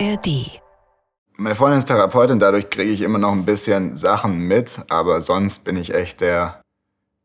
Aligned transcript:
ARD. 0.00 0.60
Meine 1.36 1.54
Freundin 1.54 1.78
ist 1.78 1.86
Therapeutin, 1.86 2.38
dadurch 2.38 2.70
kriege 2.70 2.90
ich 2.90 3.02
immer 3.02 3.18
noch 3.18 3.32
ein 3.32 3.44
bisschen 3.44 3.96
Sachen 3.96 4.38
mit, 4.38 4.80
aber 4.88 5.20
sonst 5.20 5.64
bin 5.64 5.76
ich 5.76 5.94
echt 5.94 6.20
der, 6.20 6.60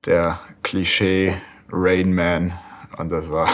der 0.05 0.39
Klischee 0.63 1.35
Rain 1.71 2.13
Man 2.13 2.53
und 2.97 3.11
das 3.11 3.31
war 3.31 3.47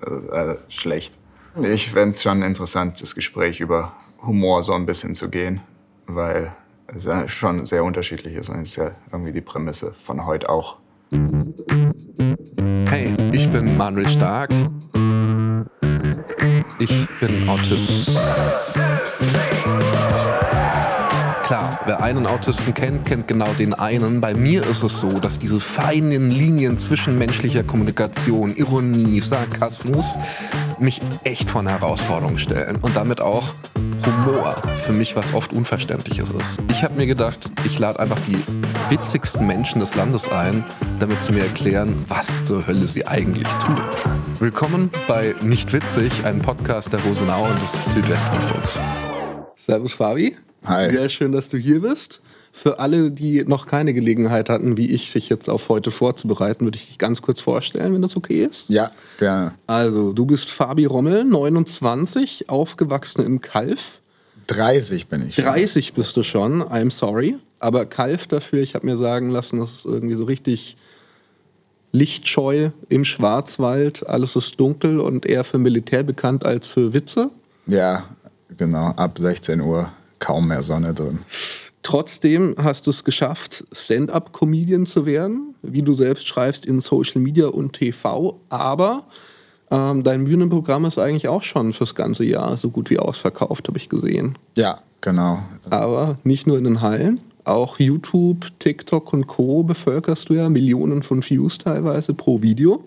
das 0.00 0.22
ist, 0.22 0.28
äh, 0.30 0.56
schlecht. 0.68 1.18
Ich 1.62 1.90
fände 1.90 2.14
es 2.14 2.22
schon 2.22 2.42
interessant, 2.42 3.00
das 3.02 3.14
Gespräch 3.14 3.60
über 3.60 3.92
Humor 4.22 4.62
so 4.62 4.72
ein 4.72 4.86
bisschen 4.86 5.14
zu 5.14 5.28
gehen, 5.28 5.60
weil 6.06 6.52
es 6.86 7.04
ja 7.04 7.26
schon 7.26 7.66
sehr 7.66 7.84
unterschiedlich 7.84 8.34
ist 8.34 8.48
und 8.48 8.62
ist 8.62 8.76
ja 8.76 8.92
irgendwie 9.12 9.32
die 9.32 9.40
Prämisse 9.40 9.94
von 10.04 10.26
heute 10.26 10.48
auch. 10.48 10.76
Hey, 12.88 13.14
ich 13.32 13.50
bin 13.50 13.76
Manuel 13.76 14.08
Stark. 14.08 14.50
Ich 16.78 17.08
bin 17.20 17.48
Autist. 17.48 18.06
Klar, 21.48 21.80
wer 21.86 22.02
einen 22.02 22.26
Autisten 22.26 22.74
kennt, 22.74 23.06
kennt 23.06 23.26
genau 23.26 23.54
den 23.54 23.72
einen. 23.72 24.20
Bei 24.20 24.34
mir 24.34 24.66
ist 24.66 24.82
es 24.82 25.00
so, 25.00 25.18
dass 25.18 25.38
diese 25.38 25.60
feinen 25.60 26.30
Linien 26.30 26.76
zwischen 26.76 27.16
menschlicher 27.16 27.62
Kommunikation, 27.62 28.54
Ironie, 28.54 29.18
Sarkasmus 29.20 30.18
mich 30.78 31.00
echt 31.24 31.48
vor 31.48 31.62
eine 31.62 31.70
Herausforderung 31.70 32.36
stellen. 32.36 32.76
Und 32.82 32.96
damit 32.96 33.22
auch 33.22 33.54
Humor 34.04 34.56
für 34.76 34.92
mich 34.92 35.16
was 35.16 35.32
oft 35.32 35.54
Unverständliches 35.54 36.28
ist. 36.28 36.60
Ich 36.70 36.82
habe 36.82 36.96
mir 36.96 37.06
gedacht, 37.06 37.50
ich 37.64 37.78
lade 37.78 37.98
einfach 37.98 38.20
die 38.28 38.44
witzigsten 38.90 39.46
Menschen 39.46 39.80
des 39.80 39.94
Landes 39.94 40.30
ein, 40.30 40.66
damit 40.98 41.22
sie 41.22 41.32
mir 41.32 41.44
erklären, 41.44 41.96
was 42.08 42.42
zur 42.42 42.66
Hölle 42.66 42.86
sie 42.86 43.06
eigentlich 43.06 43.48
tun. 43.54 43.80
Willkommen 44.38 44.90
bei 45.08 45.34
Nicht 45.40 45.72
Witzig, 45.72 46.26
einem 46.26 46.42
Podcast 46.42 46.92
der 46.92 47.00
Rosenau 47.00 47.44
und 47.44 47.62
des 47.62 47.72
Südwestrundfunks. 47.94 48.78
Servus 49.56 49.94
Fabi. 49.94 50.36
Hi. 50.68 50.90
Sehr 50.90 51.08
schön, 51.08 51.32
dass 51.32 51.48
du 51.48 51.56
hier 51.56 51.80
bist. 51.80 52.20
Für 52.52 52.78
alle, 52.78 53.10
die 53.10 53.44
noch 53.44 53.66
keine 53.66 53.94
Gelegenheit 53.94 54.48
hatten, 54.48 54.76
wie 54.76 54.90
ich, 54.92 55.10
sich 55.10 55.28
jetzt 55.28 55.48
auf 55.48 55.68
heute 55.68 55.90
vorzubereiten, 55.90 56.64
würde 56.64 56.76
ich 56.76 56.88
dich 56.88 56.98
ganz 56.98 57.22
kurz 57.22 57.40
vorstellen, 57.40 57.94
wenn 57.94 58.02
das 58.02 58.16
okay 58.16 58.44
ist. 58.44 58.68
Ja, 58.68 58.90
gerne. 59.18 59.54
Also, 59.66 60.12
du 60.12 60.26
bist 60.26 60.50
Fabi 60.50 60.84
Rommel, 60.84 61.24
29, 61.24 62.48
aufgewachsen 62.48 63.24
im 63.24 63.40
Kalf. 63.40 64.00
30 64.48 65.06
bin 65.06 65.28
ich. 65.28 65.36
schon. 65.36 65.44
30 65.44 65.92
bist 65.92 66.16
du 66.16 66.22
schon, 66.22 66.62
I'm 66.62 66.90
sorry. 66.90 67.36
Aber 67.60 67.86
Kalf 67.86 68.26
dafür, 68.26 68.60
ich 68.60 68.74
habe 68.74 68.86
mir 68.86 68.96
sagen 68.96 69.30
lassen, 69.30 69.58
das 69.60 69.74
ist 69.74 69.84
irgendwie 69.84 70.14
so 70.14 70.24
richtig 70.24 70.76
lichtscheu 71.92 72.70
im 72.88 73.04
Schwarzwald. 73.04 74.06
Alles 74.08 74.36
ist 74.36 74.58
dunkel 74.58 75.00
und 75.00 75.26
eher 75.26 75.44
für 75.44 75.58
Militär 75.58 76.02
bekannt 76.02 76.44
als 76.44 76.66
für 76.66 76.92
Witze. 76.94 77.30
Ja, 77.66 78.04
genau. 78.56 78.88
Ab 78.96 79.18
16 79.18 79.60
Uhr 79.60 79.90
kaum 80.18 80.48
mehr 80.48 80.62
Sonne 80.62 80.94
drin. 80.94 81.20
Trotzdem 81.82 82.54
hast 82.62 82.86
du 82.86 82.90
es 82.90 83.04
geschafft, 83.04 83.64
Stand-up-Comedian 83.72 84.84
zu 84.84 85.06
werden, 85.06 85.54
wie 85.62 85.82
du 85.82 85.94
selbst 85.94 86.26
schreibst, 86.26 86.66
in 86.66 86.80
Social 86.80 87.20
Media 87.20 87.46
und 87.46 87.72
TV. 87.72 88.38
Aber 88.48 89.04
ähm, 89.70 90.02
dein 90.02 90.24
Bühnenprogramm 90.24 90.84
ist 90.84 90.98
eigentlich 90.98 91.28
auch 91.28 91.42
schon 91.42 91.72
fürs 91.72 91.94
ganze 91.94 92.24
Jahr 92.24 92.56
so 92.56 92.70
gut 92.70 92.90
wie 92.90 92.98
ausverkauft, 92.98 93.68
habe 93.68 93.78
ich 93.78 93.88
gesehen. 93.88 94.36
Ja, 94.56 94.80
genau. 95.00 95.42
Aber 95.70 96.18
nicht 96.24 96.46
nur 96.46 96.58
in 96.58 96.64
den 96.64 96.80
Hallen, 96.82 97.20
auch 97.44 97.78
YouTube, 97.78 98.46
TikTok 98.58 99.12
und 99.12 99.26
Co. 99.26 99.62
bevölkerst 99.62 100.28
du 100.28 100.34
ja 100.34 100.48
Millionen 100.50 101.02
von 101.02 101.22
Views 101.22 101.58
teilweise 101.58 102.12
pro 102.12 102.42
Video. 102.42 102.84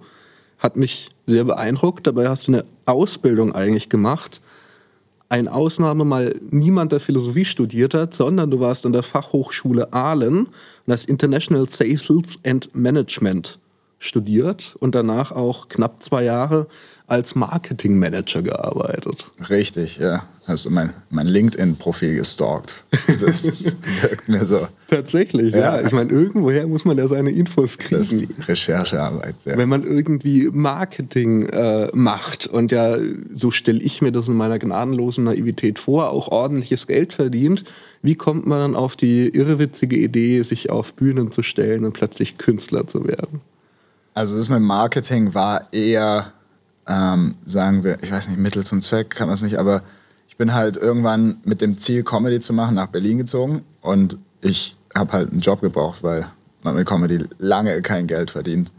Hat 0.59 0.75
mich 0.75 1.09
sehr 1.25 1.45
beeindruckt. 1.45 2.05
Dabei 2.05 2.29
hast 2.29 2.47
du 2.47 2.53
eine 2.53 2.65
Ausbildung 2.85 3.55
eigentlich 3.55 3.89
gemacht. 3.89 4.41
Ein 5.31 5.47
Ausnahme 5.47 6.03
mal 6.03 6.35
niemand, 6.49 6.91
der 6.91 6.99
Philosophie 6.99 7.45
studiert 7.45 7.93
hat, 7.93 8.13
sondern 8.13 8.51
du 8.51 8.59
warst 8.59 8.85
an 8.85 8.91
der 8.91 9.01
Fachhochschule 9.01 9.93
Aalen 9.93 10.47
und 10.47 10.93
hast 10.93 11.05
International 11.05 11.69
Sales 11.69 12.37
and 12.45 12.75
Management 12.75 13.57
studiert 13.97 14.75
und 14.81 14.93
danach 14.93 15.31
auch 15.31 15.69
knapp 15.69 16.03
zwei 16.03 16.25
Jahre 16.25 16.67
als 17.07 17.33
Marketingmanager 17.35 18.41
gearbeitet. 18.41 19.31
Richtig, 19.49 19.99
ja. 19.99 20.25
Hast 20.51 20.65
du 20.65 20.69
mein, 20.69 20.91
mein 21.09 21.27
LinkedIn-Profil 21.27 22.15
gestalkt? 22.15 22.83
Das, 23.07 23.43
das 23.43 23.77
wirkt 24.01 24.27
mir 24.27 24.45
so. 24.45 24.67
Tatsächlich, 24.87 25.53
ja. 25.53 25.77
Ja. 25.77 25.87
Ich 25.87 25.93
meine, 25.93 26.11
irgendwoher 26.11 26.67
muss 26.67 26.83
man 26.83 26.97
ja 26.97 27.07
seine 27.07 27.29
Infos 27.29 27.77
kriegen. 27.77 28.01
Das 28.01 28.11
ist 28.11 28.21
die 28.21 28.41
Recherchearbeit. 28.41 29.35
Ja. 29.45 29.57
wenn 29.57 29.69
man 29.69 29.83
irgendwie 29.83 30.49
Marketing 30.51 31.45
äh, 31.45 31.87
macht 31.93 32.47
und 32.47 32.73
ja, 32.73 32.97
so 33.33 33.49
stelle 33.51 33.79
ich 33.79 34.01
mir 34.01 34.11
das 34.11 34.27
in 34.27 34.33
meiner 34.33 34.59
gnadenlosen 34.59 35.23
Naivität 35.23 35.79
vor, 35.79 36.09
auch 36.09 36.27
ordentliches 36.27 36.85
Geld 36.85 37.13
verdient, 37.13 37.63
wie 38.01 38.15
kommt 38.15 38.45
man 38.45 38.59
dann 38.59 38.75
auf 38.75 38.97
die 38.97 39.29
irrewitzige 39.29 39.95
Idee, 39.95 40.41
sich 40.43 40.69
auf 40.69 40.93
Bühnen 40.95 41.31
zu 41.31 41.43
stellen 41.43 41.85
und 41.85 41.93
plötzlich 41.93 42.37
Künstler 42.37 42.87
zu 42.87 43.07
werden? 43.07 43.39
Also 44.13 44.35
das 44.35 44.49
mit 44.49 44.59
Marketing 44.59 45.33
war 45.33 45.71
eher, 45.71 46.33
ähm, 46.87 47.35
sagen 47.45 47.85
wir, 47.85 47.99
ich 48.03 48.11
weiß 48.11 48.27
nicht, 48.27 48.37
Mittel 48.37 48.65
zum 48.65 48.81
Zweck 48.81 49.11
kann 49.11 49.29
man 49.29 49.35
es 49.35 49.41
nicht, 49.41 49.57
aber 49.57 49.83
ich 50.31 50.37
bin 50.37 50.53
halt 50.53 50.77
irgendwann 50.77 51.37
mit 51.43 51.61
dem 51.61 51.77
Ziel, 51.77 52.03
Comedy 52.03 52.39
zu 52.39 52.53
machen, 52.53 52.75
nach 52.75 52.87
Berlin 52.87 53.19
gezogen 53.19 53.63
und 53.81 54.17
ich 54.41 54.77
habe 54.95 55.11
halt 55.11 55.31
einen 55.31 55.41
Job 55.41 55.61
gebraucht, 55.61 56.01
weil 56.03 56.25
man 56.63 56.75
mit 56.75 56.87
Comedy 56.87 57.25
lange 57.37 57.81
kein 57.81 58.07
Geld 58.07 58.31
verdient. 58.31 58.71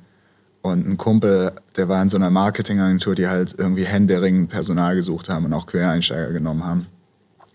Und 0.62 0.88
ein 0.88 0.96
Kumpel, 0.96 1.52
der 1.76 1.88
war 1.88 2.00
in 2.02 2.08
so 2.08 2.16
einer 2.16 2.30
Marketingagentur, 2.30 3.14
die 3.14 3.28
halt 3.28 3.54
irgendwie 3.58 3.84
händeringend 3.84 4.48
Personal 4.48 4.94
gesucht 4.94 5.28
haben 5.28 5.44
und 5.44 5.52
auch 5.52 5.66
Quereinsteiger 5.66 6.32
genommen 6.32 6.64
haben. 6.64 6.86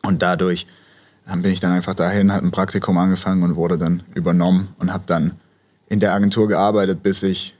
Und 0.03 0.22
dadurch 0.22 0.68
dann 1.28 1.41
bin 1.41 1.52
ich 1.52 1.59
dann 1.59 1.74
einfach 1.74 1.94
dahin, 1.94 2.31
hat 2.31 2.41
ein 2.41 2.52
Praktikum 2.52 2.97
angefangen 2.97 3.44
und 3.44 3.58
wurde 3.58 3.78
dann 3.78 4.03
übernommen 4.16 4.69
und 4.79 4.94
habe 4.94 5.03
dann 5.06 5.34
in 5.90 6.00
der 6.00 6.14
Agentur 6.14 6.47
gearbeitet, 6.47 7.03
bis 7.03 7.22
ich 7.22 7.53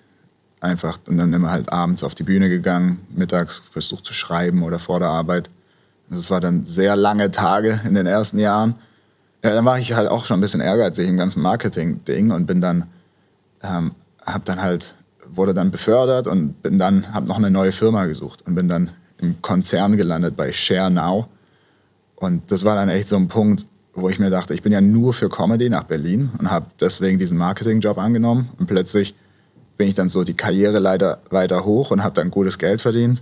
einfach 0.62 1.00
und 1.08 1.18
dann 1.18 1.34
immer 1.34 1.52
halt 1.52 1.72
abends 1.72 2.04
auf 2.04 2.16
die 2.16 2.24
Bühne 2.24 2.48
gegangen, 2.48 3.00
mittags 3.10 3.62
versucht 3.72 4.06
zu 4.06 4.14
schreiben 4.14 4.64
oder 4.64 4.80
vor 4.80 5.00
der 5.00 5.10
Arbeit. 5.10 5.50
Das 6.10 6.30
war 6.30 6.40
dann 6.40 6.64
sehr 6.66 6.96
lange 6.96 7.32
Tage 7.32 7.82
in 7.86 7.96
den 7.96 8.06
ersten 8.06 8.40
Jahren. 8.40 8.76
Ja, 9.44 9.54
dann 9.54 9.66
war 9.66 9.78
ich 9.80 9.94
halt 9.94 10.10
auch 10.10 10.26
schon 10.26 10.38
ein 10.38 10.42
bisschen 10.42 10.62
ehrgeizig 10.62 11.08
im 11.08 11.18
ganzen 11.18 11.42
Marketing-Ding 11.42 12.32
und 12.32 12.46
bin 12.46 12.62
dann, 12.62 12.86
ähm, 13.62 13.92
hab 14.26 14.46
dann 14.46 14.62
halt, 14.62 14.96
wurde 15.30 15.54
dann 15.54 15.72
befördert 15.72 16.28
und 16.28 16.62
bin 16.64 16.80
dann, 16.80 17.14
hab 17.14 17.28
noch 17.28 17.38
eine 17.38 17.52
neue 17.52 17.72
Firma 17.72 18.06
gesucht 18.06 18.44
und 18.46 18.56
bin 18.56 18.68
dann 18.68 18.92
im 19.20 19.42
Konzern 19.42 19.98
gelandet 19.98 20.36
bei 20.36 20.52
Share 20.54 20.90
Now. 20.90 21.28
Und 22.16 22.52
das 22.52 22.66
war 22.66 22.76
dann 22.76 22.90
echt 22.90 23.08
so 23.08 23.16
ein 23.16 23.28
Punkt, 23.28 23.66
wo 23.94 24.10
ich 24.10 24.20
mir 24.20 24.30
dachte, 24.30 24.54
ich 24.54 24.62
bin 24.62 24.72
ja 24.72 24.82
nur 24.82 25.14
für 25.14 25.30
Comedy 25.30 25.70
nach 25.70 25.84
Berlin 25.84 26.32
und 26.40 26.50
habe 26.50 26.68
deswegen 26.80 27.20
diesen 27.20 27.38
Marketingjob 27.38 27.98
angenommen. 27.98 28.50
Und 28.58 28.68
plötzlich 28.68 29.16
bin 29.76 29.88
ich 29.88 29.96
dann 29.96 30.10
so 30.10 30.24
die 30.24 30.36
Karriere 30.36 30.80
leider 30.80 31.20
weiter 31.30 31.66
hoch 31.66 31.92
und 31.92 32.04
habe 32.04 32.16
dann 32.16 32.32
gutes 32.32 32.58
Geld 32.58 32.82
verdient. 32.82 33.22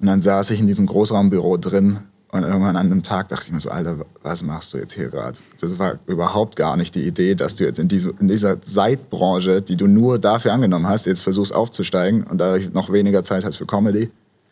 Und 0.00 0.06
dann 0.06 0.20
saß 0.20 0.50
ich 0.50 0.60
in 0.60 0.66
diesem 0.66 0.86
Großraumbüro 0.86 1.56
drin 1.56 1.98
und 2.30 2.42
irgendwann 2.42 2.76
an 2.76 2.86
einem 2.86 3.02
Tag 3.02 3.28
dachte 3.28 3.44
ich 3.46 3.52
mir 3.52 3.60
so, 3.60 3.70
Alter, 3.70 4.04
was 4.22 4.42
machst 4.42 4.74
du 4.74 4.78
jetzt 4.78 4.92
hier 4.92 5.08
gerade? 5.08 5.38
Das 5.60 5.78
war 5.78 5.98
überhaupt 6.06 6.56
gar 6.56 6.76
nicht 6.76 6.94
die 6.94 7.06
Idee, 7.06 7.34
dass 7.34 7.56
du 7.56 7.64
jetzt 7.64 7.78
in, 7.78 7.88
diese, 7.88 8.12
in 8.20 8.28
dieser 8.28 8.58
Seitbranche, 8.60 9.62
die 9.62 9.76
du 9.76 9.86
nur 9.86 10.18
dafür 10.18 10.52
angenommen 10.52 10.86
hast, 10.86 11.06
jetzt 11.06 11.22
versuchst 11.22 11.54
aufzusteigen 11.54 12.24
und 12.24 12.38
dadurch 12.38 12.72
noch 12.72 12.92
weniger 12.92 13.22
Zeit 13.22 13.44
hast 13.44 13.56
für 13.56 13.66
Comedy. 13.66 14.10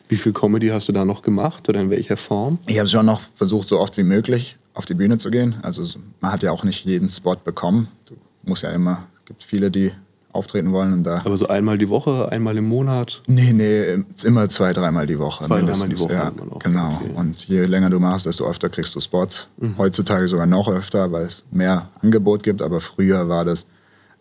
Wie 0.09 0.17
viel 0.17 0.33
Comedy 0.33 0.69
hast 0.69 0.87
du 0.87 0.91
da 0.91 1.05
noch 1.05 1.21
gemacht 1.21 1.69
oder 1.69 1.81
in 1.81 1.89
welcher 1.89 2.17
Form? 2.17 2.57
Ich 2.65 2.79
habe 2.79 2.87
schon 2.87 3.05
noch 3.05 3.21
versucht, 3.35 3.67
so 3.67 3.79
oft 3.79 3.95
wie 3.97 4.03
möglich 4.03 4.57
auf 4.73 4.85
die 4.85 4.93
Bühne 4.93 5.17
zu 5.17 5.29
gehen. 5.29 5.55
Also 5.61 5.83
man 6.19 6.31
hat 6.31 6.43
ja 6.43 6.51
auch 6.51 6.63
nicht 6.63 6.85
jeden 6.85 7.09
Spot 7.09 7.35
bekommen. 7.35 7.89
Du 8.05 8.15
musst 8.43 8.63
ja 8.63 8.71
immer, 8.71 9.07
es 9.19 9.25
gibt 9.25 9.43
viele, 9.43 9.69
die 9.69 9.91
auftreten 10.33 10.71
wollen 10.71 10.93
und 10.93 11.03
da. 11.03 11.21
Aber 11.25 11.37
so 11.37 11.47
einmal 11.47 11.77
die 11.77 11.89
Woche, 11.89 12.31
einmal 12.31 12.57
im 12.57 12.67
Monat? 12.67 13.23
Nee, 13.27 13.53
nee, 13.53 14.03
ist 14.13 14.25
immer 14.25 14.49
zwei, 14.49 14.73
dreimal 14.73 15.07
die 15.07 15.17
Woche. 15.17 15.45
Zwei, 15.45 15.61
dreimal 15.61 15.89
die 15.89 15.99
Woche 15.99 16.13
Ja, 16.13 16.31
genau. 16.59 16.95
okay. 16.95 17.09
Mhm. 17.09 17.15
Und 17.15 17.47
je 17.47 17.63
länger 17.63 17.89
du 17.89 17.99
machst, 17.99 18.25
desto 18.25 18.47
öfter 18.47 18.69
kriegst 18.69 18.93
du 18.95 19.01
Spots. 19.01 19.47
Heutzutage 19.77 20.27
sogar 20.27 20.45
noch 20.45 20.67
öfter, 20.67 21.11
weil 21.11 21.25
es 21.25 21.43
mehr 21.51 21.89
Angebot 22.01 22.43
gibt. 22.43 22.61
Aber 22.61 22.81
früher 22.81 23.29
war 23.29 23.45
das, 23.45 23.65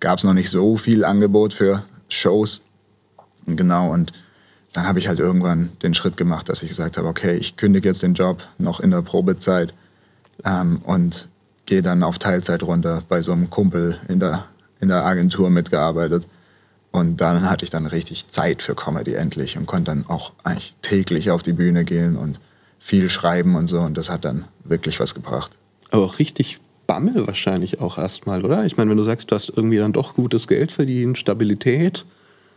gab 0.01 0.19
es 0.19 0.25
noch 0.25 0.35
nicht 0.35 0.49
so 0.49 0.77
viel 0.77 1.05
Angebot 1.05 1.53
für 1.53 1.83
Shows. 2.09 2.63
Genau, 3.47 3.93
und 3.93 4.13
dann 4.73 4.87
habe 4.87 4.99
ich 4.99 5.09
halt 5.09 5.21
irgendwann 5.21 5.71
den 5.83 5.95
Schritt 5.95 6.17
gemacht, 6.17 6.49
dass 6.49 6.63
ich 6.63 6.69
gesagt 6.69 6.99
habe, 6.99 7.09
okay, 7.09 7.37
ich 7.37 7.57
kündige 7.57 7.89
jetzt 7.89 8.03
den 8.03 8.15
Job 8.15 8.43
noch 8.59 8.81
in 8.81 8.91
der 8.91 9.03
Probezeit 9.03 9.73
ähm, 10.45 10.81
und 10.85 11.29
gehe 11.65 11.81
dann 11.83 12.03
auf 12.03 12.19
Teilzeit 12.19 12.63
runter 12.63 13.03
bei 13.09 13.23
so 13.23 13.33
einem 13.33 13.49
Kumpel 13.49 13.99
in 14.09 14.21
der, 14.21 14.45
in 14.87 14.91
der 14.91 15.05
Agentur 15.05 15.51
mitgearbeitet. 15.51 16.29
Und 16.93 17.21
dann 17.21 17.51
hatte 17.51 17.65
ich 17.65 17.71
dann 17.71 17.87
richtig 17.87 18.29
Zeit 18.29 18.63
für 18.63 18.75
Comedy 18.75 19.15
endlich 19.15 19.59
und 19.59 19.67
konnte 19.67 19.91
dann 19.91 20.07
auch 20.09 20.33
eigentlich 20.45 20.75
täglich 20.81 21.31
auf 21.31 21.43
die 21.43 21.53
Bühne 21.53 21.85
gehen 21.85 22.17
und 22.17 22.41
viel 22.79 23.11
schreiben 23.11 23.57
und 23.57 23.67
so. 23.67 23.81
Und 23.81 23.97
das 23.99 24.09
hat 24.09 24.25
dann 24.25 24.45
wirklich 24.65 25.01
was 25.01 25.15
gebracht. 25.15 25.59
Aber 25.91 26.05
auch 26.05 26.19
richtig 26.19 26.59
Bammel 26.87 27.27
wahrscheinlich 27.27 27.81
auch 27.81 27.99
erstmal, 27.99 28.45
oder? 28.45 28.65
Ich 28.65 28.77
meine, 28.77 28.91
wenn 28.91 28.97
du 28.97 29.03
sagst, 29.03 29.31
du 29.31 29.35
hast 29.35 29.53
irgendwie 29.55 29.79
dann 29.79 29.93
doch 29.93 30.15
gutes 30.15 30.47
Geld 30.47 30.71
verdient, 30.71 31.19
Stabilität. 31.19 32.07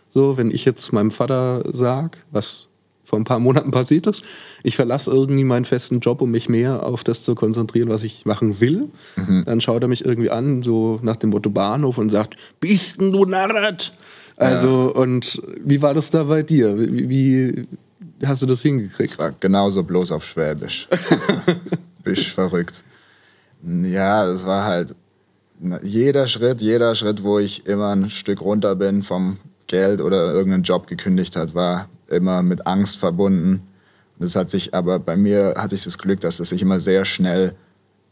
So, 0.10 0.38
wenn 0.38 0.52
ich 0.52 0.66
jetzt 0.66 0.94
meinem 0.94 1.12
Vater 1.12 1.64
sag, 1.74 2.24
was 2.32 2.69
vor 3.10 3.20
ein 3.20 3.24
paar 3.24 3.40
Monaten 3.40 3.72
passiert 3.72 4.06
ist. 4.06 4.22
Ich 4.62 4.76
verlasse 4.76 5.10
irgendwie 5.10 5.44
meinen 5.44 5.66
festen 5.66 6.00
Job, 6.00 6.22
um 6.22 6.30
mich 6.30 6.48
mehr 6.48 6.86
auf 6.86 7.04
das 7.04 7.24
zu 7.24 7.34
konzentrieren, 7.34 7.90
was 7.90 8.04
ich 8.04 8.26
machen 8.26 8.62
will. 8.62 8.90
Mhm. 9.16 9.44
Dann 9.46 9.62
schaut 9.62 9.82
er 9.82 9.88
mich 9.88 10.06
irgendwie 10.06 10.30
an, 10.30 10.62
so 10.62 11.00
nach 11.02 11.16
dem 11.16 11.32
Motto 11.32 11.50
Bahnhof 11.50 11.98
und 11.98 12.10
sagt, 12.10 12.36
bist 12.60 13.02
du 13.02 13.26
narrat? 13.26 13.94
Also, 14.36 14.94
ja. 14.94 15.02
und 15.02 15.42
wie 15.66 15.82
war 15.82 15.96
das 15.96 16.12
da 16.12 16.24
bei 16.24 16.44
dir? 16.44 16.78
Wie, 16.78 17.10
wie 17.10 17.68
hast 18.26 18.44
du 18.44 18.46
das 18.46 18.62
hingekriegt? 18.62 19.12
Es 19.12 19.18
war 19.18 19.34
genauso 19.40 19.84
bloß 19.84 20.12
auf 20.12 20.24
Schwäbisch. 20.24 20.88
Bist 22.04 22.28
verrückt. 22.28 22.84
Ja, 23.64 24.26
es 24.32 24.46
war 24.46 24.64
halt 24.64 24.96
jeder 25.82 26.28
Schritt, 26.28 26.62
jeder 26.62 26.96
Schritt, 26.96 27.24
wo 27.24 27.40
ich 27.40 27.66
immer 27.66 27.94
ein 27.94 28.10
Stück 28.10 28.42
runter 28.42 28.76
bin 28.76 29.04
vom 29.04 29.38
Geld 29.68 30.00
oder 30.00 30.32
irgendeinen 30.32 30.64
Job 30.64 30.88
gekündigt 30.88 31.36
hat, 31.36 31.54
war 31.54 31.90
immer 32.10 32.42
mit 32.42 32.68
Angst 32.68 32.98
verbunden. 32.98 33.68
Das 34.20 34.36
hat 34.36 34.50
sich 34.50 34.74
aber 34.74 35.00
bei 35.00 35.16
mir 35.16 35.54
hatte 35.58 35.76
ich 35.76 35.84
das 35.84 35.98
Glück, 35.98 36.20
dass 36.22 36.40
es 36.40 36.50
sich 36.50 36.62
immer 36.62 36.80
sehr 36.80 37.06
schnell 37.06 37.56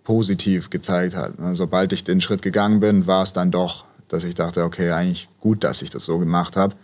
positiv 0.04 0.70
gezeigt 0.70 1.16
hat. 1.16 1.34
Sobald 1.52 1.92
ich 1.92 2.06
den 2.06 2.22
Schritt 2.22 2.42
gegangen 2.42 2.80
bin, 2.80 3.08
war 3.08 3.24
es 3.24 3.34
dann 3.34 3.52
doch, 3.52 3.84
dass 4.08 4.24
ich 4.24 4.36
dachte, 4.36 4.64
okay, 4.64 4.92
eigentlich 4.92 5.28
gut, 5.42 5.66
dass 5.66 5.82
ich 5.82 5.90
das 5.90 6.06
so 6.06 6.18
gemacht 6.18 6.56
habe. 6.56 6.76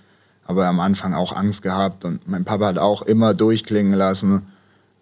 Aber 0.45 0.68
am 0.68 0.81
Anfang 0.81 1.13
auch 1.13 1.33
Angst 1.33 1.62
gehabt 1.62 2.04
und 2.04 2.27
mein 2.27 2.44
Papa 2.44 2.65
hat 2.65 2.77
auch 2.77 3.01
immer 3.01 3.33
durchklingen 3.33 3.94
lassen, 3.94 4.42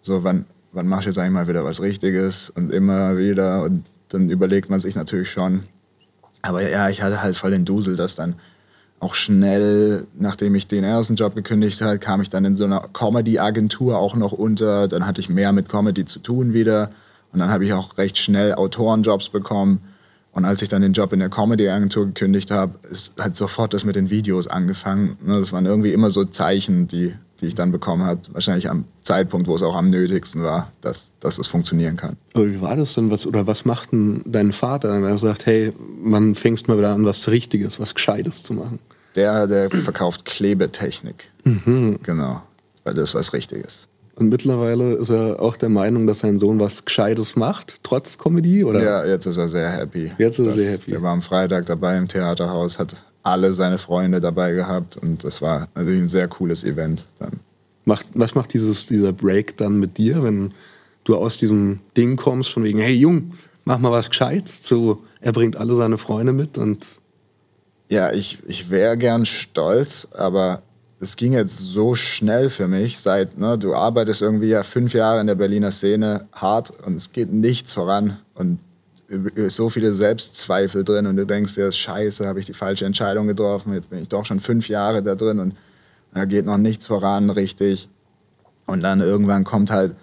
so 0.02 0.22
wann, 0.22 0.46
wann 0.70 0.86
mache 0.86 1.00
ich 1.00 1.06
jetzt 1.06 1.18
eigentlich 1.18 1.32
mal 1.32 1.48
wieder 1.48 1.64
was 1.64 1.82
Richtiges 1.82 2.48
und 2.50 2.72
immer 2.72 3.18
wieder 3.18 3.64
und 3.64 3.90
dann 4.08 4.30
überlegt 4.30 4.70
man 4.70 4.78
sich 4.78 4.94
natürlich 4.94 5.30
schon. 5.30 5.64
Aber 6.42 6.68
ja, 6.68 6.88
ich 6.88 7.02
hatte 7.02 7.22
halt 7.22 7.36
voll 7.36 7.50
den 7.50 7.64
Dusel, 7.64 7.96
dass 7.96 8.14
dann 8.14 8.36
auch 9.02 9.14
schnell, 9.16 10.06
nachdem 10.16 10.54
ich 10.54 10.68
den 10.68 10.84
ersten 10.84 11.16
Job 11.16 11.34
gekündigt 11.34 11.80
habe, 11.80 11.98
kam 11.98 12.22
ich 12.22 12.30
dann 12.30 12.44
in 12.44 12.54
so 12.54 12.64
einer 12.64 12.88
Comedy-Agentur 12.92 13.98
auch 13.98 14.14
noch 14.14 14.30
unter. 14.30 14.86
Dann 14.86 15.06
hatte 15.06 15.20
ich 15.20 15.28
mehr 15.28 15.52
mit 15.52 15.68
Comedy 15.68 16.04
zu 16.04 16.20
tun 16.20 16.54
wieder. 16.54 16.90
Und 17.32 17.40
dann 17.40 17.50
habe 17.50 17.64
ich 17.64 17.72
auch 17.72 17.98
recht 17.98 18.16
schnell 18.16 18.54
Autorenjobs 18.54 19.30
bekommen. 19.30 19.80
Und 20.30 20.44
als 20.44 20.62
ich 20.62 20.68
dann 20.68 20.82
den 20.82 20.92
Job 20.92 21.12
in 21.12 21.18
der 21.18 21.30
Comedy-Agentur 21.30 22.06
gekündigt 22.06 22.52
habe, 22.52 22.74
ist 22.88 23.14
halt 23.18 23.34
sofort 23.34 23.74
das 23.74 23.84
mit 23.84 23.96
den 23.96 24.08
Videos 24.08 24.46
angefangen. 24.46 25.16
Ne, 25.24 25.40
das 25.40 25.52
waren 25.52 25.66
irgendwie 25.66 25.92
immer 25.92 26.10
so 26.12 26.24
Zeichen, 26.24 26.86
die 26.86 27.12
die 27.42 27.48
ich 27.48 27.54
dann 27.54 27.72
bekommen 27.72 28.04
habe, 28.04 28.20
wahrscheinlich 28.30 28.70
am 28.70 28.84
Zeitpunkt, 29.02 29.48
wo 29.48 29.56
es 29.56 29.62
auch 29.62 29.74
am 29.74 29.90
nötigsten 29.90 30.42
war, 30.42 30.72
dass, 30.80 31.10
dass 31.20 31.38
es 31.38 31.48
funktionieren 31.48 31.96
kann. 31.96 32.16
Aber 32.34 32.46
wie 32.48 32.60
war 32.60 32.76
das 32.76 32.94
denn? 32.94 33.10
Was, 33.10 33.26
oder 33.26 33.46
was 33.46 33.64
macht 33.64 33.92
denn 33.92 34.22
dein 34.24 34.52
Vater, 34.52 34.94
wenn 34.94 35.04
er 35.04 35.18
sagt, 35.18 35.46
hey, 35.46 35.72
man 36.00 36.34
fängst 36.36 36.68
mal 36.68 36.78
wieder 36.78 36.92
an, 36.92 37.04
was 37.04 37.28
Richtiges, 37.28 37.80
was 37.80 37.94
Gescheites 37.94 38.44
zu 38.44 38.54
machen? 38.54 38.78
Der, 39.16 39.46
der 39.46 39.68
verkauft 39.70 40.24
Klebetechnik. 40.24 41.30
Mhm. 41.44 41.98
Genau, 42.02 42.40
weil 42.84 42.94
das 42.94 43.14
was 43.14 43.32
Richtiges. 43.32 43.88
Und 44.14 44.28
mittlerweile 44.28 44.94
ist 44.94 45.10
er 45.10 45.40
auch 45.40 45.56
der 45.56 45.68
Meinung, 45.68 46.06
dass 46.06 46.20
sein 46.20 46.38
Sohn 46.38 46.60
was 46.60 46.84
Gescheites 46.84 47.34
macht, 47.34 47.76
trotz 47.82 48.18
Comedy? 48.18 48.62
Oder? 48.62 48.82
Ja, 48.82 49.04
jetzt 49.04 49.26
ist 49.26 49.38
er 49.38 49.48
sehr 49.48 49.70
happy. 49.70 50.12
Jetzt 50.18 50.38
ist 50.38 50.46
er 50.46 50.58
sehr 50.58 50.72
happy. 50.72 50.92
Er 50.92 51.02
war 51.02 51.12
am 51.12 51.22
Freitag 51.22 51.66
dabei 51.66 51.96
im 51.96 52.08
Theaterhaus, 52.08 52.78
hat 52.78 53.04
alle 53.22 53.52
seine 53.52 53.78
Freunde 53.78 54.20
dabei 54.20 54.52
gehabt 54.52 54.96
und 54.96 55.24
das 55.24 55.42
war 55.42 55.68
natürlich 55.74 56.00
ein 56.00 56.08
sehr 56.08 56.28
cooles 56.28 56.64
Event 56.64 57.06
dann. 57.18 57.40
Macht, 57.84 58.06
was 58.14 58.34
macht 58.34 58.52
dieses, 58.54 58.86
dieser 58.86 59.12
Break 59.12 59.56
dann 59.56 59.78
mit 59.78 59.98
dir, 59.98 60.22
wenn 60.22 60.52
du 61.04 61.16
aus 61.16 61.36
diesem 61.36 61.80
Ding 61.96 62.16
kommst 62.16 62.50
von 62.50 62.64
wegen, 62.64 62.78
hey 62.78 62.94
Jung, 62.94 63.34
mach 63.64 63.78
mal 63.78 63.90
was 63.90 64.08
Gescheites, 64.08 64.62
zu, 64.62 65.02
er 65.20 65.32
bringt 65.32 65.56
alle 65.56 65.74
seine 65.76 65.98
Freunde 65.98 66.32
mit 66.32 66.58
und... 66.58 66.86
Ja, 67.88 68.12
ich, 68.12 68.38
ich 68.46 68.70
wäre 68.70 68.96
gern 68.96 69.26
stolz, 69.26 70.08
aber 70.12 70.62
es 70.98 71.16
ging 71.16 71.32
jetzt 71.32 71.58
so 71.58 71.94
schnell 71.94 72.48
für 72.48 72.68
mich, 72.68 73.00
seit, 73.00 73.36
ne, 73.36 73.58
du 73.58 73.74
arbeitest 73.74 74.22
irgendwie 74.22 74.48
ja 74.48 74.62
fünf 74.62 74.94
Jahre 74.94 75.20
in 75.20 75.26
der 75.26 75.34
Berliner 75.34 75.72
Szene 75.72 76.28
hart 76.32 76.72
und 76.86 76.94
es 76.94 77.12
geht 77.12 77.32
nichts 77.32 77.72
voran 77.72 78.18
und 78.34 78.60
so 79.48 79.68
viele 79.68 79.92
Selbstzweifel 79.92 80.84
drin 80.84 81.06
und 81.06 81.16
du 81.16 81.26
denkst 81.26 81.54
dir, 81.54 81.70
scheiße, 81.70 82.26
habe 82.26 82.40
ich 82.40 82.46
die 82.46 82.54
falsche 82.54 82.86
Entscheidung 82.86 83.26
getroffen, 83.26 83.74
jetzt 83.74 83.90
bin 83.90 84.00
ich 84.00 84.08
doch 84.08 84.24
schon 84.24 84.40
fünf 84.40 84.68
Jahre 84.68 85.02
da 85.02 85.14
drin 85.14 85.38
und 85.38 85.56
da 86.14 86.24
geht 86.24 86.46
noch 86.46 86.58
nichts 86.58 86.86
voran 86.86 87.30
richtig. 87.30 87.88
Und 88.66 88.82
dann 88.82 89.00
irgendwann 89.00 89.44
kommt 89.44 89.70
halt 89.70 89.96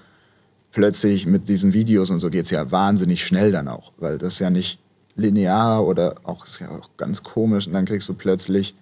plötzlich 0.71 1.25
mit 1.25 1.47
diesen 1.49 1.73
Videos 1.73 2.09
und 2.09 2.19
so 2.19 2.29
geht 2.29 2.45
es 2.45 2.51
ja 2.51 2.71
wahnsinnig 2.71 3.23
schnell 3.23 3.51
dann 3.51 3.67
auch, 3.67 3.91
weil 3.97 4.17
das 4.17 4.33
ist 4.33 4.39
ja 4.39 4.49
nicht 4.49 4.79
linear 5.15 5.85
oder 5.85 6.15
auch, 6.23 6.45
ist 6.45 6.59
ja 6.59 6.69
auch 6.69 6.89
ganz 6.97 7.23
komisch 7.23 7.67
und 7.67 7.73
dann 7.73 7.85
kriegst 7.85 8.07
du 8.09 8.13
plötzlich 8.13 8.75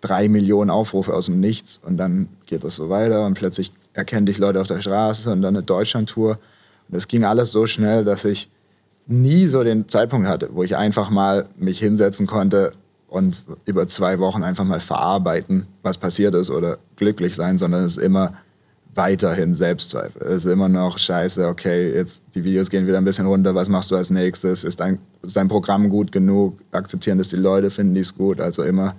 drei 0.00 0.28
Millionen 0.28 0.70
Aufrufe 0.70 1.14
aus 1.14 1.26
dem 1.26 1.40
Nichts 1.40 1.78
und 1.82 1.96
dann 1.96 2.28
geht 2.46 2.64
das 2.64 2.74
so 2.74 2.88
weiter 2.88 3.26
und 3.26 3.34
plötzlich 3.34 3.72
erkennen 3.92 4.26
dich 4.26 4.38
Leute 4.38 4.60
auf 4.60 4.66
der 4.66 4.80
Straße 4.80 5.30
und 5.30 5.42
dann 5.42 5.56
eine 5.56 5.64
Deutschlandtour. 5.64 6.32
Und 6.32 6.94
das 6.96 7.08
ging 7.08 7.24
alles 7.24 7.52
so 7.52 7.66
schnell, 7.66 8.04
dass 8.04 8.24
ich 8.24 8.48
nie 9.06 9.46
so 9.46 9.64
den 9.64 9.88
Zeitpunkt 9.88 10.28
hatte, 10.28 10.50
wo 10.52 10.62
ich 10.62 10.76
einfach 10.76 11.10
mal 11.10 11.48
mich 11.56 11.78
hinsetzen 11.78 12.26
konnte 12.26 12.72
und 13.08 13.42
über 13.66 13.88
zwei 13.88 14.18
Wochen 14.20 14.42
einfach 14.42 14.64
mal 14.64 14.80
verarbeiten, 14.80 15.66
was 15.82 15.98
passiert 15.98 16.34
ist 16.34 16.50
oder 16.50 16.78
glücklich 16.96 17.34
sein, 17.34 17.58
sondern 17.58 17.84
es 17.84 17.96
ist 17.96 18.04
immer 18.04 18.34
weiterhin 18.94 19.54
Selbstzweifel. 19.54 20.22
Es 20.22 20.44
ist 20.44 20.52
immer 20.52 20.68
noch 20.68 20.98
scheiße, 20.98 21.46
okay, 21.46 21.92
jetzt 21.92 22.22
die 22.34 22.44
Videos 22.44 22.70
gehen 22.70 22.86
wieder 22.86 22.98
ein 22.98 23.04
bisschen 23.04 23.26
runter, 23.26 23.54
was 23.54 23.68
machst 23.68 23.90
du 23.90 23.96
als 23.96 24.10
nächstes? 24.10 24.64
Ist 24.64 24.80
dein, 24.80 24.98
ist 25.22 25.36
dein 25.36 25.48
Programm 25.48 25.88
gut 25.88 26.12
genug? 26.12 26.58
Akzeptieren 26.72 27.18
das 27.18 27.28
die 27.28 27.36
Leute, 27.36 27.70
finden 27.70 27.94
die 27.94 28.00
es 28.00 28.14
gut? 28.14 28.40
Also 28.40 28.62
immer 28.62 28.94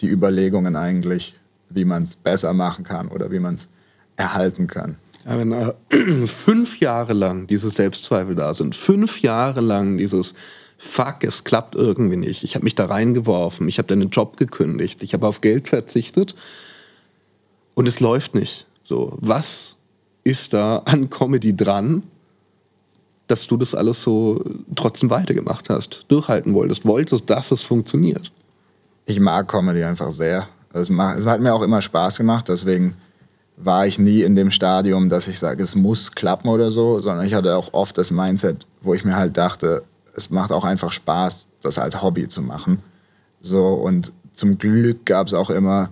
die 0.00 0.08
Überlegungen 0.08 0.76
eigentlich, 0.76 1.38
wie 1.70 1.84
man 1.84 2.04
es 2.04 2.16
besser 2.16 2.52
machen 2.52 2.84
kann 2.84 3.08
oder 3.08 3.30
wie 3.30 3.38
man 3.38 3.54
es 3.56 3.68
erhalten 4.16 4.66
kann. 4.66 4.96
Ja, 5.24 5.38
wenn 5.38 5.52
äh, 5.52 5.72
fünf 6.26 6.80
Jahre 6.80 7.12
lang 7.12 7.46
diese 7.46 7.70
Selbstzweifel 7.70 8.34
da 8.34 8.54
sind, 8.54 8.76
fünf 8.76 9.22
Jahre 9.22 9.60
lang 9.60 9.98
dieses 9.98 10.34
Fuck, 10.76 11.24
es 11.24 11.44
klappt 11.44 11.74
irgendwie 11.74 12.16
nicht. 12.16 12.44
Ich 12.44 12.54
habe 12.54 12.64
mich 12.64 12.74
da 12.74 12.86
reingeworfen, 12.86 13.68
ich 13.68 13.78
habe 13.78 13.88
deinen 13.88 14.10
Job 14.10 14.36
gekündigt, 14.36 15.02
ich 15.02 15.14
habe 15.14 15.26
auf 15.26 15.40
Geld 15.40 15.68
verzichtet 15.68 16.34
und 17.74 17.88
es 17.88 18.00
läuft 18.00 18.34
nicht. 18.34 18.66
So, 18.82 19.16
was 19.20 19.76
ist 20.24 20.52
da 20.52 20.78
an 20.84 21.08
Comedy 21.08 21.56
dran, 21.56 22.02
dass 23.28 23.46
du 23.46 23.56
das 23.56 23.74
alles 23.74 24.02
so 24.02 24.44
trotzdem 24.74 25.08
weitergemacht 25.08 25.70
hast, 25.70 26.04
durchhalten 26.08 26.52
wolltest, 26.52 26.84
wolltest, 26.84 27.30
dass 27.30 27.50
es 27.50 27.62
funktioniert? 27.62 28.30
Ich 29.06 29.20
mag 29.20 29.48
Comedy 29.48 29.84
einfach 29.84 30.10
sehr. 30.10 30.48
Es, 30.74 30.90
es 30.90 31.26
hat 31.26 31.40
mir 31.40 31.54
auch 31.54 31.62
immer 31.62 31.80
Spaß 31.80 32.18
gemacht, 32.18 32.48
deswegen 32.48 32.96
war 33.56 33.86
ich 33.86 33.98
nie 33.98 34.22
in 34.22 34.34
dem 34.34 34.50
Stadium, 34.50 35.08
dass 35.08 35.28
ich 35.28 35.38
sage, 35.38 35.62
es 35.62 35.76
muss 35.76 36.12
klappen 36.12 36.48
oder 36.48 36.70
so, 36.70 37.00
sondern 37.00 37.26
ich 37.26 37.34
hatte 37.34 37.56
auch 37.56 37.72
oft 37.72 37.96
das 37.96 38.10
Mindset, 38.10 38.66
wo 38.80 38.94
ich 38.94 39.04
mir 39.04 39.16
halt 39.16 39.36
dachte, 39.36 39.84
es 40.16 40.30
macht 40.30 40.52
auch 40.52 40.64
einfach 40.64 40.92
Spaß, 40.92 41.48
das 41.62 41.78
als 41.78 42.02
Hobby 42.02 42.28
zu 42.28 42.42
machen. 42.42 42.80
So 43.40 43.66
und 43.74 44.12
zum 44.32 44.58
Glück 44.58 45.06
gab 45.06 45.28
es 45.28 45.34
auch 45.34 45.50
immer 45.50 45.90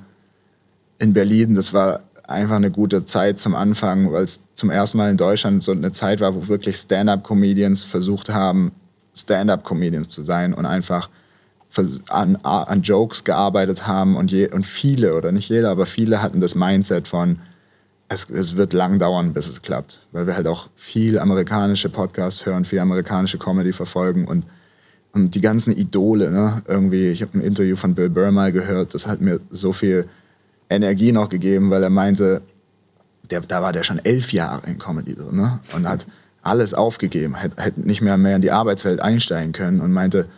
in 0.98 1.12
Berlin, 1.12 1.54
das 1.54 1.72
war 1.72 2.00
einfach 2.26 2.56
eine 2.56 2.70
gute 2.70 3.04
Zeit 3.04 3.38
zum 3.38 3.54
Anfang, 3.54 4.12
weil 4.12 4.24
es 4.24 4.40
zum 4.54 4.70
ersten 4.70 4.98
Mal 4.98 5.10
in 5.10 5.16
Deutschland 5.16 5.62
so 5.62 5.72
eine 5.72 5.92
Zeit 5.92 6.20
war, 6.20 6.34
wo 6.34 6.48
wirklich 6.48 6.76
Stand-up-Comedians 6.76 7.82
versucht 7.84 8.28
haben, 8.28 8.72
Stand-up-Comedians 9.14 10.08
zu 10.08 10.22
sein 10.22 10.54
und 10.54 10.66
einfach 10.66 11.10
an, 12.08 12.36
an 12.36 12.82
Jokes 12.82 13.24
gearbeitet 13.24 13.86
haben 13.86 14.16
und, 14.16 14.30
je, 14.30 14.50
und 14.50 14.66
viele, 14.66 15.14
oder 15.14 15.32
nicht 15.32 15.48
jeder, 15.48 15.70
aber 15.70 15.86
viele 15.86 16.22
hatten 16.22 16.40
das 16.40 16.54
Mindset 16.54 17.08
von, 17.08 17.38
es, 18.12 18.28
es, 18.30 18.56
wird 18.56 18.72
lang 18.72 18.98
dauern, 18.98 19.32
bis 19.32 19.48
es 19.48 19.62
klappt, 19.62 20.06
weil 20.12 20.26
wir 20.26 20.36
halt 20.36 20.46
auch 20.46 20.68
viel 20.76 21.18
amerikanische 21.18 21.88
Podcasts 21.88 22.46
hören, 22.46 22.64
viel 22.64 22.78
amerikanische 22.78 23.38
Comedy 23.38 23.72
verfolgen 23.72 24.26
und, 24.26 24.44
und 25.12 25.34
die 25.34 25.40
ganzen 25.40 25.72
Idole, 25.72 26.30
ne? 26.30 26.62
irgendwie, 26.66 27.08
ich 27.08 27.22
habe 27.22 27.38
ein 27.38 27.42
Interview 27.42 27.76
von 27.76 27.94
Bill 27.94 28.10
Burr 28.10 28.30
mal 28.30 28.52
gehört, 28.52 28.94
das 28.94 29.06
hat 29.06 29.20
mir 29.20 29.40
so 29.50 29.72
viel 29.72 30.06
Energie 30.68 31.12
noch 31.12 31.28
gegeben, 31.28 31.70
weil 31.70 31.82
er 31.82 31.90
meinte, 31.90 32.42
der, 33.30 33.40
da 33.40 33.62
war 33.62 33.72
der 33.72 33.82
schon 33.82 33.98
elf 34.04 34.32
Jahre 34.32 34.66
in 34.66 34.78
Comedy 34.78 35.14
drin 35.14 35.36
ne? 35.36 35.60
und 35.74 35.88
hat 35.88 36.06
alles 36.42 36.74
aufgegeben, 36.74 37.36
hätte, 37.36 37.80
nicht 37.80 38.02
mehr, 38.02 38.16
mehr 38.16 38.36
in 38.36 38.42
die 38.42 38.50
Arbeitswelt 38.50 39.00
einsteigen 39.00 39.52
können 39.52 39.80
und 39.80 39.92
meinte, 39.92 40.28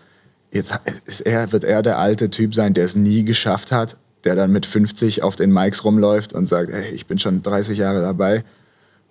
jetzt 0.50 0.72
ist 1.06 1.20
er, 1.22 1.50
wird 1.52 1.64
er 1.64 1.82
der 1.82 1.98
alte 1.98 2.30
Typ 2.30 2.54
sein, 2.54 2.74
der 2.74 2.84
es 2.84 2.94
nie 2.94 3.24
geschafft 3.24 3.72
hat, 3.72 3.96
der 4.24 4.34
dann 4.34 4.52
mit 4.52 4.66
50 4.66 5.22
auf 5.22 5.36
den 5.36 5.52
Mikes 5.52 5.84
rumläuft 5.84 6.32
und 6.32 6.48
sagt, 6.48 6.72
hey, 6.72 6.94
ich 6.94 7.06
bin 7.06 7.18
schon 7.18 7.42
30 7.42 7.78
Jahre 7.78 8.00
dabei 8.00 8.44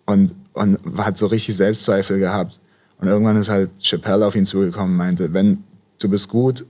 und, 0.05 0.35
und 0.53 0.79
hat 0.97 1.17
so 1.17 1.27
richtig 1.27 1.55
Selbstzweifel 1.55 2.19
gehabt. 2.19 2.59
Und 2.99 3.07
irgendwann 3.07 3.37
ist 3.37 3.49
halt 3.49 3.69
Chappelle 3.81 4.25
auf 4.25 4.35
ihn 4.35 4.45
zugekommen 4.45 4.91
und 4.91 4.97
meinte, 4.97 5.33
wenn 5.33 5.63
du 5.99 6.09
bist 6.09 6.29
gut, 6.29 6.65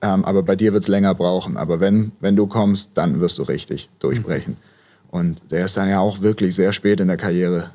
ähm, 0.00 0.24
aber 0.24 0.42
bei 0.42 0.56
dir 0.56 0.72
wird 0.72 0.82
es 0.82 0.88
länger 0.88 1.14
brauchen. 1.14 1.56
Aber 1.56 1.80
wenn, 1.80 2.12
wenn 2.20 2.36
du 2.36 2.46
kommst, 2.46 2.90
dann 2.94 3.20
wirst 3.20 3.38
du 3.38 3.42
richtig 3.42 3.88
durchbrechen. 3.98 4.54
Mhm. 4.54 5.18
Und 5.18 5.52
der 5.52 5.66
ist 5.66 5.76
dann 5.76 5.88
ja 5.88 6.00
auch 6.00 6.20
wirklich 6.20 6.54
sehr 6.54 6.72
spät 6.72 6.98
in 7.00 7.08
der 7.08 7.16
Karriere 7.16 7.70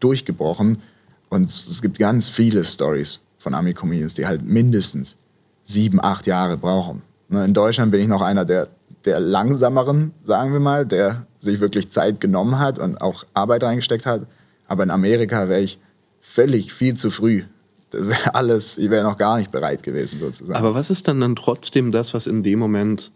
durchgebrochen. 0.00 0.82
Und 1.30 1.48
es 1.48 1.80
gibt 1.80 1.98
ganz 1.98 2.28
viele 2.28 2.64
Stories 2.64 3.20
von 3.38 3.54
Ami-Comedians, 3.54 4.14
die 4.14 4.26
halt 4.26 4.44
mindestens 4.44 5.16
sieben, 5.64 6.02
acht 6.02 6.26
Jahre 6.26 6.56
brauchen. 6.56 7.02
Ne, 7.28 7.44
in 7.44 7.54
Deutschland 7.54 7.92
bin 7.92 8.00
ich 8.00 8.08
noch 8.08 8.20
einer, 8.20 8.44
der 8.44 8.68
der 9.04 9.20
langsameren, 9.20 10.12
sagen 10.22 10.52
wir 10.52 10.60
mal, 10.60 10.86
der 10.86 11.26
sich 11.40 11.60
wirklich 11.60 11.90
Zeit 11.90 12.20
genommen 12.20 12.58
hat 12.58 12.78
und 12.78 13.00
auch 13.00 13.24
Arbeit 13.34 13.64
reingesteckt 13.64 14.06
hat. 14.06 14.26
Aber 14.66 14.84
in 14.84 14.90
Amerika 14.90 15.48
wäre 15.48 15.60
ich 15.60 15.78
völlig 16.20 16.72
viel 16.72 16.94
zu 16.94 17.10
früh. 17.10 17.42
Das 17.90 18.06
wäre 18.06 18.34
alles, 18.34 18.78
ich 18.78 18.90
wäre 18.90 19.04
noch 19.04 19.18
gar 19.18 19.38
nicht 19.38 19.50
bereit 19.50 19.82
gewesen, 19.82 20.18
sozusagen. 20.18 20.58
Aber 20.58 20.74
was 20.74 20.90
ist 20.90 21.08
dann 21.08 21.20
dann 21.20 21.36
trotzdem 21.36 21.92
das, 21.92 22.14
was 22.14 22.26
in 22.26 22.42
dem 22.42 22.58
Moment 22.58 23.12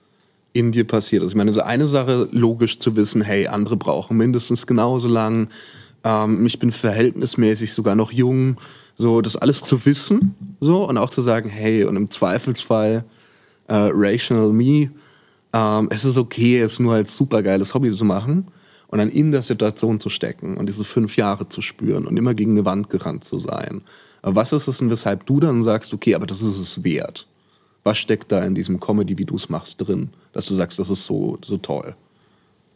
in 0.53 0.73
dir 0.73 0.87
passiert 0.87 1.23
ist? 1.23 1.31
Ich 1.31 1.37
meine, 1.37 1.53
so 1.53 1.63
eine 1.63 1.87
Sache, 1.87 2.29
logisch 2.31 2.79
zu 2.79 2.97
wissen, 2.97 3.23
hey, 3.23 3.47
andere 3.47 3.77
brauchen 3.77 4.17
mindestens 4.17 4.67
genauso 4.67 5.09
lang. 5.09 5.49
Ähm, 6.05 6.45
ich 6.47 6.59
bin 6.59 6.73
verhältnismäßig 6.73 7.73
sogar 7.73 7.95
noch 7.95 8.13
jung. 8.13 8.59
So, 8.99 9.21
das 9.21 9.37
alles 9.37 9.61
zu 9.61 9.85
wissen, 9.85 10.35
so, 10.59 10.89
und 10.89 10.97
auch 10.97 11.11
zu 11.11 11.21
sagen, 11.21 11.51
hey, 11.51 11.85
und 11.85 11.97
im 11.97 12.09
Zweifelsfall, 12.09 13.05
äh, 13.69 13.75
rational 13.93 14.53
me, 14.53 14.91
ähm, 15.53 15.89
es 15.91 16.05
ist 16.05 16.17
okay, 16.17 16.61
es 16.61 16.79
nur 16.79 16.95
als 16.95 17.17
supergeiles 17.17 17.75
Hobby 17.75 17.95
zu 17.95 18.05
machen 18.05 18.49
und 18.89 18.99
dann 18.99 19.09
in 19.09 19.33
der 19.33 19.43
Situation 19.43 20.01
zu 20.01 20.09
stecken 20.09 20.57
und 20.57 20.69
diese 20.69 20.85
fünf 20.85 21.17
Jahre 21.17 21.49
zu 21.49 21.63
spüren 21.63 22.07
und 22.07 22.17
immer 22.17 22.35
gegen 22.35 22.53
eine 22.53 22.65
Wand 22.65 22.91
gerannt 22.91 23.25
zu 23.25 23.39
sein. 23.39 23.83
Aber 24.23 24.37
was 24.37 24.53
ist 24.53 24.69
es 24.69 24.79
denn, 24.79 24.91
weshalb 24.91 25.27
du 25.27 25.41
dann 25.41 25.63
sagst, 25.63 25.95
okay, 25.95 26.15
aber 26.15 26.27
das 26.27 26.41
ist 26.41 26.59
es 26.59 26.83
wert? 26.85 27.27
Was 27.85 27.99
steckt 27.99 28.33
da 28.33 28.45
in 28.45 28.55
diesem 28.55 28.81
Comedy, 28.81 29.17
wie 29.19 29.25
du 29.25 29.37
es 29.37 29.49
machst, 29.49 29.81
drin, 29.81 30.11
dass 30.33 30.47
du 30.47 30.55
sagst, 30.55 30.79
das 30.79 30.91
ist 30.91 31.05
so, 31.05 31.39
so 31.45 31.57
toll? 31.57 31.95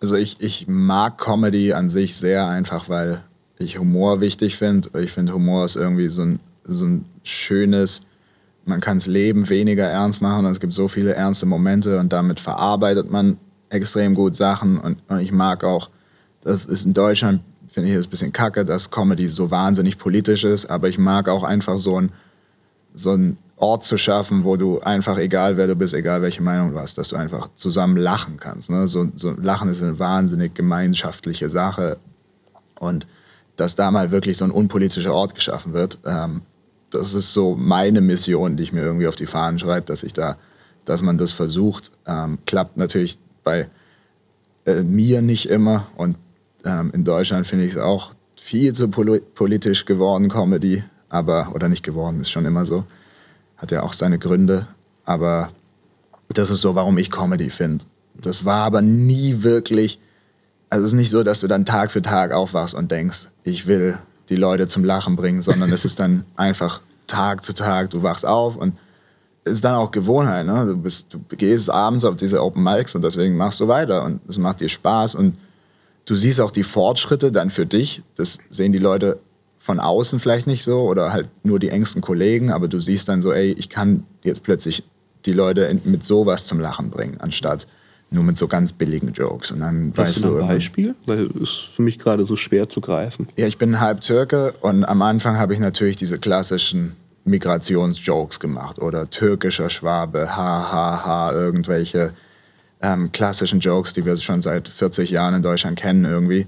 Also 0.01 0.17
ich, 0.17 0.37
ich 0.41 0.67
mag 0.69 1.19
Comedy 1.19 1.73
an 1.73 1.91
sich 1.91 2.17
sehr 2.17 2.47
einfach, 2.47 2.89
weil 2.89 3.25
ich 3.59 3.79
Humor 3.79 4.21
wichtig 4.21 4.57
finde. 4.57 4.89
Ich 5.01 5.13
finde, 5.13 5.35
Humor 5.35 5.65
ist 5.65 5.77
irgendwie 5.77 6.09
so 6.09 6.23
ein, 6.23 6.41
so 6.65 6.87
ein 6.87 7.05
schönes, 7.23 8.03
man 8.65 8.81
kann 8.81 8.99
das 8.99 9.07
Leben 9.07 9.49
weniger 9.49 9.87
ernst 9.87 10.23
machen 10.23 10.47
und 10.47 10.53
es 10.53 10.61
gibt 10.61 10.73
so 10.73 10.89
viele 10.89 11.15
ernste 11.15 11.47
Momente 11.47 11.99
und 11.99 12.13
damit 12.13 12.41
verarbeitet 12.41 13.11
man 13.11 13.39
extrem 13.69 14.15
gut 14.15 14.37
Sachen 14.37 14.79
und, 14.79 14.99
und 15.09 15.21
ich 15.21 15.33
mag 15.33 15.65
auch, 15.65 15.91
das 16.43 16.65
ist 16.65 16.87
in 16.87 16.95
Deutschland, 16.95 17.41
finde 17.69 17.91
ich 17.91 17.97
es 17.97 18.07
ein 18.07 18.11
bisschen 18.11 18.33
kacke, 18.33 18.65
dass 18.65 18.91
Comedy 18.91 19.29
so 19.29 19.51
wahnsinnig 19.51 19.99
politisch 19.99 20.45
ist, 20.45 20.67
aber 20.67 20.89
ich 20.89 20.99
mag 20.99 21.29
auch 21.29 21.45
einfach 21.45 21.79
so 21.79 22.01
ein, 22.01 22.13
so 22.95 23.13
ein 23.13 23.39
Ort 23.57 23.85
zu 23.85 23.99
schaffen, 23.99 24.45
wo 24.45 24.57
du 24.57 24.81
einfach, 24.81 25.19
egal 25.19 25.57
wer 25.57 25.67
du 25.67 25.77
bist, 25.77 25.93
egal 25.93 26.23
welche 26.23 26.43
Meinung 26.43 26.73
du 26.73 26.79
hast, 26.79 26.97
dass 26.97 27.11
du 27.11 27.17
einfach 27.17 27.51
zusammen 27.55 27.99
lachen 27.99 28.39
kannst. 28.39 28.71
Ne? 28.71 28.89
So, 28.89 29.07
so 29.15 29.33
Lachen 29.33 29.69
ist 29.69 29.83
eine 29.83 29.99
wahnsinnig 29.99 30.55
gemeinschaftliche 30.55 31.51
Sache 31.51 31.99
und 32.79 33.07
dass 33.57 33.75
da 33.75 33.91
mal 33.91 34.11
wirklich 34.11 34.39
so 34.39 34.47
ein 34.47 34.51
unpolitischer 34.51 35.13
Ort 35.13 35.35
geschaffen 35.35 35.75
wird, 35.75 35.99
ähm, 36.07 36.41
das 36.91 37.15
ist 37.15 37.33
so 37.33 37.55
meine 37.55 38.01
Mission, 38.01 38.57
die 38.57 38.65
ich 38.65 38.73
mir 38.73 38.83
irgendwie 38.83 39.07
auf 39.07 39.17
die 39.17 39.27
Fahnen 39.27 39.59
schreibe, 39.59 39.87
dass 39.87 40.03
ich 40.03 40.13
da, 40.13 40.37
dass 40.85 41.03
man 41.03 41.19
das 41.19 41.33
versucht. 41.33 41.93
Ähm, 42.07 42.39
klappt 42.47 42.77
natürlich 42.77 43.19
bei 43.45 43.69
äh, 44.65 44.83
mir 44.83 45.23
nicht 45.23 45.49
immer 45.49 45.87
und 45.97 46.17
ähm, 46.65 46.91
in 46.93 47.05
Deutschland 47.05 47.47
finde 47.47 47.65
ich 47.65 47.73
es 47.73 47.79
auch 47.79 48.13
viel 48.37 48.73
zu 48.73 48.89
pol 48.89 49.21
politisch 49.21 49.85
geworden, 49.85 50.29
Comedy, 50.29 50.83
aber, 51.09 51.53
oder 51.55 51.69
nicht 51.69 51.83
geworden, 51.83 52.21
ist 52.21 52.31
schon 52.31 52.45
immer 52.45 52.65
so. 52.65 52.85
Hat 53.57 53.71
ja 53.71 53.83
auch 53.83 53.93
seine 53.93 54.19
Gründe, 54.19 54.67
aber 55.05 55.51
das 56.29 56.51
ist 56.51 56.61
so, 56.61 56.75
warum 56.75 56.99
ich 56.99 57.11
Comedy 57.11 57.51
finde. 57.51 57.85
Das 58.15 58.45
war 58.45 58.65
aber 58.65 58.83
nie 58.83 59.43
wirklich, 59.43 60.01
also 60.69 60.85
es 60.85 60.93
ist 60.93 60.97
nicht 60.97 61.11
so, 61.11 61.23
dass 61.23 61.41
du 61.41 61.47
dann 61.47 61.65
Tag 61.65 61.91
für 61.91 62.03
Tag 62.03 62.33
aufwachst 62.33 62.75
und 62.75 62.91
denkst, 62.91 63.29
ich 63.45 63.67
will 63.67 63.99
die 64.31 64.37
Leute 64.37 64.69
zum 64.69 64.85
Lachen 64.85 65.17
bringen, 65.17 65.43
sondern 65.43 65.71
es 65.73 65.85
ist 65.85 66.01
dann 66.01 66.25
einfach 66.37 66.81
Tag 67.07 67.45
zu 67.45 67.53
Tag, 67.53 67.91
du 67.91 68.03
wachst 68.03 68.25
auf 68.25 68.57
und 68.57 68.79
es 69.45 69.55
ist 69.55 69.65
dann 69.65 69.75
auch 69.75 69.91
Gewohnheit. 69.91 70.47
Ne? 70.47 70.67
Du, 70.67 70.77
bist, 70.77 71.07
du 71.11 71.19
gehst 71.37 71.71
abends 71.71 72.05
auf 72.05 72.17
diese 72.17 72.43
Open 72.43 72.63
Mics 72.63 72.95
und 72.95 73.03
deswegen 73.03 73.37
machst 73.37 73.61
du 73.61 73.69
weiter 73.69 74.05
und 74.05 74.21
es 74.29 74.39
macht 74.39 74.61
dir 74.61 74.69
Spaß 74.69 75.15
und 75.17 75.37
du 76.05 76.15
siehst 76.15 76.41
auch 76.41 76.51
die 76.51 76.63
Fortschritte 76.63 77.33
dann 77.33 77.51
für 77.51 77.67
dich. 77.67 78.03
Das 78.17 78.39
sehen 78.49 78.73
die 78.73 78.79
Leute 78.79 79.19
von 79.59 79.81
außen 79.81 80.21
vielleicht 80.21 80.47
nicht 80.47 80.63
so 80.63 80.81
oder 80.83 81.13
halt 81.13 81.29
nur 81.43 81.59
die 81.59 81.69
engsten 81.69 82.01
Kollegen, 82.01 82.51
aber 82.51 82.69
du 82.69 82.81
siehst 82.81 83.09
dann 83.09 83.21
so, 83.21 83.33
ey, 83.33 83.53
ich 83.53 83.69
kann 83.69 84.05
jetzt 84.23 84.43
plötzlich 84.43 84.85
die 85.27 85.33
Leute 85.33 85.79
mit 85.85 86.05
sowas 86.05 86.47
zum 86.47 86.61
Lachen 86.61 86.91
bringen, 86.91 87.19
anstatt 87.21 87.67
nur 88.11 88.25
mit 88.25 88.37
so 88.37 88.49
ganz 88.49 88.73
billigen 88.73 89.13
Jokes. 89.13 89.51
Und 89.51 89.61
dann 89.61 89.93
Hast 89.97 89.99
weißt 89.99 90.25
du 90.25 90.39
ein 90.39 90.49
Beispiel? 90.49 90.95
Weil 91.07 91.31
es 91.37 91.43
ist 91.43 91.57
für 91.75 91.83
mich 91.83 91.99
gerade 91.99 92.25
so 92.25 92.37
schwer 92.37 92.69
zu 92.69 92.81
greifen. 92.81 93.29
Ja, 93.37 93.47
ich 93.47 93.59
bin 93.59 93.81
halb 93.81 94.01
Türke 94.01 94.55
und 94.61 94.85
am 94.85 95.03
Anfang 95.03 95.39
habe 95.39 95.55
ich 95.55 95.61
natürlich 95.61 95.97
diese 95.97 96.19
klassischen 96.19 96.97
Migrationsjokes 97.25 98.41
gemacht 98.41 98.81
oder 98.81 99.09
türkischer 99.11 99.71
Schwabe, 99.71 100.37
ha, 100.37 100.73
ha, 100.73 101.05
ha, 101.05 101.33
irgendwelche 101.33 102.13
ähm, 102.83 103.13
klassischen 103.13 103.61
Jokes, 103.61 103.93
die 103.93 104.05
wir 104.05 104.17
schon 104.17 104.43
seit 104.43 104.69
40 104.69 105.11
Jahren 105.11 105.35
in 105.35 105.43
Deutschland 105.43 105.79
kennen 105.79 106.05
irgendwie. 106.05 106.47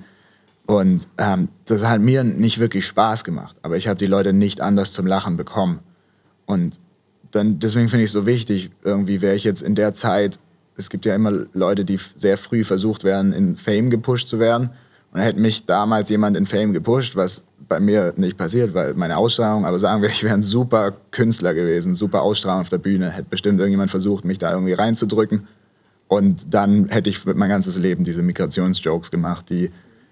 Und 0.66 1.08
ähm, 1.18 1.48
das 1.66 1.84
hat 1.86 2.00
mir 2.00 2.24
nicht 2.24 2.58
wirklich 2.58 2.86
Spaß 2.86 3.24
gemacht, 3.24 3.56
aber 3.62 3.76
ich 3.76 3.88
habe 3.88 3.98
die 3.98 4.06
Leute 4.06 4.32
nicht 4.32 4.60
anders 4.60 4.92
zum 4.92 5.06
Lachen 5.06 5.36
bekommen. 5.36 5.80
Und 6.46 6.80
dann, 7.30 7.58
deswegen 7.58 7.88
finde 7.88 8.04
ich 8.04 8.10
es 8.10 8.14
so 8.14 8.26
wichtig, 8.26 8.70
irgendwie 8.82 9.20
wäre 9.20 9.34
ich 9.34 9.44
jetzt 9.44 9.62
in 9.62 9.74
der 9.74 9.94
Zeit 9.94 10.38
es 10.76 10.90
gibt 10.90 11.04
ja 11.04 11.14
immer 11.14 11.32
Leute, 11.52 11.84
die 11.84 11.98
sehr 12.16 12.38
früh 12.38 12.64
versucht 12.64 13.04
werden, 13.04 13.32
in 13.32 13.56
Fame 13.56 13.90
gepusht 13.90 14.28
zu 14.28 14.38
werden. 14.38 14.70
Und 15.12 15.20
hätte 15.20 15.38
mich 15.38 15.66
damals 15.66 16.08
jemand 16.08 16.36
in 16.38 16.46
Fame 16.46 16.72
gepusht, 16.72 17.16
was 17.16 17.44
bei 17.68 17.80
mir 17.80 18.14
nicht 18.16 18.38
passiert, 18.38 18.72
weil 18.72 18.94
meine 18.94 19.18
Ausstrahlung, 19.18 19.66
aber 19.66 19.78
sagen 19.78 20.02
wir, 20.02 20.08
ich 20.08 20.22
wäre 20.24 20.34
ein 20.34 20.42
super 20.42 20.92
Künstler 21.10 21.52
gewesen, 21.54 21.94
super 21.94 22.22
Ausstrahlung 22.22 22.62
auf 22.62 22.70
der 22.70 22.78
Bühne, 22.78 23.10
hätte 23.10 23.28
bestimmt 23.28 23.58
irgendjemand 23.58 23.90
versucht, 23.90 24.24
mich 24.24 24.38
da 24.38 24.52
irgendwie 24.52 24.72
reinzudrücken. 24.72 25.46
Und 26.08 26.52
dann 26.54 26.88
hätte 26.88 27.10
ich 27.10 27.24
mein 27.24 27.48
ganzes 27.48 27.78
Leben 27.78 28.04
diese 28.04 28.22
Migrationsjokes 28.22 29.10
gemacht, 29.10 29.50
die 29.50 29.70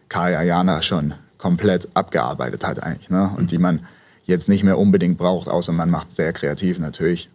Kaya 0.09 0.43
Jana 0.43 0.83
schon 0.83 1.15
komplett 1.39 1.89
abgearbeitet 1.95 2.67
hat 2.67 2.83
eigentlich. 2.83 3.11
Ne? 3.11 3.31
Und 3.37 3.51
die 3.51 3.59
man 3.59 3.81
jetzt 4.25 4.49
nicht 4.49 4.65
mehr 4.65 4.79
unbedingt 4.79 5.19
braucht, 5.19 5.49
außer 5.49 5.73
man 5.73 5.91
macht 5.91 6.11
sehr 6.11 6.33
kreativ 6.33 6.79
natürlich. 6.79 7.31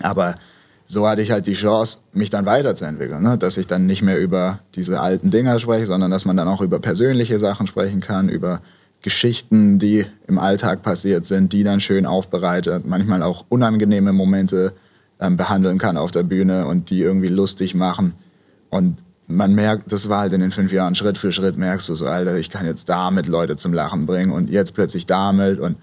Aber 0.00 0.36
so 0.86 1.08
hatte 1.08 1.22
ich 1.22 1.30
halt 1.30 1.46
die 1.46 1.54
Chance, 1.54 1.98
mich 2.12 2.30
dann 2.30 2.46
weiterzuentwickeln. 2.46 3.22
Ne? 3.22 3.38
Dass 3.38 3.56
ich 3.56 3.66
dann 3.66 3.86
nicht 3.86 4.02
mehr 4.02 4.20
über 4.20 4.60
diese 4.74 5.00
alten 5.00 5.30
Dinger 5.30 5.58
spreche, 5.58 5.86
sondern 5.86 6.10
dass 6.10 6.24
man 6.24 6.36
dann 6.36 6.48
auch 6.48 6.60
über 6.60 6.78
persönliche 6.78 7.38
Sachen 7.38 7.66
sprechen 7.66 8.00
kann, 8.00 8.28
über 8.28 8.60
Geschichten, 9.02 9.78
die 9.78 10.06
im 10.26 10.38
Alltag 10.38 10.82
passiert 10.82 11.26
sind, 11.26 11.52
die 11.52 11.62
dann 11.62 11.80
schön 11.80 12.06
aufbereitet, 12.06 12.86
manchmal 12.86 13.22
auch 13.22 13.44
unangenehme 13.48 14.12
Momente 14.12 14.72
ähm, 15.20 15.36
behandeln 15.36 15.78
kann 15.78 15.96
auf 15.96 16.10
der 16.10 16.22
Bühne 16.22 16.66
und 16.66 16.90
die 16.90 17.02
irgendwie 17.02 17.28
lustig 17.28 17.74
machen. 17.74 18.14
Und 18.70 18.98
man 19.26 19.54
merkt, 19.54 19.92
das 19.92 20.08
war 20.08 20.20
halt 20.20 20.32
in 20.32 20.40
den 20.40 20.52
fünf 20.52 20.72
Jahren 20.72 20.94
Schritt 20.94 21.18
für 21.18 21.32
Schritt, 21.32 21.56
merkst 21.56 21.88
du 21.88 21.94
so, 21.94 22.06
Alter, 22.06 22.36
ich 22.36 22.50
kann 22.50 22.66
jetzt 22.66 22.88
damit 22.88 23.26
Leute 23.26 23.56
zum 23.56 23.72
Lachen 23.72 24.06
bringen 24.06 24.32
und 24.32 24.50
jetzt 24.50 24.74
plötzlich 24.74 25.06
damit 25.06 25.60
und 25.60 25.76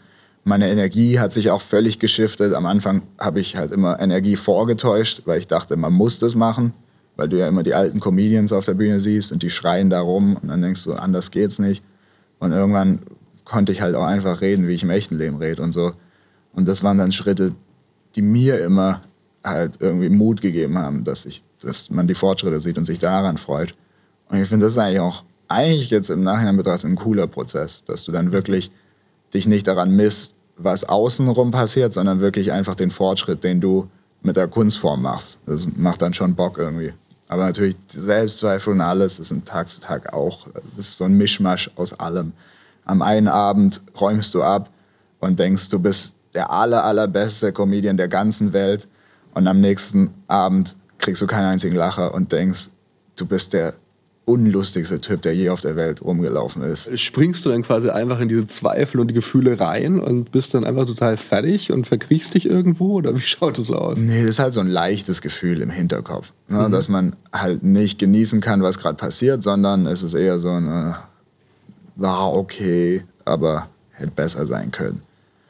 meine 0.43 0.69
Energie 0.69 1.19
hat 1.19 1.31
sich 1.31 1.51
auch 1.51 1.61
völlig 1.61 1.99
geschiftet. 1.99 2.53
Am 2.53 2.65
Anfang 2.65 3.03
habe 3.19 3.39
ich 3.39 3.55
halt 3.55 3.71
immer 3.71 3.99
Energie 3.99 4.35
vorgetäuscht, 4.35 5.21
weil 5.25 5.39
ich 5.39 5.47
dachte, 5.47 5.77
man 5.77 5.93
muss 5.93 6.19
das 6.19 6.35
machen, 6.35 6.73
weil 7.15 7.29
du 7.29 7.37
ja 7.37 7.47
immer 7.47 7.63
die 7.63 7.75
alten 7.75 7.99
Comedians 7.99 8.51
auf 8.51 8.65
der 8.65 8.73
Bühne 8.73 8.99
siehst 8.99 9.31
und 9.31 9.43
die 9.43 9.49
schreien 9.49 9.89
da 9.89 10.01
rum 10.01 10.37
und 10.41 10.47
dann 10.47 10.61
denkst 10.61 10.83
du, 10.83 10.93
anders 10.93 11.31
geht's 11.31 11.59
nicht. 11.59 11.83
Und 12.39 12.51
irgendwann 12.51 13.01
konnte 13.45 13.71
ich 13.71 13.81
halt 13.81 13.95
auch 13.95 14.05
einfach 14.05 14.41
reden, 14.41 14.67
wie 14.67 14.73
ich 14.73 14.83
im 14.83 14.89
echten 14.89 15.17
Leben 15.17 15.37
rede 15.37 15.61
und 15.61 15.73
so. 15.73 15.93
Und 16.53 16.67
das 16.67 16.83
waren 16.83 16.97
dann 16.97 17.11
Schritte, 17.11 17.53
die 18.15 18.21
mir 18.21 18.63
immer 18.63 19.01
halt 19.43 19.73
irgendwie 19.79 20.09
Mut 20.09 20.41
gegeben 20.41 20.77
haben, 20.77 21.03
dass, 21.03 21.25
ich, 21.25 21.43
dass 21.61 21.89
man 21.89 22.07
die 22.07 22.15
Fortschritte 22.15 22.59
sieht 22.59 22.77
und 22.77 22.85
sich 22.85 22.99
daran 22.99 23.37
freut. 23.37 23.75
Und 24.29 24.41
ich 24.41 24.49
finde, 24.49 24.65
das 24.65 24.73
ist 24.73 24.79
eigentlich 24.79 24.99
auch, 24.99 25.23
eigentlich 25.47 25.89
jetzt 25.89 26.09
im 26.09 26.23
Nachhinein 26.23 26.57
betrachtet, 26.57 26.89
ein 26.89 26.95
cooler 26.95 27.27
Prozess, 27.27 27.83
dass 27.83 28.03
du 28.03 28.11
dann 28.11 28.31
wirklich 28.31 28.71
dich 29.33 29.47
nicht 29.47 29.67
daran 29.67 29.95
misst, 29.95 30.35
was 30.57 30.83
außenrum 30.83 31.51
passiert, 31.51 31.93
sondern 31.93 32.19
wirklich 32.19 32.51
einfach 32.51 32.75
den 32.75 32.91
Fortschritt, 32.91 33.43
den 33.43 33.61
du 33.61 33.89
mit 34.21 34.37
der 34.37 34.47
Kunstform 34.47 35.01
machst. 35.01 35.39
Das 35.45 35.67
macht 35.75 36.01
dann 36.01 36.13
schon 36.13 36.35
Bock 36.35 36.57
irgendwie. 36.57 36.93
Aber 37.27 37.45
natürlich 37.45 37.75
Selbstzweifel 37.87 38.73
und 38.73 38.81
alles 38.81 39.19
ist 39.19 39.31
ein 39.31 39.45
Tag 39.45 39.69
zu 39.69 39.79
Tag 39.79 40.13
auch. 40.13 40.47
Das 40.75 40.79
ist 40.79 40.97
so 40.97 41.05
ein 41.05 41.17
Mischmasch 41.17 41.71
aus 41.75 41.93
allem. 41.93 42.33
Am 42.83 43.01
einen 43.01 43.27
Abend 43.27 43.81
räumst 43.99 44.33
du 44.33 44.43
ab 44.43 44.69
und 45.19 45.39
denkst, 45.39 45.69
du 45.69 45.79
bist 45.79 46.13
der 46.33 46.51
aller, 46.51 46.83
allerbeste 46.83 47.53
Comedian 47.53 47.97
der 47.97 48.07
ganzen 48.07 48.53
Welt. 48.53 48.87
Und 49.33 49.47
am 49.47 49.61
nächsten 49.61 50.13
Abend 50.27 50.75
kriegst 50.97 51.21
du 51.21 51.27
keinen 51.27 51.45
einzigen 51.45 51.75
Lacher 51.75 52.13
und 52.13 52.31
denkst, 52.31 52.71
du 53.15 53.25
bist 53.25 53.53
der 53.53 53.75
unlustigste 54.31 55.01
Typ, 55.01 55.21
der 55.21 55.35
je 55.35 55.49
auf 55.49 55.61
der 55.61 55.75
Welt 55.75 56.01
rumgelaufen 56.01 56.61
ist. 56.63 56.97
Springst 56.99 57.45
du 57.45 57.49
dann 57.49 57.63
quasi 57.63 57.89
einfach 57.89 58.19
in 58.19 58.29
diese 58.29 58.47
Zweifel 58.47 58.99
und 59.01 59.09
die 59.09 59.13
Gefühle 59.13 59.59
rein 59.59 59.99
und 59.99 60.31
bist 60.31 60.53
dann 60.53 60.63
einfach 60.63 60.85
total 60.85 61.17
fertig 61.17 61.71
und 61.71 61.87
verkriechst 61.87 62.33
dich 62.33 62.49
irgendwo 62.49 62.93
oder 62.93 63.15
wie 63.15 63.19
schaut 63.21 63.57
das 63.57 63.69
aus? 63.69 63.97
Nee, 63.97 64.21
das 64.21 64.31
ist 64.31 64.39
halt 64.39 64.53
so 64.53 64.61
ein 64.61 64.67
leichtes 64.67 65.21
Gefühl 65.21 65.61
im 65.61 65.69
Hinterkopf, 65.69 66.33
ne? 66.47 66.67
mhm. 66.67 66.71
dass 66.71 66.87
man 66.87 67.15
halt 67.33 67.63
nicht 67.63 67.99
genießen 67.99 68.39
kann, 68.39 68.63
was 68.63 68.77
gerade 68.77 68.95
passiert, 68.95 69.43
sondern 69.43 69.85
es 69.85 70.03
ist 70.03 70.13
eher 70.13 70.39
so 70.39 70.49
ein, 70.49 70.67
äh, 70.67 70.93
war 71.95 72.33
okay, 72.33 73.03
aber 73.25 73.67
hätte 73.91 74.11
besser 74.11 74.47
sein 74.47 74.71
können. 74.71 75.01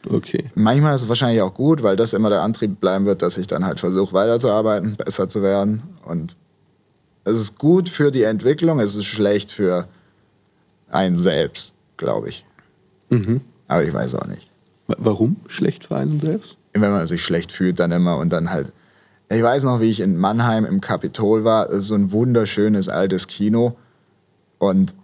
Okay. 0.09 0.49
Manchmal 0.55 0.95
ist 0.95 1.03
es 1.03 1.09
wahrscheinlich 1.09 1.41
auch 1.41 1.53
gut, 1.53 1.83
weil 1.83 1.95
das 1.95 2.13
immer 2.13 2.29
der 2.29 2.41
Antrieb 2.41 2.79
bleiben 2.79 3.05
wird, 3.05 3.21
dass 3.21 3.37
ich 3.37 3.47
dann 3.47 3.65
halt 3.65 3.79
versuche 3.79 4.13
weiterzuarbeiten, 4.13 4.95
besser 4.95 5.29
zu 5.29 5.43
werden 5.43 5.83
und 6.05 6.35
es 7.23 7.39
ist 7.39 7.59
gut 7.59 7.89
für 7.89 8.11
die 8.11 8.23
Entwicklung, 8.23 8.79
es 8.79 8.95
ist 8.95 9.05
schlecht 9.05 9.51
für 9.51 9.87
einen 10.89 11.17
selbst, 11.17 11.75
glaube 11.97 12.29
ich. 12.29 12.45
Mhm. 13.09 13.41
Aber 13.67 13.83
ich 13.83 13.93
weiß 13.93 14.15
auch 14.15 14.27
nicht. 14.27 14.49
Warum 14.87 15.37
schlecht 15.47 15.85
für 15.85 15.97
einen 15.97 16.19
selbst? 16.19 16.57
Wenn 16.73 16.91
man 16.91 17.05
sich 17.07 17.23
schlecht 17.23 17.51
fühlt, 17.51 17.79
dann 17.79 17.91
immer 17.91 18.17
und 18.17 18.31
dann 18.31 18.49
halt. 18.49 18.73
Ich 19.29 19.41
weiß 19.41 19.63
noch, 19.63 19.79
wie 19.79 19.89
ich 19.89 20.01
in 20.01 20.17
Mannheim 20.17 20.65
im 20.65 20.81
Kapitol 20.81 21.43
war. 21.45 21.67
Das 21.67 21.79
ist 21.79 21.87
so 21.87 21.95
ein 21.95 22.11
wunderschönes 22.11 22.89
altes 22.89 23.27
Kino. 23.27 23.77
Und 24.57 24.95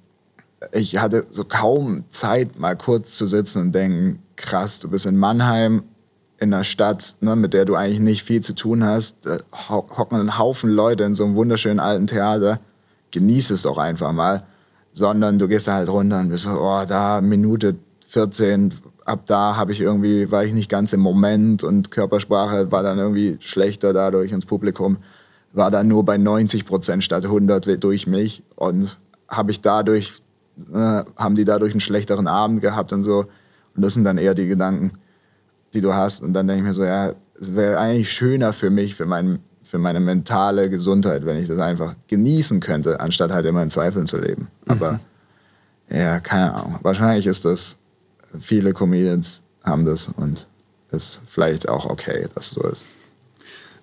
ich 0.74 0.98
hatte 0.98 1.26
so 1.30 1.46
kaum 1.46 2.04
Zeit, 2.10 2.60
mal 2.60 2.76
kurz 2.76 3.18
zu 3.18 3.28
sitzen 3.28 3.62
und 3.62 3.72
denken, 3.76 4.22
krass, 4.36 4.80
du 4.80 4.90
bist 4.90 5.06
in 5.06 5.18
Mannheim, 5.18 5.84
in 6.40 6.54
einer 6.54 6.64
Stadt, 6.64 7.16
ne, 7.22 7.36
mit 7.36 7.54
der 7.54 7.66
du 7.66 7.76
eigentlich 7.76 8.00
nicht 8.00 8.24
viel 8.24 8.42
zu 8.42 8.54
tun 8.54 8.84
hast. 8.84 9.26
Da 9.26 9.40
hocken 9.70 10.20
ein 10.20 10.38
Haufen 10.38 10.70
Leute 10.70 11.04
in 11.04 11.16
so 11.16 11.26
einem 11.26 11.36
wunderschönen 11.36 11.80
alten 11.80 12.08
Theater. 12.08 12.60
Genieß 13.12 13.52
es 13.52 13.64
doch 13.64 13.78
einfach 13.78 14.12
mal. 14.12 14.46
Sondern 14.94 15.40
du 15.40 15.48
gehst 15.48 15.68
da 15.68 15.74
halt 15.74 15.90
runter 15.90 16.20
und 16.20 16.30
bist 16.30 16.44
so, 16.44 16.52
oh, 16.52 16.84
da 16.88 17.22
Minute 17.22 17.76
14, 18.08 18.74
ab 19.06 19.22
da 19.26 19.56
habe 19.56 19.72
ich 19.72 19.82
irgendwie, 19.82 20.32
war 20.32 20.44
ich 20.44 20.54
nicht 20.54 20.70
ganz 20.70 20.94
im 20.94 21.00
Moment 21.00 21.64
und 21.64 21.92
Körpersprache 21.92 22.72
war 22.72 22.84
dann 22.84 22.98
irgendwie 22.98 23.38
schlechter 23.40 23.94
dadurch 23.94 24.32
ins 24.32 24.46
Publikum. 24.46 24.98
War 25.54 25.72
dann 25.72 25.88
nur 25.88 26.06
bei 26.06 26.18
90 26.18 26.66
Prozent 26.66 27.04
statt 27.04 27.26
100 27.26 27.84
durch 27.84 28.06
mich 28.06 28.44
und 28.56 28.98
habe 29.28 29.52
ich 29.52 29.62
dadurch, 29.62 30.14
äh, 30.72 31.04
haben 31.16 31.36
die 31.36 31.46
dadurch 31.46 31.72
einen 31.72 31.80
schlechteren 31.80 32.28
Abend 32.28 32.62
gehabt 32.62 32.94
und 32.94 33.04
so. 33.04 33.26
Und 33.76 33.82
das 33.84 33.94
sind 33.94 34.04
dann 34.04 34.18
eher 34.18 34.34
die 34.34 34.48
Gedanken, 34.48 34.94
die 35.74 35.82
du 35.82 35.94
hast. 35.94 36.22
Und 36.22 36.34
dann 36.34 36.48
denke 36.48 36.62
ich 36.62 36.68
mir 36.68 36.74
so, 36.74 36.84
ja, 36.84 37.14
es 37.40 37.56
wäre 37.56 37.78
eigentlich 37.78 38.12
schöner 38.12 38.54
für 38.54 38.70
mich, 38.70 38.96
für, 38.96 39.06
mein, 39.06 39.40
für 39.64 39.78
meine 39.78 40.00
mentale 40.00 40.70
Gesundheit, 40.70 41.26
wenn 41.26 41.38
ich 41.38 41.48
das 41.48 41.60
einfach 41.60 41.96
genießen 42.08 42.60
könnte, 42.60 43.00
anstatt 43.00 43.32
halt 43.32 43.46
immer 43.46 43.64
in 43.64 43.70
Zweifeln 43.70 44.08
zu 44.08 44.18
leben. 44.18 44.48
Mhm. 44.66 44.72
Aber 44.72 45.00
ja, 45.90 46.20
keine 46.20 46.54
Ahnung. 46.54 46.80
Wahrscheinlich 46.82 47.28
ist 47.28 47.46
das, 47.46 47.78
viele 48.38 48.74
Comedians 48.74 49.42
haben 49.64 49.86
das 49.86 50.10
und 50.16 50.48
ist 50.92 51.22
vielleicht 51.28 51.70
auch 51.70 51.86
okay, 51.86 52.28
dass 52.34 52.48
es 52.48 52.52
so 52.52 52.68
ist. 52.68 52.86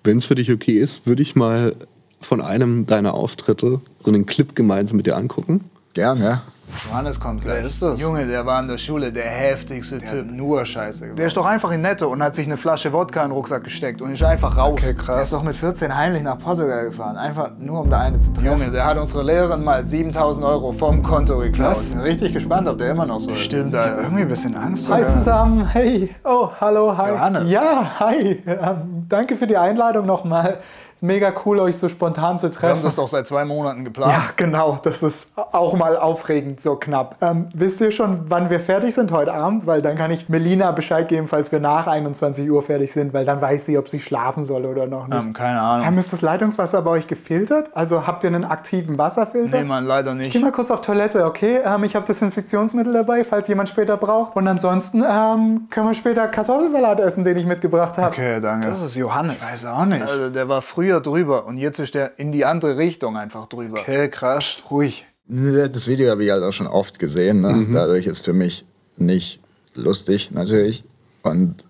Wenn 0.02 0.18
es 0.18 0.24
für 0.24 0.34
dich 0.34 0.52
okay 0.52 0.78
ist, 0.78 1.06
würde 1.06 1.22
ich 1.22 1.34
mal 1.34 1.74
von 2.20 2.40
einem 2.40 2.86
deiner 2.86 3.14
Auftritte 3.14 3.80
so 3.98 4.10
einen 4.10 4.26
Clip 4.26 4.54
gemeinsam 4.54 4.96
mit 4.96 5.06
dir 5.06 5.16
angucken. 5.16 5.70
Gern, 5.94 6.20
ja. 6.20 6.42
Johannes 6.88 7.20
kommt 7.20 7.42
gleich. 7.42 7.58
Wer 7.58 7.66
ist 7.66 7.80
das? 7.80 8.00
Junge, 8.00 8.26
der 8.26 8.44
war 8.44 8.60
in 8.60 8.66
der 8.66 8.78
Schule 8.78 9.12
der 9.12 9.26
heftigste 9.26 9.98
der 9.98 10.10
Typ. 10.10 10.30
Nur 10.30 10.64
Scheiße 10.64 11.04
gemacht. 11.04 11.18
Der 11.20 11.26
ist 11.28 11.36
doch 11.36 11.46
einfach 11.46 11.70
in 11.70 11.82
Netto 11.82 12.08
und 12.08 12.20
hat 12.20 12.34
sich 12.34 12.46
eine 12.46 12.56
Flasche 12.56 12.92
Wodka 12.92 13.22
in 13.22 13.28
den 13.28 13.32
Rucksack 13.32 13.62
gesteckt 13.62 14.02
und 14.02 14.12
ist 14.12 14.22
einfach 14.24 14.56
raus. 14.56 14.72
Okay, 14.72 14.92
krass. 14.94 15.06
Der 15.06 15.22
ist 15.22 15.32
doch 15.34 15.44
mit 15.44 15.54
14 15.54 15.94
heimlich 15.94 16.24
nach 16.24 16.36
Portugal 16.38 16.86
gefahren. 16.86 17.16
Einfach 17.16 17.50
nur, 17.58 17.82
um 17.82 17.90
da 17.90 18.00
eine 18.00 18.18
zu 18.18 18.32
treffen. 18.32 18.46
Junge, 18.46 18.70
der 18.72 18.86
hat 18.86 18.98
unsere 18.98 19.22
Lehrerin 19.22 19.62
mal 19.62 19.86
7000 19.86 20.44
Euro 20.44 20.72
vom 20.72 21.02
Konto 21.02 21.38
geklaut. 21.38 21.72
Was? 21.72 21.90
Bin 21.90 22.00
richtig 22.00 22.32
gespannt, 22.32 22.66
ob 22.66 22.78
der 22.78 22.90
immer 22.90 23.06
noch 23.06 23.20
so 23.20 23.30
ist. 23.30 23.40
Stimmt, 23.40 23.74
Alter. 23.74 24.02
irgendwie 24.02 24.22
ein 24.22 24.28
bisschen 24.28 24.56
Angst. 24.56 24.90
Hi 24.90 25.02
sogar. 25.02 25.16
zusammen. 25.16 25.68
Hey. 25.68 26.14
Oh, 26.24 26.48
hallo, 26.60 26.96
hi. 26.96 27.10
Johannes. 27.10 27.50
Ja, 27.50 28.00
hi. 28.00 28.42
Ähm, 28.46 29.06
danke 29.08 29.36
für 29.36 29.46
die 29.46 29.56
Einladung 29.56 30.06
nochmal 30.06 30.58
mega 31.04 31.32
cool, 31.44 31.60
euch 31.60 31.76
so 31.76 31.88
spontan 31.88 32.38
zu 32.38 32.50
treffen. 32.50 32.62
Wir 32.62 32.76
haben 32.76 32.82
das 32.82 32.94
doch 32.94 33.08
seit 33.08 33.26
zwei 33.26 33.44
Monaten 33.44 33.84
geplant. 33.84 34.12
Ja, 34.12 34.24
genau. 34.36 34.80
Das 34.82 35.02
ist 35.02 35.28
auch 35.36 35.74
mal 35.74 35.96
aufregend, 35.96 36.60
so 36.60 36.76
knapp. 36.76 37.16
Ähm, 37.20 37.48
wisst 37.52 37.80
ihr 37.80 37.92
schon, 37.92 38.24
wann 38.28 38.50
wir 38.50 38.60
fertig 38.60 38.94
sind 38.94 39.12
heute 39.12 39.32
Abend? 39.32 39.66
Weil 39.66 39.82
dann 39.82 39.96
kann 39.96 40.10
ich 40.10 40.28
Melina 40.28 40.72
Bescheid 40.72 41.08
geben, 41.08 41.28
falls 41.28 41.52
wir 41.52 41.60
nach 41.60 41.86
21 41.86 42.50
Uhr 42.50 42.62
fertig 42.62 42.92
sind, 42.92 43.12
weil 43.12 43.24
dann 43.24 43.40
weiß 43.40 43.66
sie, 43.66 43.78
ob 43.78 43.88
sie 43.88 44.00
schlafen 44.00 44.44
soll 44.44 44.64
oder 44.64 44.86
noch 44.86 45.06
nicht. 45.06 45.18
Ähm, 45.18 45.32
keine 45.34 45.60
Ahnung. 45.60 45.86
Ähm, 45.86 45.98
ist 45.98 46.12
das 46.12 46.22
Leitungswasser 46.22 46.82
bei 46.82 46.90
euch 46.90 47.06
gefiltert? 47.06 47.68
Also 47.74 48.06
habt 48.06 48.24
ihr 48.24 48.28
einen 48.28 48.44
aktiven 48.44 48.96
Wasserfilter? 48.96 49.58
Nee, 49.58 49.64
man, 49.64 49.84
leider 49.84 50.14
nicht. 50.14 50.28
Ich 50.28 50.32
geh 50.32 50.38
mal 50.38 50.52
kurz 50.52 50.70
auf 50.70 50.80
Toilette, 50.80 51.24
okay? 51.26 51.60
Ähm, 51.64 51.84
ich 51.84 51.94
habe 51.94 52.06
Desinfektionsmittel 52.06 52.92
dabei, 52.92 53.24
falls 53.24 53.46
jemand 53.48 53.68
später 53.68 53.96
braucht. 53.96 54.36
Und 54.36 54.48
ansonsten 54.48 55.04
ähm, 55.06 55.68
können 55.70 55.88
wir 55.88 55.94
später 55.94 56.26
Kartoffelsalat 56.28 57.00
essen, 57.00 57.24
den 57.24 57.36
ich 57.36 57.46
mitgebracht 57.46 57.98
habe. 57.98 58.08
Okay, 58.08 58.40
danke. 58.40 58.66
Das 58.66 58.82
ist 58.82 58.96
Johannes. 58.96 59.36
Ich 59.36 59.52
weiß 59.52 59.66
auch 59.66 59.84
nicht. 59.84 60.02
Also, 60.02 60.30
der 60.30 60.48
war 60.48 60.62
früher 60.62 60.93
drüber 61.00 61.46
und 61.46 61.56
jetzt 61.56 61.78
ist 61.78 61.94
der 61.94 62.18
in 62.18 62.32
die 62.32 62.44
andere 62.44 62.76
Richtung 62.76 63.16
einfach 63.16 63.46
drüber. 63.46 63.78
Okay, 63.80 64.08
krass. 64.08 64.62
Ruhig. 64.70 65.04
Das 65.26 65.88
Video 65.88 66.10
habe 66.10 66.24
ich 66.24 66.30
halt 66.30 66.42
auch 66.42 66.52
schon 66.52 66.66
oft 66.66 66.98
gesehen. 66.98 67.40
Ne? 67.40 67.52
Mhm. 67.52 67.74
Dadurch 67.74 68.06
ist 68.06 68.24
für 68.24 68.34
mich 68.34 68.66
nicht 68.96 69.40
lustig, 69.74 70.30
natürlich. 70.32 70.84
Und 71.22 71.64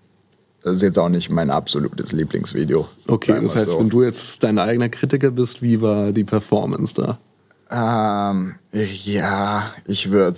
das 0.63 0.75
ist 0.75 0.81
jetzt 0.81 0.99
auch 0.99 1.09
nicht 1.09 1.29
mein 1.29 1.49
absolutes 1.49 2.11
Lieblingsvideo. 2.11 2.87
Okay, 3.07 3.39
das 3.41 3.55
heißt, 3.55 3.69
so. 3.69 3.79
wenn 3.79 3.89
du 3.89 4.03
jetzt 4.03 4.43
dein 4.43 4.59
eigener 4.59 4.89
Kritiker 4.89 5.31
bist, 5.31 5.61
wie 5.61 5.81
war 5.81 6.11
die 6.11 6.23
Performance 6.23 6.93
da? 6.95 7.19
Ähm, 7.71 8.55
ja, 8.71 9.71
ich 9.85 10.11
würde 10.11 10.37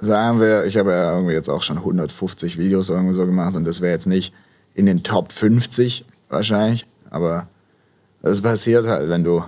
sagen 0.00 0.40
wir, 0.40 0.64
ich 0.64 0.76
habe 0.76 0.90
ja 0.92 1.14
irgendwie 1.14 1.34
jetzt 1.34 1.48
auch 1.48 1.62
schon 1.62 1.78
150 1.78 2.58
Videos 2.58 2.88
irgendwie 2.88 3.14
so 3.14 3.26
gemacht 3.26 3.56
und 3.56 3.64
das 3.64 3.80
wäre 3.80 3.92
jetzt 3.92 4.06
nicht 4.06 4.32
in 4.74 4.86
den 4.86 5.02
Top 5.02 5.32
50 5.32 6.04
wahrscheinlich, 6.28 6.86
aber 7.10 7.48
es 8.22 8.40
passiert 8.40 8.86
halt, 8.86 9.08
wenn 9.08 9.24
du, 9.24 9.44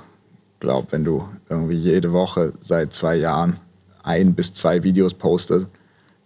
glaub, 0.61 0.93
wenn 0.93 1.05
du 1.05 1.29
irgendwie 1.49 1.77
jede 1.77 2.13
Woche 2.13 2.53
seit 2.61 2.93
zwei 2.93 3.17
Jahren 3.17 3.59
ein 4.03 4.35
bis 4.35 4.53
zwei 4.53 4.83
Videos 4.83 5.15
postest, 5.15 5.69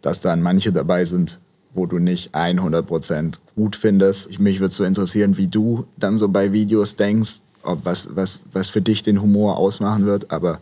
dass 0.02 0.20
dann 0.20 0.42
manche 0.42 0.72
dabei 0.72 1.04
sind, 1.04 1.38
wo 1.72 1.86
du 1.86 1.98
nicht 1.98 2.34
100% 2.34 3.38
gut 3.56 3.76
findest. 3.76 4.30
Ich, 4.30 4.38
mich 4.38 4.60
würde 4.60 4.74
so 4.74 4.84
interessieren, 4.84 5.36
wie 5.36 5.48
du 5.48 5.86
dann 5.96 6.18
so 6.18 6.28
bei 6.28 6.52
Videos 6.52 6.96
denkst, 6.96 7.40
ob 7.62 7.84
was, 7.84 8.08
was, 8.14 8.40
was 8.52 8.68
für 8.68 8.82
dich 8.82 9.02
den 9.02 9.20
Humor 9.20 9.58
ausmachen 9.58 10.06
wird, 10.06 10.30
aber 10.30 10.60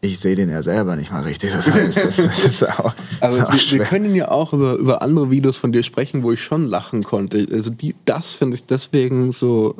ich 0.00 0.18
sehe 0.18 0.34
den 0.34 0.48
ja 0.48 0.62
selber 0.62 0.96
nicht 0.96 1.12
mal 1.12 1.22
richtig. 1.22 1.52
Das 1.52 1.70
heißt, 1.70 2.04
das 2.04 2.18
ist 2.44 2.68
auch, 2.68 2.94
Aber 3.20 3.36
auch 3.48 3.52
wir, 3.52 3.78
wir, 3.78 3.84
können 3.84 4.14
ja 4.14 4.30
auch 4.30 4.52
über, 4.54 4.74
über 4.76 5.02
andere 5.02 5.30
Videos 5.30 5.58
von 5.58 5.72
dir 5.72 5.82
sprechen, 5.82 6.22
wo 6.22 6.32
ich 6.32 6.42
schon 6.42 6.66
lachen 6.66 7.02
konnte. 7.02 7.46
Also 7.52 7.70
die, 7.70 7.94
das 8.06 8.34
finde 8.34 8.56
ich 8.56 8.64
deswegen 8.64 9.32
so 9.32 9.74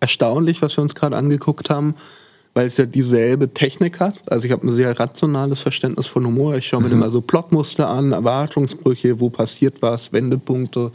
erstaunlich, 0.00 0.62
was 0.62 0.76
wir 0.76 0.82
uns 0.82 0.94
gerade 0.94 1.16
angeguckt 1.16 1.70
haben, 1.70 1.94
weil 2.56 2.66
es 2.66 2.78
ja 2.78 2.86
dieselbe 2.86 3.52
Technik 3.52 4.00
hat. 4.00 4.22
Also 4.30 4.46
ich 4.46 4.52
habe 4.52 4.66
ein 4.66 4.72
sehr 4.72 4.98
rationales 4.98 5.60
Verständnis 5.60 6.06
von 6.06 6.24
Humor. 6.24 6.56
Ich 6.56 6.66
schaue 6.66 6.80
mir 6.80 6.88
mhm. 6.88 6.94
immer 6.94 7.10
so 7.10 7.20
Plotmuster 7.20 7.86
an, 7.86 8.12
Erwartungsbrüche, 8.12 9.20
wo 9.20 9.28
passiert 9.28 9.82
was, 9.82 10.14
Wendepunkte. 10.14 10.90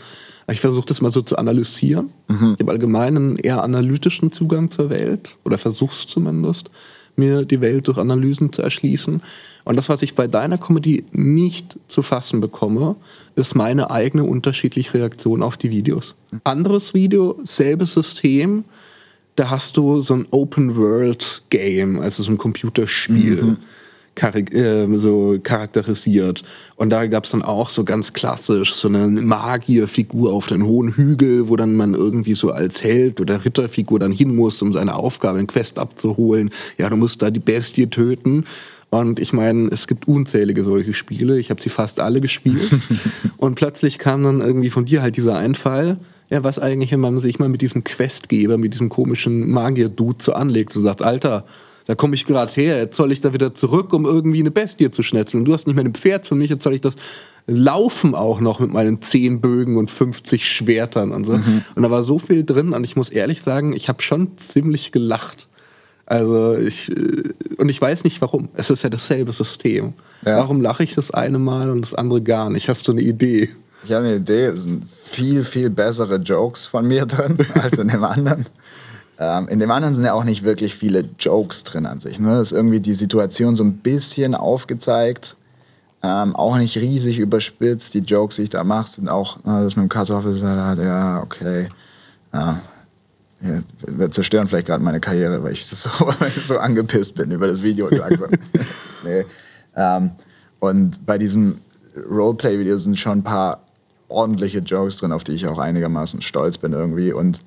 Ich 0.50 0.60
versuche 0.60 0.88
das 0.88 1.02
mal 1.02 1.12
so 1.12 1.22
zu 1.22 1.38
analysieren. 1.38 2.10
Mhm. 2.28 2.56
Ich 2.56 2.62
habe 2.62 2.72
allgemein 2.72 3.16
einen 3.16 3.36
eher 3.38 3.64
analytischen 3.64 4.32
Zugang 4.32 4.72
zur 4.72 4.90
Welt 4.90 5.38
oder 5.46 5.60
versuche 5.60 5.94
es 5.94 6.08
zumindest, 6.08 6.72
mir 7.16 7.46
die 7.46 7.62
Welt 7.62 7.88
durch 7.88 8.00
Analysen 8.00 8.52
zu 8.52 8.64
erschließen. 8.64 9.22
Und 9.64 9.76
das, 9.76 9.88
was 9.88 10.02
ich 10.02 10.16
bei 10.16 10.26
deiner 10.28 10.58
Comedy 10.58 11.06
nicht 11.12 11.78
zu 11.88 12.02
fassen 12.02 12.42
bekomme, 12.42 12.96
ist 13.36 13.54
meine 13.54 13.92
eigene 13.92 14.24
unterschiedliche 14.24 14.96
Reaktion 14.96 15.44
auf 15.44 15.58
die 15.58 15.70
Videos. 15.70 16.16
Mhm. 16.32 16.42
Anderes 16.44 16.96
Video, 16.96 17.40
selbes 17.44 17.94
System, 17.94 18.64
da 19.42 19.50
hast 19.50 19.76
du 19.76 20.02
so 20.02 20.14
ein 20.14 20.28
Open-World-Game, 20.30 22.00
also 22.00 22.22
so 22.22 22.32
ein 22.32 22.38
Computerspiel. 22.38 23.42
Mhm. 23.42 23.58
Charak 24.14 24.54
äh, 24.54 24.86
so 24.98 25.40
charakterisiert. 25.42 26.44
Und 26.76 26.92
da 26.92 27.08
gab 27.08 27.24
es 27.24 27.32
dann 27.32 27.42
auch 27.42 27.70
so 27.70 27.84
ganz 27.84 28.14
klassisch 28.14 28.76
so 28.76 28.88
eine 28.88 29.08
Magierfigur 29.08 30.32
auf 30.32 30.46
den 30.46 30.64
hohen 30.64 30.96
Hügel, 30.96 31.48
wo 31.48 31.56
dann 31.56 31.76
man 31.76 31.96
irgendwie 31.96 32.36
so 32.36 32.52
als 32.52 32.84
Held 32.84 33.20
oder 33.20 33.44
Ritterfigur 33.44 34.00
dann 34.00 34.12
hin 34.12 34.36
muss, 34.36 34.62
um 34.62 34.74
seine 34.74 34.96
Aufgabe, 34.96 35.38
den 35.38 35.48
Quest 35.48 35.80
abzuholen. 35.80 36.52
Ja, 36.78 36.90
du 36.90 36.98
musst 36.98 37.22
da 37.22 37.32
die 37.32 37.40
Bestie 37.40 37.88
töten. 37.88 38.44
Und 38.92 39.20
ich 39.20 39.34
meine, 39.34 39.70
es 39.72 39.88
gibt 39.88 40.08
unzählige 40.08 40.64
solche 40.64 40.94
Spiele. 40.94 41.40
Ich 41.40 41.50
habe 41.50 41.62
sie 41.62 41.70
fast 41.70 42.00
alle 42.00 42.22
gespielt. 42.22 42.70
und 43.38 43.56
plötzlich 43.56 43.98
kam 43.98 44.24
dann 44.24 44.42
irgendwie 44.42 44.70
von 44.70 44.86
dir 44.86 45.02
halt 45.02 45.18
dieser 45.18 45.38
Einfall 45.38 45.98
ja, 46.32 46.44
was 46.44 46.58
eigentlich, 46.60 46.92
wenn 46.92 47.02
man 47.02 47.20
sich 47.20 47.40
mal 47.40 47.50
mit 47.50 47.62
diesem 47.62 47.84
Questgeber, 47.84 48.58
mit 48.58 48.74
diesem 48.74 48.90
komischen 48.90 49.52
Magier-Dude 49.52 50.24
so 50.24 50.34
anlegt 50.34 50.76
und 50.76 50.84
sagt, 50.84 51.02
Alter, 51.02 51.46
da 51.88 51.96
komme 51.96 52.16
ich 52.16 52.26
gerade 52.26 52.52
her, 52.54 52.78
jetzt 52.78 52.96
soll 52.96 53.12
ich 53.12 53.20
da 53.20 53.34
wieder 53.34 53.54
zurück, 53.54 53.92
um 53.94 54.06
irgendwie 54.06 54.40
eine 54.40 54.52
Bestie 54.52 54.90
zu 54.92 55.04
schnetzeln. 55.04 55.44
Du 55.44 55.54
hast 55.54 55.68
nicht 55.68 55.76
mehr 55.76 55.84
ein 55.84 55.94
Pferd 55.94 56.26
für 56.26 56.36
mich, 56.36 56.50
jetzt 56.50 56.64
soll 56.64 56.74
ich 56.74 56.82
das 56.82 56.96
laufen 57.48 58.16
auch 58.16 58.40
noch 58.40 58.60
mit 58.60 58.72
meinen 58.72 59.02
zehn 59.02 59.42
Bögen 59.42 59.76
und 59.76 59.90
50 59.90 60.48
Schwertern 60.48 61.12
und 61.12 61.26
so. 61.26 61.34
Mhm. 61.34 61.64
Und 61.76 61.84
da 61.84 61.92
war 61.92 62.04
so 62.04 62.18
viel 62.18 62.46
drin 62.46 62.72
und 62.72 62.86
ich 62.86 62.96
muss 62.96 63.10
ehrlich 63.10 63.42
sagen, 63.42 63.74
ich 63.74 63.90
habe 63.90 64.02
schon 64.02 64.38
ziemlich 64.38 64.92
gelacht. 64.92 65.50
Also 66.06 66.56
ich, 66.56 66.90
äh, 66.92 67.24
und 67.58 67.70
ich 67.70 67.82
weiß 67.82 68.04
nicht 68.04 68.22
warum. 68.22 68.50
Es 68.54 68.70
ist 68.70 68.84
ja 68.84 68.90
dasselbe 68.90 69.32
System. 69.32 69.94
Ja. 70.26 70.38
Warum 70.38 70.62
lache 70.62 70.84
ich 70.84 70.94
das 70.94 71.12
eine 71.12 71.40
Mal 71.40 71.70
und 71.72 71.82
das 71.82 71.94
andere 71.94 72.22
gar 72.22 72.50
nicht? 72.50 72.70
Hast 72.70 72.88
du 72.88 72.92
eine 72.92 73.02
Idee? 73.02 73.50
Ich 73.84 73.92
habe 73.92 74.06
eine 74.06 74.16
Idee, 74.18 74.46
es 74.46 74.64
sind 74.64 74.90
viel, 74.90 75.44
viel 75.44 75.70
bessere 75.70 76.18
Jokes 76.18 76.66
von 76.66 76.86
mir 76.86 77.06
drin 77.08 77.38
als 77.62 77.78
in 77.78 77.88
dem 77.88 78.04
anderen. 78.04 78.46
Ähm, 79.18 79.48
in 79.50 79.60
dem 79.60 79.72
anderen 79.72 79.94
sind 79.94 80.06
ja 80.06 80.14
auch 80.14 80.24
nicht 80.24 80.44
wirklich 80.44 80.76
viele 80.76 81.10
Jokes 81.20 81.64
drin 81.64 81.86
an 81.86 82.00
sich. 82.00 82.20
Ne? 82.20 82.30
Das 82.30 82.52
ist 82.52 82.58
irgendwie 82.58 82.80
die 82.80 82.94
Situation 82.94 83.56
so 83.56 83.64
ein 83.64 83.78
bisschen 83.78 84.36
aufgezeigt. 84.36 85.36
Ähm, 86.04 86.36
auch 86.36 86.58
nicht 86.58 86.78
riesig 86.78 87.20
überspitzt. 87.20 87.94
Die 87.94 88.00
Jokes, 88.00 88.38
die 88.38 88.44
ich 88.44 88.50
da 88.50 88.64
mache, 88.64 88.90
sind 88.90 89.10
auch, 89.10 89.38
na, 89.44 89.64
das 89.64 89.76
mit 89.76 89.84
dem 89.84 89.90
Kartoffelsalat, 89.90 90.80
ja, 90.80 91.22
okay. 91.22 91.70
Ja. 92.34 92.62
ja, 93.42 93.62
wir 93.88 94.10
zerstören 94.10 94.48
vielleicht 94.48 94.68
gerade 94.68 94.84
meine 94.84 95.00
Karriere, 95.00 95.44
weil 95.44 95.54
ich, 95.54 95.66
so, 95.68 95.90
so 96.44 96.58
angepisst 96.58 97.14
bin 97.14 97.30
über 97.30 97.48
das 97.48 97.62
Video 97.62 97.90
langsam. 97.90 98.32
nee. 99.04 99.26
Ähm, 99.76 100.12
und 100.60 101.06
bei 101.06 101.18
diesem 101.20 101.60
Roleplay-Video 102.10 102.78
sind 102.78 102.98
schon 102.98 103.20
ein 103.20 103.24
paar 103.24 103.64
ordentliche 104.12 104.60
Jokes 104.60 104.98
drin, 104.98 105.12
auf 105.12 105.24
die 105.24 105.34
ich 105.34 105.48
auch 105.48 105.58
einigermaßen 105.58 106.22
stolz 106.22 106.58
bin 106.58 106.74
irgendwie. 106.74 107.14
Und 107.14 107.40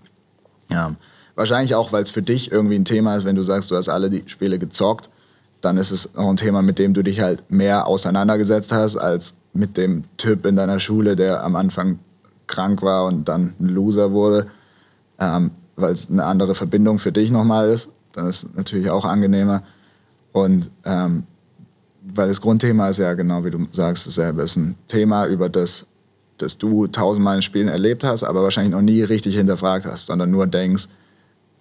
ja, 0.71 0.95
wahrscheinlich 1.35 1.75
auch, 1.75 1.93
weil 1.93 2.03
es 2.03 2.11
für 2.11 2.23
dich 2.23 2.51
irgendwie 2.51 2.77
ein 2.77 2.85
Thema 2.85 3.17
ist, 3.17 3.25
wenn 3.25 3.37
du 3.37 3.43
sagst, 3.43 3.71
du 3.71 3.77
hast 3.77 3.89
alle 3.89 4.11
die 4.11 4.25
Spiele 4.27 4.59
gezockt, 4.59 5.11
dann 5.61 5.79
ist 5.79 5.91
es 5.91 6.17
auch 6.17 6.29
ein 6.29 6.37
Thema, 6.37 6.63
mit 6.63 6.79
dem 6.79 6.95
du 6.95 7.03
dich 7.03 7.21
halt 7.21 7.51
mehr 7.51 7.87
auseinandergesetzt 7.87 8.73
hast, 8.73 8.97
als 8.97 9.35
mit 9.53 9.77
dem 9.77 10.05
Typ 10.17 10.45
in 10.47 10.57
deiner 10.57 10.81
Schule, 10.81 11.17
der 11.17 11.43
am 11.43 11.57
Anfang 11.57 11.99
krank 12.47 12.83
war 12.83 13.07
und 13.07 13.29
dann 13.29 13.55
ein 13.59 13.69
Loser 13.69 14.13
wurde, 14.13 14.47
ähm, 15.19 15.53
weil 15.77 15.93
es 15.93 16.11
eine 16.11 16.25
andere 16.25 16.55
Verbindung 16.55 16.99
für 16.99 17.13
dich 17.13 17.31
nochmal 17.31 17.71
ist. 17.71 17.91
Dann 18.13 18.29
ist 18.29 18.45
es 18.45 18.55
natürlich 18.55 18.91
auch 18.91 19.05
angenehmer. 19.05 19.63
Und 20.33 20.71
ähm, 20.85 21.25
weil 22.15 22.29
das 22.29 22.41
Grundthema 22.41 22.89
ist 22.89 22.99
ja 22.99 23.15
genau 23.15 23.45
wie 23.45 23.51
du 23.51 23.67
sagst, 23.71 24.07
dasselbe. 24.07 24.43
Ist 24.43 24.57
ein 24.57 24.77
Thema, 24.89 25.27
über 25.27 25.49
das, 25.49 25.87
das 26.39 26.59
du 26.59 26.87
tausendmal 26.87 27.37
in 27.37 27.43
Spielen 27.43 27.69
erlebt 27.69 28.05
hast, 28.05 28.25
aber 28.25 28.43
wahrscheinlich 28.43 28.73
noch 28.73 28.83
nie 28.83 29.03
richtig 29.03 29.37
hinterfragt 29.37 29.87
hast, 29.87 30.07
sondern 30.07 30.31
nur 30.31 30.47
denkst, 30.47 30.89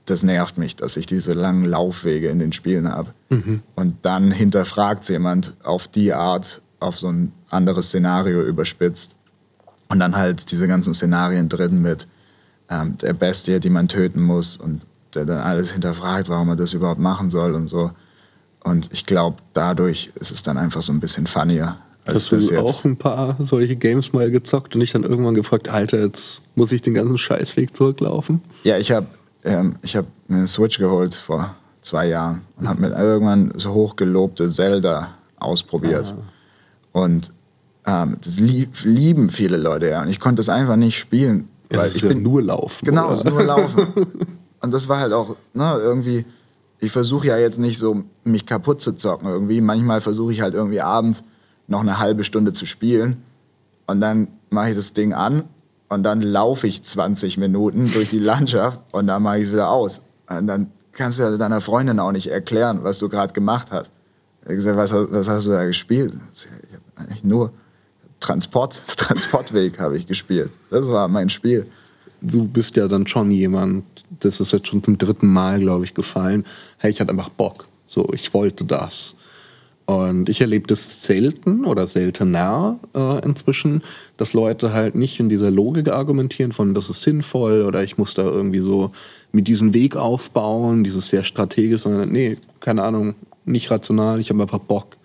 das 0.06 0.24
nervt 0.24 0.58
mich, 0.58 0.76
dass 0.76 0.98
ich 0.98 1.06
diese 1.06 1.34
langen 1.34 1.66
Laufwege 1.66 2.30
in 2.30 2.40
den 2.40 2.52
Spielen 2.52 2.90
habe. 2.90 3.14
Mhm. 3.30 3.62
Und 3.76 3.98
dann 4.02 4.32
hinterfragt 4.32 5.08
jemand 5.10 5.56
auf 5.64 5.88
die 5.88 6.14
Art, 6.14 6.62
auf 6.80 7.00
so 7.00 7.08
ein 7.08 7.32
anderes 7.50 7.88
Szenario 7.88 8.42
überspitzt. 8.42 9.16
Und 9.88 10.00
dann 10.00 10.16
halt 10.16 10.52
diese 10.52 10.68
ganzen 10.68 10.94
Szenarien 10.94 11.48
drin 11.48 11.82
mit 11.82 12.08
ähm, 12.70 12.98
der 12.98 13.14
Bestie, 13.14 13.60
die 13.60 13.70
man 13.70 13.88
töten 13.88 14.22
muss 14.22 14.58
und 14.58 14.86
der 15.14 15.26
dann 15.26 15.40
alles 15.40 15.72
hinterfragt, 15.72 16.30
warum 16.30 16.48
man 16.48 16.58
das 16.58 16.74
überhaupt 16.74 17.00
machen 17.00 17.30
soll 17.30 17.54
und 17.54 17.68
so. 17.68 17.92
Und 18.64 18.90
ich 18.92 19.06
glaube, 19.06 19.38
dadurch 19.54 20.12
ist 20.16 20.32
es 20.32 20.44
dann 20.44 20.58
einfach 20.58 20.82
so 20.82 20.92
ein 20.92 21.00
bisschen 21.00 21.28
funnier. 21.28 21.78
Hast 22.06 22.32
du 22.32 22.36
jetzt. 22.36 22.54
auch 22.54 22.84
ein 22.84 22.98
paar 22.98 23.38
solche 23.40 23.76
Games 23.76 24.14
mal 24.14 24.30
gezockt 24.30 24.76
und 24.76 24.82
ich 24.82 24.92
dann 24.92 25.04
irgendwann 25.04 25.36
gefragt, 25.36 25.70
Alter, 25.70 26.00
jetzt 26.00 26.42
muss 26.56 26.72
ich 26.72 26.82
den 26.82 26.94
ganzen 26.94 27.18
Scheißweg 27.18 27.76
zurücklaufen? 27.76 28.42
Ja, 28.64 28.78
ich 28.78 28.92
habe 28.92 29.08
ähm, 29.44 29.76
hab 29.86 30.06
mir 30.28 30.38
eine 30.38 30.48
Switch 30.48 30.80
geholt 30.80 31.16
vor 31.16 31.56
zwei 31.82 32.08
Jahren 32.08 32.42
und 32.58 32.68
habe 32.68 32.82
mir 32.82 32.98
irgendwann 32.98 33.54
so 33.56 33.74
hochgelobte 33.74 34.50
Zelda 34.50 35.16
ausprobiert. 35.38 36.14
Ah. 36.94 37.02
Und 37.04 37.34
ähm, 37.86 38.18
das 38.24 38.40
lieb, 38.40 38.70
lieben 38.84 39.30
viele 39.30 39.58
Leute 39.58 39.90
ja. 39.90 40.02
Und 40.02 40.10
ich 40.10 40.20
konnte 40.20 40.42
es 40.42 40.50
einfach 40.50 40.76
nicht 40.76 40.98
spielen. 40.98 41.50
Ja, 41.72 41.80
weil 41.80 41.92
ich 41.96 42.02
ja 42.02 42.10
bin 42.10 42.22
nur 42.22 42.42
laufen. 42.42 42.86
Genau, 42.86 43.12
es 43.14 43.24
ist 43.24 43.30
nur 43.30 43.44
laufen. 43.44 43.88
und 44.62 44.74
das 44.74 44.88
war 44.90 45.00
halt 45.00 45.14
auch 45.14 45.36
ne, 45.54 45.78
irgendwie 45.82 46.26
ich 46.84 46.92
versuche 46.92 47.28
ja 47.28 47.38
jetzt 47.38 47.60
nicht 47.60 47.78
so, 47.78 48.04
mich 48.26 48.46
kaputt 48.46 48.82
zu 48.82 48.92
zocken 48.94 49.30
irgendwie. 49.30 49.62
Manchmal 49.62 50.02
versuche 50.02 50.34
ich 50.34 50.42
halt 50.42 50.54
irgendwie 50.54 50.82
abends 50.82 51.24
noch 51.68 51.82
eine 51.82 52.00
halbe 52.00 52.24
Stunde 52.24 52.54
zu 52.54 52.66
spielen 52.66 53.24
und 53.88 54.02
dann 54.02 54.28
mache 54.50 54.70
ich 54.70 54.76
das 54.76 54.94
Ding 54.94 55.14
an 55.14 55.44
und 55.90 56.04
dann 56.04 56.22
laufe 56.22 56.68
ich 56.68 56.84
20 56.84 57.38
Minuten 57.38 57.92
durch 57.92 58.10
die 58.10 58.20
Landschaft 58.20 58.84
und 58.92 59.08
dann 59.08 59.24
mache 59.24 59.40
ich 59.40 59.48
es 59.48 59.54
wieder 59.54 59.70
aus. 59.70 60.02
Und 60.30 60.48
dann 60.48 60.72
kannst 60.92 61.20
du 61.20 61.38
deiner 61.38 61.62
Freundin 61.62 62.00
auch 62.00 62.12
nicht 62.12 62.28
erklären, 62.28 62.84
was 62.84 63.00
du 63.00 63.10
gerade 63.10 63.34
gemacht 63.34 63.72
hast. 63.72 63.92
Ich 64.46 64.56
gesagt, 64.56 64.78
was, 64.78 64.92
was, 64.92 65.30
hast 65.30 65.46
du 65.46 65.52
da 65.52 65.66
gespielt? 65.66 66.14
Ich 66.34 66.48
habe 66.48 66.82
eigentlich 66.96 67.24
nur 67.24 67.52
Transport, 68.20 68.82
Transportweg 68.98 69.80
habe 69.80 69.98
ich 69.98 70.06
gespielt. 70.06 70.52
Das 70.70 70.88
war 70.88 71.08
mein 71.08 71.30
Spiel 71.30 71.68
du 72.24 72.48
bist 72.48 72.76
ja 72.76 72.88
dann 72.88 73.06
schon 73.06 73.30
jemand, 73.30 73.86
das 74.20 74.40
ist 74.40 74.54
jetzt 74.54 74.68
schon 74.68 74.84
zum 74.84 74.98
dritten 74.98 75.28
Mal, 75.28 75.60
glaube 75.60 75.86
ich, 75.86 75.94
gefallen. 75.94 76.46
Hey, 76.78 76.92
ich 76.92 77.00
hatte 77.00 77.12
einfach 77.12 77.30
Bock. 77.30 77.68
So, 77.86 78.08
ich 78.14 78.34
wollte 78.34 78.64
das. 78.64 79.16
Und 79.86 80.30
ich 80.30 80.40
erlebe 80.40 80.68
das 80.68 81.04
selten 81.04 81.66
oder 81.66 81.88
seltener 81.88 82.80
äh, 82.96 83.20
inzwischen, 83.26 83.84
dass 84.16 84.32
Leute 84.34 84.72
halt 84.72 84.96
nicht 84.96 85.20
in 85.20 85.28
dieser 85.28 85.52
Logik 85.52 85.90
argumentieren 85.90 86.54
von, 86.54 86.74
das 86.74 86.90
ist 86.90 87.02
sinnvoll 87.02 87.64
oder 87.64 87.84
ich 87.84 87.98
muss 87.98 88.14
da 88.14 88.24
irgendwie 88.24 88.60
so 88.60 88.92
mit 89.34 89.48
diesem 89.48 89.74
Weg 89.74 89.98
aufbauen, 89.98 90.86
dieses 90.86 91.10
sehr 91.10 91.26
strategisch, 91.26 91.82
sondern 91.82 92.10
nee, 92.10 92.38
keine 92.62 92.84
Ahnung, 92.84 93.16
nicht 93.44 93.70
rational, 93.72 94.22
ich 94.22 94.30
habe 94.30 94.42
einfach 94.42 94.60
Bock. 94.60 94.96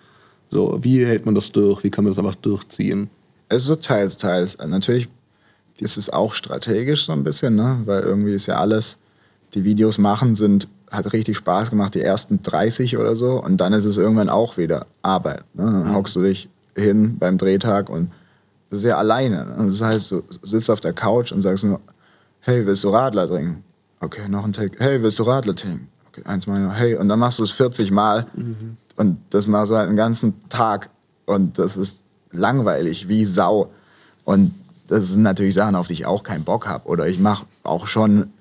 So, 0.49 0.79
wie 0.81 1.05
hält 1.05 1.25
man 1.25 1.35
das 1.35 1.51
durch? 1.51 1.83
Wie 1.83 1.89
kann 1.89 2.05
man 2.05 2.11
das 2.11 2.19
einfach 2.19 2.35
durchziehen? 2.35 3.09
Es 3.49 3.63
ist 3.63 3.65
so 3.65 3.75
teils, 3.75 4.15
teils. 4.15 4.57
Natürlich 4.65 5.09
ist 5.79 5.97
es 5.97 6.09
auch 6.09 6.33
strategisch 6.33 7.05
so 7.05 7.11
ein 7.11 7.23
bisschen, 7.23 7.55
ne? 7.55 7.81
weil 7.85 8.01
irgendwie 8.01 8.33
ist 8.33 8.45
ja 8.45 8.55
alles, 8.55 8.97
die 9.53 9.63
Videos 9.63 9.97
machen 9.97 10.35
sind, 10.35 10.67
hat 10.91 11.13
richtig 11.13 11.37
Spaß 11.37 11.69
gemacht, 11.69 11.95
die 11.95 12.01
ersten 12.01 12.41
30 12.41 12.97
oder 12.97 13.15
so 13.15 13.43
und 13.43 13.57
dann 13.57 13.73
ist 13.73 13.85
es 13.85 13.97
irgendwann 13.97 14.29
auch 14.29 14.57
wieder 14.57 14.87
Arbeit. 15.01 15.43
Ne? 15.53 15.65
Dann 15.65 15.89
mhm. 15.89 15.95
hockst 15.95 16.15
du 16.15 16.21
dich 16.21 16.49
hin 16.75 17.17
beim 17.19 17.37
Drehtag 17.37 17.89
und 17.89 18.11
das 18.69 18.79
ist 18.79 18.85
ja 18.85 18.97
alleine. 18.97 19.45
Ne? 19.45 19.55
Das 19.57 19.69
ist 19.69 19.81
halt 19.81 20.01
so, 20.01 20.23
sitzt 20.43 20.69
auf 20.69 20.81
der 20.81 20.93
Couch 20.93 21.31
und 21.31 21.41
sagst 21.41 21.63
nur, 21.63 21.79
hey, 22.41 22.65
willst 22.65 22.83
du 22.83 22.89
Radler 22.89 23.27
trinken? 23.27 23.63
Okay, 23.99 24.27
noch 24.29 24.45
ein 24.45 24.53
Take. 24.53 24.77
Hey, 24.79 25.01
willst 25.01 25.19
du 25.19 25.23
Radler 25.23 25.55
trinken? 25.55 25.89
Okay, 26.09 26.21
eins 26.25 26.47
mal, 26.47 26.71
hey, 26.73 26.95
und 26.95 27.09
dann 27.09 27.19
machst 27.19 27.39
du 27.39 27.43
es 27.43 27.51
40 27.51 27.91
Mal 27.91 28.25
mhm. 28.33 28.77
und 28.95 29.17
das 29.29 29.47
machst 29.47 29.71
du 29.71 29.75
halt 29.75 29.89
den 29.89 29.97
ganzen 29.97 30.47
Tag 30.49 30.89
und 31.25 31.59
das 31.59 31.77
ist 31.77 32.03
langweilig 32.31 33.07
wie 33.07 33.25
Sau. 33.25 33.71
Und 34.23 34.53
das 34.87 35.09
sind 35.09 35.21
natürlich 35.21 35.53
Sachen, 35.53 35.75
auf 35.75 35.87
die 35.87 35.93
ich 35.93 36.05
auch 36.05 36.23
keinen 36.23 36.43
Bock 36.43 36.67
habe. 36.67 36.87
Oder 36.87 37.07
ich 37.07 37.19
mache 37.19 37.45
auch 37.63 37.87
schon, 37.87 38.31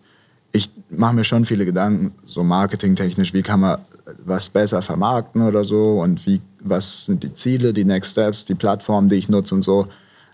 mache 0.90 1.14
mir 1.14 1.24
schon 1.24 1.44
viele 1.44 1.64
Gedanken, 1.64 2.12
so 2.24 2.42
marketingtechnisch, 2.44 3.34
wie 3.34 3.42
kann 3.42 3.60
man 3.60 3.78
was 4.24 4.48
besser 4.48 4.82
vermarkten 4.82 5.42
oder 5.42 5.64
so 5.64 6.00
und 6.00 6.26
wie, 6.26 6.40
was 6.60 7.06
sind 7.06 7.22
die 7.22 7.34
Ziele, 7.34 7.72
die 7.72 7.84
Next 7.84 8.12
Steps, 8.12 8.44
die 8.44 8.54
Plattformen, 8.54 9.08
die 9.08 9.16
ich 9.16 9.28
nutze 9.28 9.54
und 9.54 9.62
so. 9.62 9.86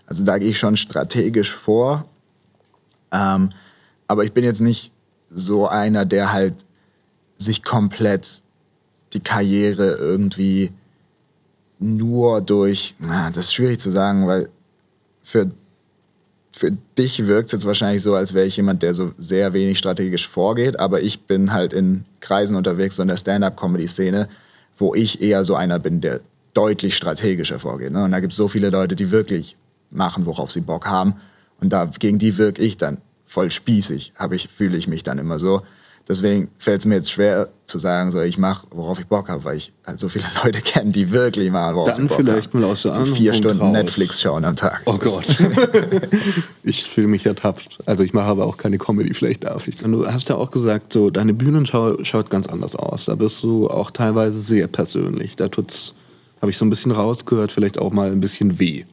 Also 0.05 0.23
da 0.23 0.37
gehe 0.37 0.49
ich 0.49 0.59
schon 0.59 0.77
strategisch 0.77 1.53
vor. 1.53 2.05
Ähm, 3.11 3.51
aber 4.07 4.23
ich 4.23 4.33
bin 4.33 4.43
jetzt 4.43 4.61
nicht 4.61 4.91
so 5.29 5.67
einer, 5.67 6.05
der 6.05 6.31
halt 6.31 6.53
sich 7.37 7.63
komplett 7.63 8.41
die 9.13 9.19
Karriere 9.19 9.95
irgendwie 9.95 10.71
nur 11.79 12.41
durch, 12.41 12.95
na, 12.99 13.29
das 13.29 13.45
ist 13.45 13.53
schwierig 13.53 13.79
zu 13.79 13.91
sagen, 13.91 14.27
weil 14.27 14.49
für 15.21 15.49
für 16.57 16.71
dich 16.97 17.27
wirkt 17.27 17.47
es 17.47 17.51
jetzt 17.51 17.65
wahrscheinlich 17.65 18.01
so, 18.01 18.15
als 18.15 18.33
wäre 18.33 18.45
ich 18.45 18.55
jemand, 18.55 18.81
der 18.81 18.93
so 18.93 19.11
sehr 19.17 19.51
wenig 19.51 19.77
strategisch 19.77 20.25
vorgeht, 20.25 20.79
aber 20.79 21.01
ich 21.01 21.23
bin 21.23 21.51
halt 21.51 21.73
in 21.73 22.05
Kreisen 22.21 22.55
unterwegs, 22.55 22.95
so 22.95 23.01
in 23.01 23.09
der 23.09 23.17
Stand-up-Comedy-Szene, 23.17 24.29
wo 24.77 24.95
ich 24.95 25.21
eher 25.21 25.43
so 25.43 25.55
einer 25.55 25.79
bin, 25.79 25.99
der 25.99 26.21
deutlich 26.53 26.95
strategischer 26.95 27.59
vorgeht. 27.59 27.91
Ne? 27.91 28.05
Und 28.05 28.11
da 28.11 28.21
gibt 28.21 28.31
es 28.31 28.37
so 28.37 28.47
viele 28.47 28.69
Leute, 28.69 28.95
die 28.95 29.11
wirklich 29.11 29.57
machen, 29.91 30.25
worauf 30.25 30.49
sie 30.49 30.61
Bock 30.61 30.85
haben. 30.85 31.15
Und 31.59 31.73
da, 31.73 31.91
gegen 31.99 32.19
die 32.19 32.37
wirke 32.37 32.61
ich 32.61 32.77
dann 32.77 32.99
voll 33.25 33.51
spießig, 33.51 34.13
ich, 34.31 34.47
fühle 34.47 34.77
ich 34.77 34.87
mich 34.87 35.03
dann 35.03 35.17
immer 35.17 35.39
so. 35.39 35.61
Deswegen 36.07 36.49
fällt 36.59 36.81
es 36.81 36.85
mir 36.85 36.95
jetzt 36.95 37.11
schwer 37.11 37.49
zu 37.65 37.79
sagen, 37.79 38.11
so 38.11 38.21
ich 38.21 38.37
mache, 38.37 38.67
worauf 38.69 38.99
ich 38.99 39.07
Bock 39.07 39.27
habe, 39.27 39.43
weil 39.43 39.57
ich 39.57 39.73
halt 39.87 39.99
so 39.99 40.07
viele 40.07 40.25
Leute 40.43 40.61
kenne, 40.61 40.91
die 40.91 41.11
wirklich 41.11 41.49
machen, 41.49 41.75
worauf 41.75 41.89
Dann 41.89 41.95
sie 41.95 42.07
Bock 42.07 42.17
vielleicht 42.17 42.53
haben. 42.53 42.61
mal 42.61 42.67
aus 42.69 42.83
der 42.83 43.03
die 43.03 43.11
vier 43.11 43.33
Stunden 43.33 43.59
raus. 43.59 43.73
Netflix 43.73 44.21
schauen 44.21 44.45
am 44.45 44.55
Tag. 44.55 44.81
Oh 44.85 44.97
Gott. 44.97 45.25
ich 46.63 46.83
fühle 46.83 47.07
mich 47.07 47.25
ertappt. 47.25 47.79
Also 47.87 48.03
ich 48.03 48.13
mache 48.13 48.27
aber 48.27 48.45
auch 48.45 48.57
keine 48.57 48.77
Comedy, 48.77 49.15
vielleicht 49.15 49.45
darf 49.45 49.67
ich. 49.67 49.83
Und 49.83 49.93
du 49.93 50.05
hast 50.05 50.29
ja 50.29 50.35
auch 50.35 50.51
gesagt, 50.51 50.93
so 50.93 51.09
deine 51.09 51.33
Bühnenschau 51.33 52.03
schaut 52.03 52.29
ganz 52.29 52.45
anders 52.45 52.75
aus. 52.75 53.05
Da 53.05 53.15
bist 53.15 53.41
du 53.41 53.67
auch 53.67 53.89
teilweise 53.89 54.39
sehr 54.39 54.67
persönlich. 54.67 55.35
Da 55.35 55.47
tut's, 55.47 55.95
habe 56.39 56.51
ich 56.51 56.57
so 56.57 56.65
ein 56.65 56.69
bisschen 56.69 56.91
rausgehört, 56.91 57.51
vielleicht 57.51 57.79
auch 57.79 57.91
mal 57.91 58.11
ein 58.11 58.21
bisschen 58.21 58.59
weh, 58.59 58.85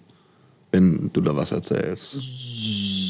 wenn 0.70 1.10
du 1.12 1.20
da 1.20 1.36
was 1.36 1.52
erzählst. 1.52 2.16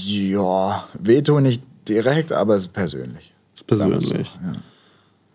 Ja, 0.07 0.89
weh 0.99 1.23
tue 1.23 1.41
nicht 1.41 1.63
direkt, 1.87 2.33
aber 2.33 2.57
es 2.57 2.63
ist 2.63 2.73
persönlich 2.73 3.32
persönlich. 3.67 4.09
So, 4.09 4.47
ja. 4.47 4.57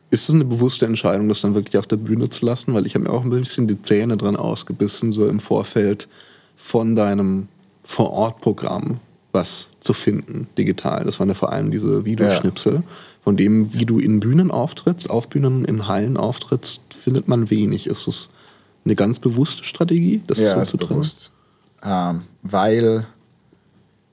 Ist 0.09 0.29
es 0.29 0.35
eine 0.35 0.45
bewusste 0.45 0.85
Entscheidung, 0.85 1.27
das 1.27 1.41
dann 1.41 1.53
wirklich 1.53 1.77
auf 1.77 1.87
der 1.87 1.97
Bühne 1.97 2.29
zu 2.29 2.45
lassen? 2.45 2.73
Weil 2.73 2.85
ich 2.85 2.95
habe 2.95 3.05
mir 3.05 3.11
auch 3.11 3.23
ein 3.23 3.29
bisschen 3.29 3.67
die 3.67 3.81
Zähne 3.81 4.15
dran 4.15 4.37
ausgebissen, 4.37 5.11
so 5.11 5.27
im 5.27 5.39
Vorfeld 5.39 6.07
von 6.55 6.95
deinem 6.95 7.49
Vor-Ort-Programm 7.83 8.99
was 9.33 9.69
zu 9.81 9.93
finden, 9.93 10.47
digital. 10.57 11.03
Das 11.03 11.19
waren 11.19 11.27
ja 11.27 11.33
vor 11.33 11.51
allem 11.51 11.69
diese 11.69 12.05
Videoschnipsel. 12.05 12.75
Ja. 12.75 12.83
Von 13.21 13.37
dem, 13.37 13.73
wie 13.73 13.85
du 13.85 13.99
in 13.99 14.19
Bühnen 14.19 14.51
auftrittst, 14.51 15.09
auf 15.09 15.27
Bühnen, 15.29 15.65
in 15.65 15.87
Hallen 15.87 16.17
auftrittst, 16.17 16.81
findet 16.93 17.27
man 17.27 17.49
wenig. 17.49 17.87
Ist 17.87 18.07
es 18.07 18.29
eine 18.85 18.95
ganz 18.95 19.19
bewusste 19.19 19.63
Strategie, 19.63 20.23
das 20.27 20.39
ja, 20.39 20.57
so 20.57 20.71
zu 20.71 20.77
trennen? 20.77 21.01
Bewusst. 21.01 21.31
Ähm, 21.83 22.21
weil, 22.41 23.05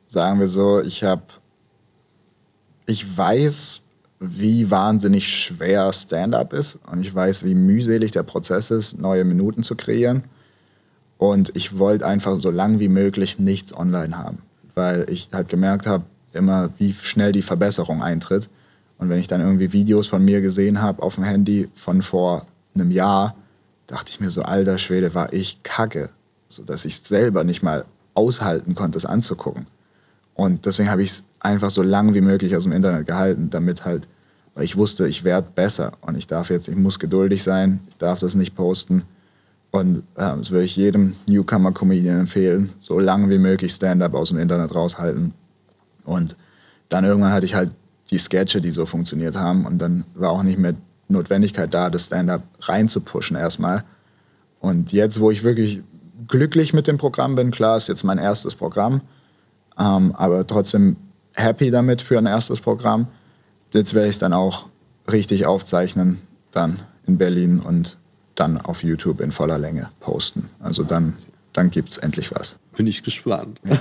sagen 0.08 0.40
wir 0.40 0.48
so, 0.48 0.82
ich 0.82 1.04
habe, 1.04 1.22
ich 2.86 3.16
weiß, 3.16 3.83
wie 4.20 4.70
wahnsinnig 4.70 5.28
schwer 5.28 5.92
Stand-up 5.92 6.52
ist 6.52 6.78
und 6.90 7.00
ich 7.00 7.14
weiß, 7.14 7.44
wie 7.44 7.54
mühselig 7.54 8.12
der 8.12 8.22
Prozess 8.22 8.70
ist, 8.70 8.98
neue 8.98 9.24
Minuten 9.24 9.62
zu 9.62 9.74
kreieren. 9.74 10.24
Und 11.18 11.56
ich 11.56 11.78
wollte 11.78 12.06
einfach 12.06 12.40
so 12.40 12.50
lang 12.50 12.80
wie 12.80 12.88
möglich 12.88 13.38
nichts 13.38 13.76
online 13.76 14.18
haben, 14.18 14.38
weil 14.74 15.06
ich 15.08 15.28
halt 15.32 15.48
gemerkt 15.48 15.86
habe, 15.86 16.04
immer 16.32 16.70
wie 16.78 16.92
schnell 16.92 17.32
die 17.32 17.42
Verbesserung 17.42 18.02
eintritt. 18.02 18.48
Und 18.98 19.08
wenn 19.08 19.18
ich 19.18 19.26
dann 19.26 19.40
irgendwie 19.40 19.72
Videos 19.72 20.08
von 20.08 20.24
mir 20.24 20.40
gesehen 20.40 20.82
habe 20.82 21.02
auf 21.02 21.16
dem 21.16 21.24
Handy 21.24 21.68
von 21.74 22.02
vor 22.02 22.46
einem 22.74 22.90
Jahr, 22.90 23.36
dachte 23.86 24.10
ich 24.10 24.20
mir 24.20 24.30
so, 24.30 24.42
alter 24.42 24.78
Schwede, 24.78 25.14
war 25.14 25.32
ich 25.32 25.62
kacke. 25.62 26.10
So 26.48 26.64
dass 26.64 26.84
ich 26.84 27.00
selber 27.00 27.44
nicht 27.44 27.62
mal 27.62 27.84
aushalten 28.14 28.74
konnte, 28.74 28.98
es 28.98 29.06
anzugucken. 29.06 29.66
Und 30.34 30.66
deswegen 30.66 30.90
habe 30.90 31.02
ich 31.02 31.10
es 31.10 31.24
einfach 31.40 31.70
so 31.70 31.82
lang 31.82 32.14
wie 32.14 32.20
möglich 32.20 32.56
aus 32.56 32.64
dem 32.64 32.72
Internet 32.72 33.06
gehalten, 33.06 33.50
damit 33.50 33.84
halt, 33.84 34.08
weil 34.54 34.64
ich 34.64 34.76
wusste, 34.76 35.06
ich 35.08 35.24
werde 35.24 35.48
besser 35.54 35.92
und 36.00 36.16
ich 36.16 36.26
darf 36.26 36.50
jetzt, 36.50 36.68
ich 36.68 36.76
muss 36.76 36.98
geduldig 36.98 37.42
sein, 37.42 37.80
ich 37.88 37.96
darf 37.96 38.18
das 38.18 38.34
nicht 38.34 38.54
posten. 38.54 39.04
Und 39.70 39.98
äh, 40.14 40.36
das 40.36 40.50
würde 40.50 40.64
ich 40.64 40.76
jedem 40.76 41.16
Newcomer-Comedian 41.26 42.20
empfehlen, 42.20 42.70
so 42.80 42.98
lange 42.98 43.28
wie 43.28 43.38
möglich 43.38 43.72
Stand-up 43.72 44.14
aus 44.14 44.28
dem 44.28 44.38
Internet 44.38 44.74
raushalten. 44.74 45.34
Und 46.04 46.36
dann 46.88 47.04
irgendwann 47.04 47.32
hatte 47.32 47.46
ich 47.46 47.54
halt 47.54 47.70
die 48.10 48.18
Sketche, 48.18 48.60
die 48.60 48.70
so 48.70 48.86
funktioniert 48.86 49.36
haben. 49.36 49.66
Und 49.66 49.78
dann 49.78 50.04
war 50.14 50.30
auch 50.30 50.42
nicht 50.42 50.58
mehr 50.58 50.74
Notwendigkeit 51.08 51.72
da, 51.74 51.90
das 51.90 52.06
Stand-up 52.06 52.42
reinzupushen 52.60 53.36
erstmal. 53.36 53.84
Und 54.60 54.92
jetzt, 54.92 55.20
wo 55.20 55.30
ich 55.30 55.42
wirklich 55.42 55.82
glücklich 56.28 56.72
mit 56.72 56.86
dem 56.86 56.98
Programm 56.98 57.34
bin, 57.34 57.50
klar, 57.50 57.76
ist 57.76 57.88
jetzt 57.88 58.04
mein 58.04 58.18
erstes 58.18 58.54
Programm, 58.54 59.00
ähm, 59.78 60.14
aber 60.16 60.46
trotzdem 60.46 60.96
happy 61.34 61.70
damit 61.70 62.02
für 62.02 62.18
ein 62.18 62.26
erstes 62.26 62.60
Programm. 62.60 63.08
Jetzt 63.72 63.94
werde 63.94 64.08
ich 64.08 64.16
es 64.16 64.18
dann 64.20 64.32
auch 64.32 64.66
richtig 65.10 65.46
aufzeichnen, 65.46 66.20
dann 66.52 66.78
in 67.06 67.18
Berlin 67.18 67.60
und 67.60 67.98
dann 68.34 68.60
auf 68.60 68.82
YouTube 68.82 69.20
in 69.20 69.32
voller 69.32 69.58
Länge 69.58 69.90
posten. 70.00 70.48
Also 70.60 70.82
dann, 70.82 71.14
dann 71.52 71.70
gibt 71.70 71.90
es 71.90 71.98
endlich 71.98 72.32
was. 72.32 72.56
Bin 72.76 72.86
ich 72.86 73.02
gespannt. 73.02 73.60
Ja. 73.64 73.80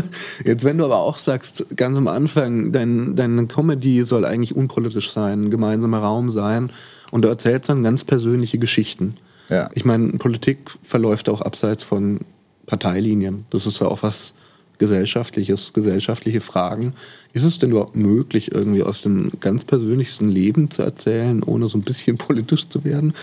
Jetzt, 0.44 0.64
wenn 0.64 0.78
du 0.78 0.84
aber 0.84 0.98
auch 0.98 1.18
sagst, 1.18 1.64
ganz 1.76 1.96
am 1.96 2.08
Anfang, 2.08 2.72
dein, 2.72 3.16
deine 3.16 3.46
Comedy 3.46 4.04
soll 4.04 4.24
eigentlich 4.24 4.54
unpolitisch 4.54 5.12
sein, 5.12 5.44
ein 5.44 5.50
gemeinsamer 5.50 5.98
Raum 6.00 6.30
sein 6.30 6.70
und 7.10 7.22
du 7.22 7.28
erzählst 7.28 7.68
dann 7.68 7.82
ganz 7.82 8.04
persönliche 8.04 8.58
Geschichten. 8.58 9.16
Ja. 9.48 9.70
Ich 9.74 9.84
meine, 9.84 10.12
Politik 10.12 10.70
verläuft 10.82 11.28
auch 11.28 11.40
abseits 11.40 11.82
von 11.82 12.20
Parteilinien. 12.66 13.46
Das 13.50 13.66
ist 13.66 13.80
ja 13.80 13.88
auch 13.88 14.02
was 14.02 14.32
Gesellschaftliches, 14.78 15.72
gesellschaftliche 15.72 16.40
Fragen. 16.40 16.94
Ist 17.32 17.44
es 17.44 17.58
denn 17.58 17.70
überhaupt 17.70 17.96
möglich, 17.96 18.52
irgendwie 18.52 18.82
aus 18.82 19.02
dem 19.02 19.30
ganz 19.40 19.64
persönlichsten 19.64 20.28
Leben 20.28 20.70
zu 20.70 20.82
erzählen, 20.82 21.42
ohne 21.42 21.68
so 21.68 21.78
ein 21.78 21.82
bisschen 21.82 22.18
politisch 22.18 22.68
zu 22.68 22.84
werden? 22.84 23.14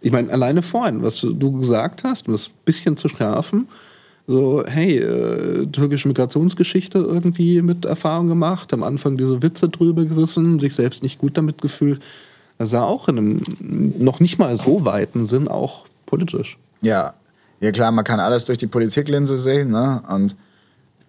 Ich 0.00 0.12
meine, 0.12 0.32
alleine 0.32 0.62
vorhin, 0.62 1.02
was 1.02 1.20
du 1.20 1.52
gesagt 1.58 2.04
hast, 2.04 2.26
um 2.26 2.32
das 2.32 2.48
ein 2.48 2.54
bisschen 2.64 2.96
zu 2.96 3.08
schärfen, 3.08 3.68
so, 4.26 4.62
hey, 4.66 4.96
äh, 4.98 5.66
türkische 5.66 6.06
Migrationsgeschichte 6.06 6.98
irgendwie 6.98 7.62
mit 7.62 7.84
Erfahrung 7.84 8.28
gemacht, 8.28 8.72
am 8.72 8.82
Anfang 8.82 9.16
diese 9.16 9.42
Witze 9.42 9.68
drüber 9.68 10.04
gerissen, 10.04 10.60
sich 10.60 10.74
selbst 10.74 11.02
nicht 11.02 11.18
gut 11.18 11.36
damit 11.36 11.60
gefühlt. 11.60 12.00
Das 12.56 12.72
war 12.72 12.86
auch 12.86 13.08
in 13.08 13.18
einem 13.18 13.42
noch 13.98 14.20
nicht 14.20 14.38
mal 14.38 14.56
so 14.56 14.84
weiten 14.84 15.26
Sinn 15.26 15.48
auch 15.48 15.86
politisch. 16.06 16.58
Ja, 16.82 17.14
ja 17.60 17.72
klar, 17.72 17.90
man 17.90 18.04
kann 18.04 18.20
alles 18.20 18.44
durch 18.44 18.58
die 18.58 18.66
Politiklinse 18.66 19.38
sehen, 19.38 19.70
ne? 19.70 20.02
Und 20.08 20.36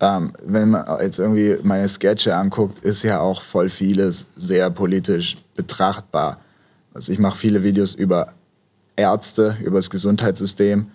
ähm, 0.02 0.34
wenn 0.44 0.72
man 0.72 0.86
jetzt 1.00 1.20
irgendwie 1.20 1.58
meine 1.64 1.88
Sketche 1.88 2.36
anguckt, 2.36 2.84
ist 2.84 3.04
ja 3.04 3.20
auch 3.20 3.42
voll 3.42 3.70
vieles 3.70 4.26
sehr 4.36 4.72
politisch 4.72 5.38
betrachtbar. 5.56 6.40
Also 6.94 7.14
ich 7.14 7.20
mache 7.20 7.38
viele 7.38 7.64
Videos 7.64 7.94
über 7.94 8.34
Ärzte, 8.96 9.58
über 9.64 9.78
das 9.78 9.92
Gesundheitssystem. 9.92 10.88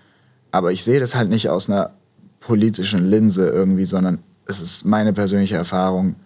Aber 0.51 0.73
ich 0.73 0.83
sehe 0.83 0.99
das 0.99 1.14
halt 1.14 1.31
nicht 1.31 1.49
aus 1.49 1.71
einer 1.71 1.92
politischen 2.40 3.09
Linse 3.09 3.49
irgendwie, 3.49 3.85
sondern 3.85 4.19
es 4.47 4.61
ist 4.61 4.85
meine 4.85 5.12
persönliche 5.12 5.57
Erfahrung, 5.57 6.16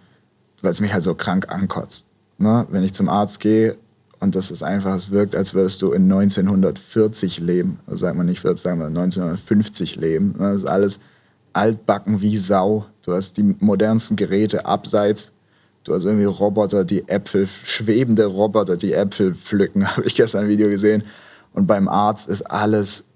weil 0.62 0.72
es 0.72 0.80
mich 0.80 0.92
halt 0.92 1.04
so 1.04 1.14
krank 1.14 1.52
ankotzt. 1.52 2.06
Ne? 2.38 2.66
Wenn 2.70 2.82
ich 2.82 2.94
zum 2.94 3.08
Arzt 3.10 3.40
gehe 3.40 3.76
und 4.20 4.34
das 4.34 4.50
ist 4.50 4.62
einfach, 4.62 4.94
es 4.96 5.10
wirkt, 5.10 5.36
als 5.36 5.52
würdest 5.52 5.82
du 5.82 5.92
in 5.92 6.10
1940 6.10 7.40
leben. 7.40 7.78
Also 7.86 7.98
sagt 7.98 8.16
man 8.16 8.26
nicht 8.26 8.40
40, 8.40 8.62
sagen 8.62 8.78
wir 8.78 8.86
1950 8.86 9.96
leben. 9.96 10.34
Ne? 10.38 10.52
Das 10.52 10.58
ist 10.58 10.66
alles 10.66 11.00
altbacken 11.52 12.20
wie 12.20 12.36
Sau. 12.38 12.86
Du 13.02 13.12
hast 13.12 13.36
die 13.36 13.54
modernsten 13.58 14.16
Geräte 14.16 14.66
abseits. 14.66 15.32
Du 15.84 15.94
hast 15.94 16.04
irgendwie 16.04 16.26
Roboter, 16.26 16.84
die 16.84 17.08
Äpfel, 17.08 17.46
schwebende 17.46 18.26
Roboter, 18.26 18.76
die 18.76 18.92
Äpfel 18.92 19.34
pflücken, 19.34 19.88
habe 19.96 20.06
ich 20.06 20.14
gestern 20.14 20.44
ein 20.44 20.48
Video 20.48 20.68
gesehen. 20.68 21.04
Und 21.52 21.66
beim 21.66 21.88
Arzt 21.88 22.28
ist 22.28 22.42
alles, 22.42 23.06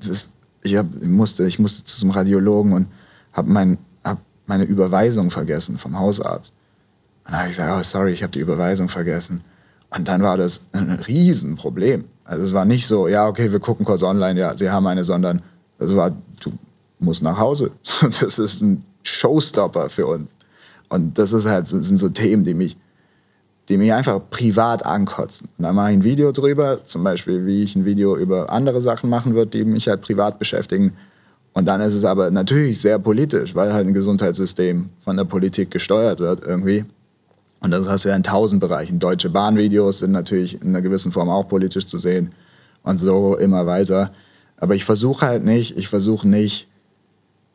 ist, 0.00 0.30
ich, 0.62 0.76
hab, 0.76 0.86
ich, 1.00 1.08
musste, 1.08 1.44
ich 1.44 1.58
musste 1.58 1.84
zu 1.84 2.04
einem 2.04 2.12
Radiologen 2.12 2.72
und 2.72 2.88
habe 3.32 3.50
mein, 3.50 3.78
hab 4.02 4.18
meine 4.46 4.64
Überweisung 4.64 5.30
vergessen 5.30 5.78
vom 5.78 5.98
Hausarzt. 5.98 6.54
Und 7.24 7.32
dann 7.32 7.40
habe 7.40 7.50
ich 7.50 7.56
gesagt, 7.56 7.78
oh, 7.78 7.82
sorry, 7.82 8.12
ich 8.12 8.22
habe 8.22 8.32
die 8.32 8.40
Überweisung 8.40 8.88
vergessen. 8.88 9.42
Und 9.90 10.08
dann 10.08 10.22
war 10.22 10.36
das 10.36 10.62
ein 10.72 10.90
Riesenproblem. 10.90 12.04
Also 12.24 12.42
es 12.42 12.52
war 12.52 12.64
nicht 12.64 12.86
so, 12.86 13.08
ja, 13.08 13.26
okay, 13.28 13.52
wir 13.52 13.60
gucken 13.60 13.86
kurz 13.86 14.02
online, 14.02 14.38
ja, 14.38 14.56
Sie 14.56 14.70
haben 14.70 14.86
eine, 14.86 15.04
sondern 15.04 15.42
es 15.78 15.94
war, 15.94 16.10
du 16.40 16.52
musst 16.98 17.22
nach 17.22 17.38
Hause. 17.38 17.70
Das 18.20 18.38
ist 18.38 18.62
ein 18.62 18.84
Showstopper 19.02 19.88
für 19.90 20.06
uns. 20.06 20.30
Und 20.88 21.18
das 21.18 21.32
ist 21.32 21.46
halt, 21.46 21.66
sind 21.66 21.98
so 21.98 22.08
Themen, 22.08 22.44
die 22.44 22.54
mich 22.54 22.76
die 23.68 23.76
mich 23.76 23.92
einfach 23.92 24.20
privat 24.30 24.84
ankotzen. 24.84 25.48
Und 25.58 25.64
dann 25.64 25.74
mache 25.74 25.90
ich 25.90 25.98
ein 25.98 26.04
Video 26.04 26.32
drüber, 26.32 26.84
zum 26.84 27.04
Beispiel, 27.04 27.44
wie 27.44 27.62
ich 27.62 27.76
ein 27.76 27.84
Video 27.84 28.16
über 28.16 28.50
andere 28.50 28.80
Sachen 28.80 29.10
machen 29.10 29.34
würde, 29.34 29.50
die 29.50 29.64
mich 29.64 29.88
halt 29.88 30.00
privat 30.00 30.38
beschäftigen. 30.38 30.94
Und 31.52 31.66
dann 31.68 31.80
ist 31.80 31.94
es 31.94 32.04
aber 32.04 32.30
natürlich 32.30 32.80
sehr 32.80 32.98
politisch, 32.98 33.54
weil 33.54 33.72
halt 33.72 33.86
ein 33.86 33.94
Gesundheitssystem 33.94 34.88
von 35.00 35.16
der 35.16 35.24
Politik 35.24 35.70
gesteuert 35.70 36.20
wird 36.20 36.44
irgendwie. 36.44 36.84
Und 37.60 37.72
das 37.72 37.86
hast 37.88 38.04
du 38.04 38.08
ja 38.08 38.16
in 38.16 38.22
tausend 38.22 38.60
Bereichen. 38.60 39.00
Deutsche 39.00 39.28
Bahnvideos 39.28 39.98
sind 39.98 40.12
natürlich 40.12 40.62
in 40.62 40.68
einer 40.68 40.80
gewissen 40.80 41.12
Form 41.12 41.28
auch 41.28 41.48
politisch 41.48 41.86
zu 41.86 41.98
sehen 41.98 42.32
und 42.84 42.98
so 42.98 43.36
immer 43.36 43.66
weiter. 43.66 44.12
Aber 44.56 44.76
ich 44.76 44.84
versuche 44.84 45.26
halt 45.26 45.44
nicht, 45.44 45.76
ich 45.76 45.88
versuche 45.88 46.26
nicht, 46.26 46.68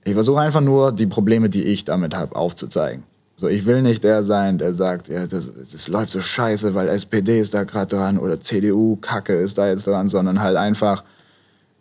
ich 0.05 0.13
versuche 0.13 0.41
einfach 0.41 0.61
nur 0.61 0.91
die 0.91 1.07
Probleme, 1.07 1.49
die 1.49 1.63
ich 1.63 1.85
damit 1.85 2.15
habe, 2.15 2.35
aufzuzeigen. 2.35 3.03
So, 3.35 3.47
ich 3.47 3.65
will 3.65 3.81
nicht 3.81 4.03
der 4.03 4.21
sein, 4.21 4.57
der 4.57 4.73
sagt, 4.73 5.07
ja, 5.07 5.25
das, 5.25 5.51
das 5.53 5.87
läuft 5.87 6.11
so 6.11 6.21
scheiße, 6.21 6.75
weil 6.75 6.87
SPD 6.87 7.39
ist 7.39 7.53
da 7.53 7.63
gerade 7.63 7.95
dran 7.95 8.19
oder 8.19 8.39
CDU, 8.39 8.97
Kacke 8.97 9.33
ist 9.33 9.57
da 9.57 9.67
jetzt 9.67 9.87
dran, 9.87 10.07
sondern 10.07 10.41
halt 10.41 10.55
einfach 10.55 11.03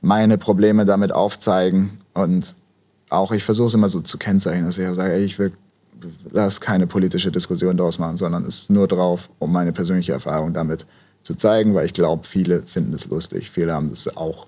meine 0.01 0.39
Probleme 0.39 0.85
damit 0.85 1.13
aufzeigen 1.13 1.99
und 2.15 2.57
auch, 3.11 3.33
ich 3.33 3.45
versuche 3.45 3.69
es 3.69 3.75
immer 3.75 3.91
so 3.91 4.01
zu 4.01 4.17
kennzeichnen, 4.17 4.65
dass 4.65 4.79
ich 4.79 4.89
sage, 4.95 5.13
ey, 5.13 5.23
ich 5.23 5.39
will, 5.39 5.53
lass 6.31 6.61
keine 6.61 6.87
politische 6.87 7.31
Diskussion 7.31 7.77
daraus 7.77 7.99
machen, 7.99 8.17
sondern 8.17 8.45
es 8.47 8.61
ist 8.61 8.71
nur 8.71 8.89
drauf, 8.89 9.29
um 9.39 9.53
meine 9.53 9.73
persönliche 9.73 10.13
Erfahrung 10.13 10.55
damit 10.55 10.87
zu 11.23 11.35
zeigen, 11.35 11.75
weil 11.75 11.87
ich 11.87 11.93
glaube, 11.93 12.27
viele 12.27 12.63
finden 12.63 12.95
es 12.95 13.07
lustig, 13.07 13.51
viele 13.51 13.75
haben 13.75 13.91
das 13.91 14.17
auch. 14.17 14.47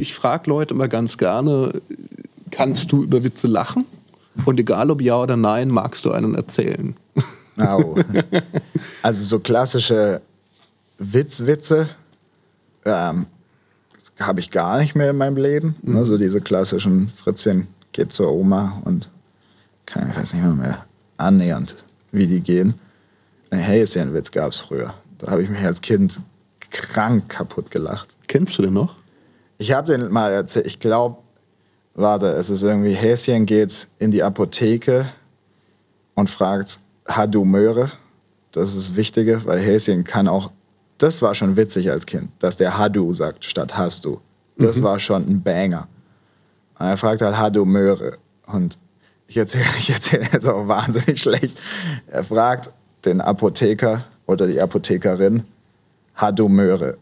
Ich 0.00 0.14
frage 0.14 0.50
Leute 0.50 0.74
immer 0.74 0.88
ganz 0.88 1.18
gerne, 1.18 1.80
kannst 2.50 2.92
du 2.92 3.02
über 3.02 3.24
Witze 3.24 3.46
lachen? 3.46 3.84
Und 4.44 4.58
egal 4.58 4.90
ob 4.90 5.02
ja 5.02 5.16
oder 5.20 5.36
nein, 5.36 5.68
magst 5.68 6.04
du 6.04 6.12
einen 6.12 6.34
erzählen. 6.34 6.96
Oh. 7.58 7.96
Also 9.02 9.24
so 9.24 9.40
klassische 9.40 10.22
Witzwitze 10.98 11.88
ähm, 12.84 13.26
habe 14.20 14.40
ich 14.40 14.50
gar 14.50 14.78
nicht 14.78 14.94
mehr 14.94 15.10
in 15.10 15.16
meinem 15.16 15.36
Leben. 15.36 15.74
Mhm. 15.82 15.96
Also 15.96 16.18
diese 16.18 16.40
klassischen 16.40 17.08
Fritzchen 17.08 17.66
geht 17.90 18.12
zur 18.12 18.32
Oma 18.32 18.80
und 18.84 19.10
kann, 19.86 20.08
ich 20.10 20.16
weiß 20.16 20.34
nicht 20.34 20.42
mehr, 20.42 20.54
mehr 20.54 20.86
annähernd, 21.16 21.76
wie 22.12 22.26
die 22.26 22.40
gehen. 22.40 22.74
Ein 23.50 23.58
Häschenwitz 23.58 24.30
gab 24.30 24.52
es 24.52 24.60
früher. 24.60 24.94
Da 25.18 25.30
habe 25.30 25.42
ich 25.42 25.50
mich 25.50 25.64
als 25.64 25.80
Kind 25.80 26.20
krank 26.72 27.28
kaputt 27.28 27.70
gelacht. 27.70 28.16
Kennst 28.26 28.58
du 28.58 28.62
den 28.62 28.74
noch? 28.74 28.96
Ich 29.58 29.72
habe 29.72 29.92
den 29.92 30.10
mal 30.10 30.32
erzählt. 30.32 30.66
Ich 30.66 30.80
glaube, 30.80 31.18
warte, 31.94 32.26
es 32.26 32.50
ist 32.50 32.62
irgendwie, 32.62 32.94
Häschen 32.94 33.46
geht 33.46 33.88
in 33.98 34.10
die 34.10 34.22
Apotheke 34.22 35.06
und 36.14 36.28
fragt, 36.28 36.80
hat 37.06 37.34
du 37.34 37.44
Möhre? 37.44 37.90
Das 38.50 38.74
ist 38.74 38.90
das 38.90 38.96
Wichtige, 38.96 39.44
weil 39.46 39.58
Häschen 39.58 40.04
kann 40.04 40.28
auch, 40.28 40.52
das 40.98 41.22
war 41.22 41.34
schon 41.34 41.56
witzig 41.56 41.90
als 41.90 42.06
Kind, 42.06 42.30
dass 42.38 42.56
der 42.56 42.76
Hadu 42.76 43.12
sagt 43.14 43.44
statt 43.44 43.76
hast 43.76 44.04
du. 44.04 44.20
Das 44.56 44.78
mhm. 44.78 44.82
war 44.84 44.98
schon 44.98 45.26
ein 45.28 45.42
Banger. 45.42 45.88
Und 46.78 46.86
er 46.86 46.96
fragt 46.96 47.22
halt, 47.22 47.38
hat 47.38 47.56
du 47.56 47.64
Möhre? 47.64 48.18
Und 48.46 48.78
ich 49.26 49.36
erzähle 49.36 49.64
ich 49.78 49.90
erzähl 49.90 50.22
jetzt 50.32 50.48
auch 50.48 50.66
wahnsinnig 50.66 51.20
schlecht. 51.20 51.60
Er 52.06 52.24
fragt 52.24 52.70
den 53.04 53.20
Apotheker 53.20 54.04
oder 54.26 54.46
die 54.46 54.60
Apothekerin, 54.60 55.44
hat 56.14 56.38
du 56.38 56.48
Möhre? 56.48 56.98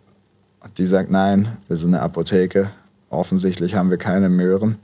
Und 0.60 0.78
die 0.78 0.86
sagt, 0.86 1.10
nein, 1.10 1.56
wir 1.68 1.76
sind 1.76 1.94
eine 1.94 2.02
Apotheke. 2.02 2.70
Offensichtlich 3.08 3.74
haben 3.74 3.90
wir 3.90 3.96
keine 3.96 4.28
Möhren. 4.28 4.78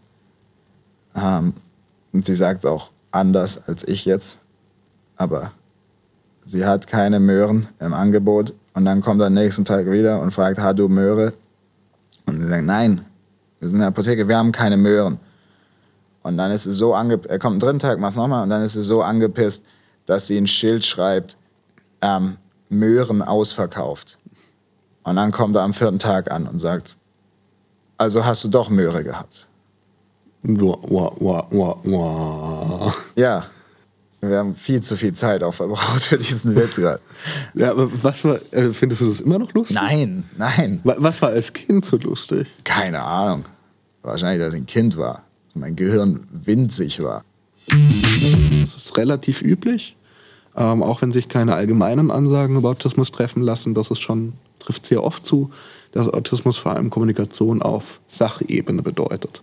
Ähm, 1.14 1.54
und 2.12 2.24
sie 2.24 2.34
sagt 2.34 2.64
es 2.64 2.70
auch 2.70 2.90
anders 3.10 3.68
als 3.68 3.86
ich 3.86 4.04
jetzt. 4.04 4.38
Aber 5.16 5.52
sie 6.44 6.64
hat 6.64 6.86
keine 6.86 7.20
Möhren 7.20 7.68
im 7.78 7.94
Angebot. 7.94 8.54
Und 8.74 8.84
dann 8.84 9.00
kommt 9.00 9.20
er 9.20 9.28
am 9.28 9.34
nächsten 9.34 9.64
Tag 9.64 9.90
wieder 9.90 10.20
und 10.20 10.30
fragt, 10.32 10.58
hast 10.58 10.78
du 10.78 10.88
Möhre? 10.88 11.32
Und 12.26 12.40
sie 12.40 12.48
sagt, 12.48 12.64
nein, 12.64 13.04
wir 13.60 13.68
sind 13.68 13.76
in 13.76 13.80
der 13.80 13.88
Apotheke, 13.88 14.28
wir 14.28 14.36
haben 14.36 14.52
keine 14.52 14.76
Möhren. 14.76 15.18
Und 16.22 16.36
dann 16.36 16.50
ist 16.50 16.64
sie 16.64 16.72
so 16.72 16.92
angepisst, 16.92 17.30
er 17.30 17.38
kommt 17.38 17.54
am 17.54 17.60
dritten 17.60 17.78
Tag, 17.78 17.98
macht 17.98 18.10
es 18.10 18.16
nochmal, 18.16 18.42
und 18.42 18.50
dann 18.50 18.62
ist 18.62 18.72
sie 18.72 18.82
so 18.82 19.00
angepisst, 19.00 19.62
dass 20.06 20.26
sie 20.26 20.36
ein 20.36 20.46
Schild 20.46 20.84
schreibt, 20.84 21.36
ähm, 22.00 22.36
Möhren 22.68 23.22
ausverkauft. 23.22 24.18
Und 25.04 25.16
dann 25.16 25.30
kommt 25.32 25.54
er 25.56 25.62
am 25.62 25.72
vierten 25.72 25.98
Tag 25.98 26.30
an 26.30 26.46
und 26.46 26.58
sagt, 26.58 26.96
also 27.96 28.24
hast 28.24 28.44
du 28.44 28.48
doch 28.48 28.68
Möhre 28.70 29.04
gehabt. 29.04 29.46
Ja, 33.16 33.46
wir 34.20 34.38
haben 34.38 34.54
viel 34.54 34.80
zu 34.82 34.96
viel 34.96 35.12
Zeit 35.12 35.42
auch 35.42 35.52
verbraucht 35.54 36.04
für 36.04 36.18
diesen 36.18 36.54
Witz 36.56 36.76
gerade. 36.76 37.00
Ja, 37.54 37.70
aber 37.70 37.88
was 38.02 38.24
war, 38.24 38.38
äh, 38.52 38.72
findest 38.72 39.00
du 39.00 39.08
das 39.08 39.20
immer 39.20 39.38
noch 39.38 39.52
lustig? 39.54 39.74
Nein, 39.76 40.24
nein. 40.36 40.80
Wa- 40.84 40.96
Was 40.98 41.20
war 41.22 41.30
als 41.30 41.52
Kind 41.52 41.84
so 41.84 41.96
lustig? 41.96 42.46
Keine 42.64 43.02
Ahnung. 43.02 43.44
Wahrscheinlich, 44.02 44.44
dass 44.44 44.54
ich 44.54 44.60
ein 44.62 44.66
Kind 44.66 44.96
war. 44.96 45.22
Dass 45.46 45.54
mein 45.56 45.74
Gehirn 45.76 46.26
winzig 46.32 47.02
war. 47.02 47.24
Das 47.68 48.76
ist 48.76 48.96
relativ 48.96 49.42
üblich, 49.42 49.95
ähm, 50.56 50.82
auch 50.82 51.02
wenn 51.02 51.12
sich 51.12 51.28
keine 51.28 51.54
allgemeinen 51.54 52.10
Ansagen 52.10 52.56
über 52.56 52.70
Autismus 52.70 53.12
treffen 53.12 53.42
lassen. 53.42 53.74
Das 53.74 53.90
ist 53.90 54.00
schon, 54.00 54.34
trifft 54.58 54.86
sehr 54.86 55.04
oft 55.04 55.24
zu, 55.24 55.50
dass 55.92 56.08
Autismus 56.08 56.56
vor 56.58 56.72
allem 56.72 56.90
Kommunikation 56.90 57.62
auf 57.62 58.00
Sachebene 58.06 58.82
bedeutet. 58.82 59.42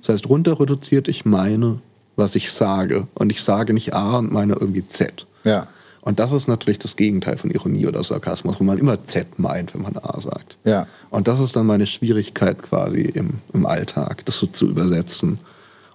Das 0.00 0.08
heißt, 0.10 0.28
runter 0.28 0.60
reduziert, 0.60 1.08
ich 1.08 1.24
meine, 1.24 1.80
was 2.16 2.34
ich 2.34 2.52
sage. 2.52 3.06
Und 3.14 3.30
ich 3.30 3.42
sage 3.42 3.72
nicht 3.72 3.94
A 3.94 4.18
und 4.18 4.32
meine 4.32 4.54
irgendwie 4.54 4.86
Z. 4.88 5.26
Ja. 5.44 5.68
Und 6.00 6.18
das 6.18 6.32
ist 6.32 6.48
natürlich 6.48 6.78
das 6.78 6.96
Gegenteil 6.96 7.36
von 7.36 7.50
Ironie 7.50 7.86
oder 7.86 8.02
Sarkasmus, 8.02 8.58
wo 8.60 8.64
man 8.64 8.78
immer 8.78 9.04
Z 9.04 9.38
meint, 9.38 9.74
wenn 9.74 9.82
man 9.82 9.96
A 9.98 10.20
sagt. 10.20 10.56
Ja. 10.64 10.86
Und 11.10 11.28
das 11.28 11.40
ist 11.40 11.54
dann 11.54 11.66
meine 11.66 11.86
Schwierigkeit 11.86 12.62
quasi 12.62 13.02
im, 13.02 13.40
im 13.52 13.66
Alltag, 13.66 14.24
das 14.24 14.38
so 14.38 14.46
zu 14.46 14.68
übersetzen. 14.68 15.38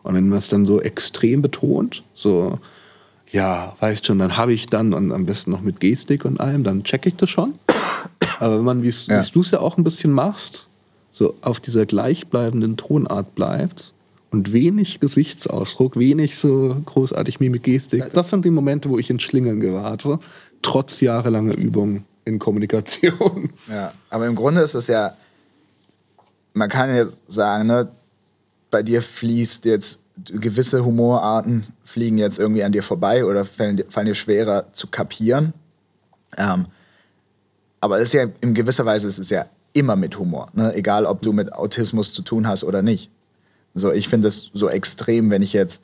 Und 0.04 0.15
wenn 0.15 0.30
man 0.30 0.38
es 0.38 0.49
dann 0.49 0.65
so 0.65 0.82
extrem 0.82 1.41
betont, 1.41 2.04
so, 2.13 2.60
ja, 3.33 3.75
weißt 3.79 4.05
schon, 4.05 4.19
dann 4.19 4.37
habe 4.37 4.53
ich 4.53 4.67
dann 4.67 4.93
und 4.93 5.11
am 5.11 5.25
besten 5.25 5.51
noch 5.51 5.61
mit 5.61 5.79
Gestik 5.79 6.23
und 6.23 6.39
allem, 6.39 6.63
dann 6.63 6.83
checke 6.83 7.09
ich 7.09 7.15
das 7.15 7.29
schon. 7.31 7.55
Aber 8.39 8.57
wenn 8.59 8.63
man, 8.63 8.83
wie 8.83 8.89
Ja. 9.07 9.21
du 9.23 9.41
es 9.41 9.51
ja 9.51 9.59
auch 9.59 9.77
ein 9.77 9.83
bisschen 9.83 10.11
machst, 10.11 10.67
so 11.11 11.33
auf 11.41 11.59
dieser 11.59 11.85
gleichbleibenden 11.85 12.77
Tonart 12.77 13.33
bleibt 13.35 13.93
und 14.31 14.53
wenig 14.53 14.99
Gesichtsausdruck, 14.99 15.97
wenig 15.97 16.37
so 16.37 16.77
großartig 16.85 17.39
Mimik, 17.39 17.63
Gestik, 17.63 18.11
das 18.13 18.29
sind 18.29 18.45
die 18.45 18.51
Momente, 18.51 18.89
wo 18.89 18.99
ich 18.99 19.09
ins 19.09 19.23
Schlingeln 19.23 19.59
gerate, 19.59 20.19
trotz 20.61 21.01
jahrelanger 21.01 21.55
Übung 21.55 22.05
in 22.25 22.37
Kommunikation. 22.39 23.49
Ja, 23.67 23.93
aber 24.11 24.27
im 24.27 24.35
Grunde 24.35 24.61
ist 24.61 24.75
es 24.75 24.87
ja, 24.87 25.13
man 26.53 26.69
kann 26.69 26.93
jetzt 26.93 27.19
sagen, 27.27 27.65
ne, 27.67 27.89
bei 28.69 28.83
dir 28.83 29.01
fließt 29.01 29.65
jetzt 29.65 30.02
gewisse 30.26 30.86
Humorarten 30.86 31.65
fliegen 31.84 32.17
jetzt 32.17 32.38
irgendwie 32.39 32.63
an 32.63 32.71
dir 32.71 32.84
vorbei 32.84 33.26
oder 33.26 33.45
fallen, 33.45 33.78
dir- 33.78 33.86
fallen 33.89 34.06
dir 34.06 34.15
schwerer 34.15 34.71
zu 34.73 34.88
kapieren. 34.88 35.54
Ähm, 36.38 36.67
aber 37.82 37.97
es 37.97 38.06
ist 38.06 38.13
ja 38.13 38.26
in 38.41 38.54
gewisser 38.54 38.86
Weise 38.86 39.08
ist 39.08 39.19
es 39.19 39.30
ja 39.30 39.45
immer 39.73 39.95
mit 39.95 40.17
Humor, 40.19 40.47
ne? 40.54 40.73
egal 40.76 41.06
ob 41.06 41.21
du 41.21 41.34
mit 41.34 41.52
Autismus 41.54 42.13
zu 42.13 42.21
tun 42.21 42.47
hast 42.47 42.63
oder 42.63 42.82
nicht. 42.82 43.10
So, 43.73 43.91
ich 43.91 44.08
finde 44.08 44.28
es 44.28 44.52
so 44.54 44.69
extrem, 44.69 45.32
wenn 45.32 45.41
ich 45.41 45.52
jetzt 45.54 45.82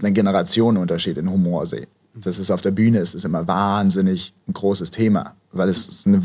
einen 0.00 0.14
Generationenunterschied 0.14 1.18
in 1.18 1.28
Humor 1.30 1.66
sehe. 1.66 1.88
Das 2.14 2.38
ist 2.38 2.50
auf 2.50 2.60
der 2.60 2.70
Bühne, 2.70 2.98
es 2.98 3.14
ist 3.14 3.24
immer 3.24 3.46
wahnsinnig 3.48 4.32
ein 4.46 4.52
großes 4.52 4.90
Thema, 4.90 5.34
weil 5.50 5.68
es 5.68 6.04
eine 6.06 6.22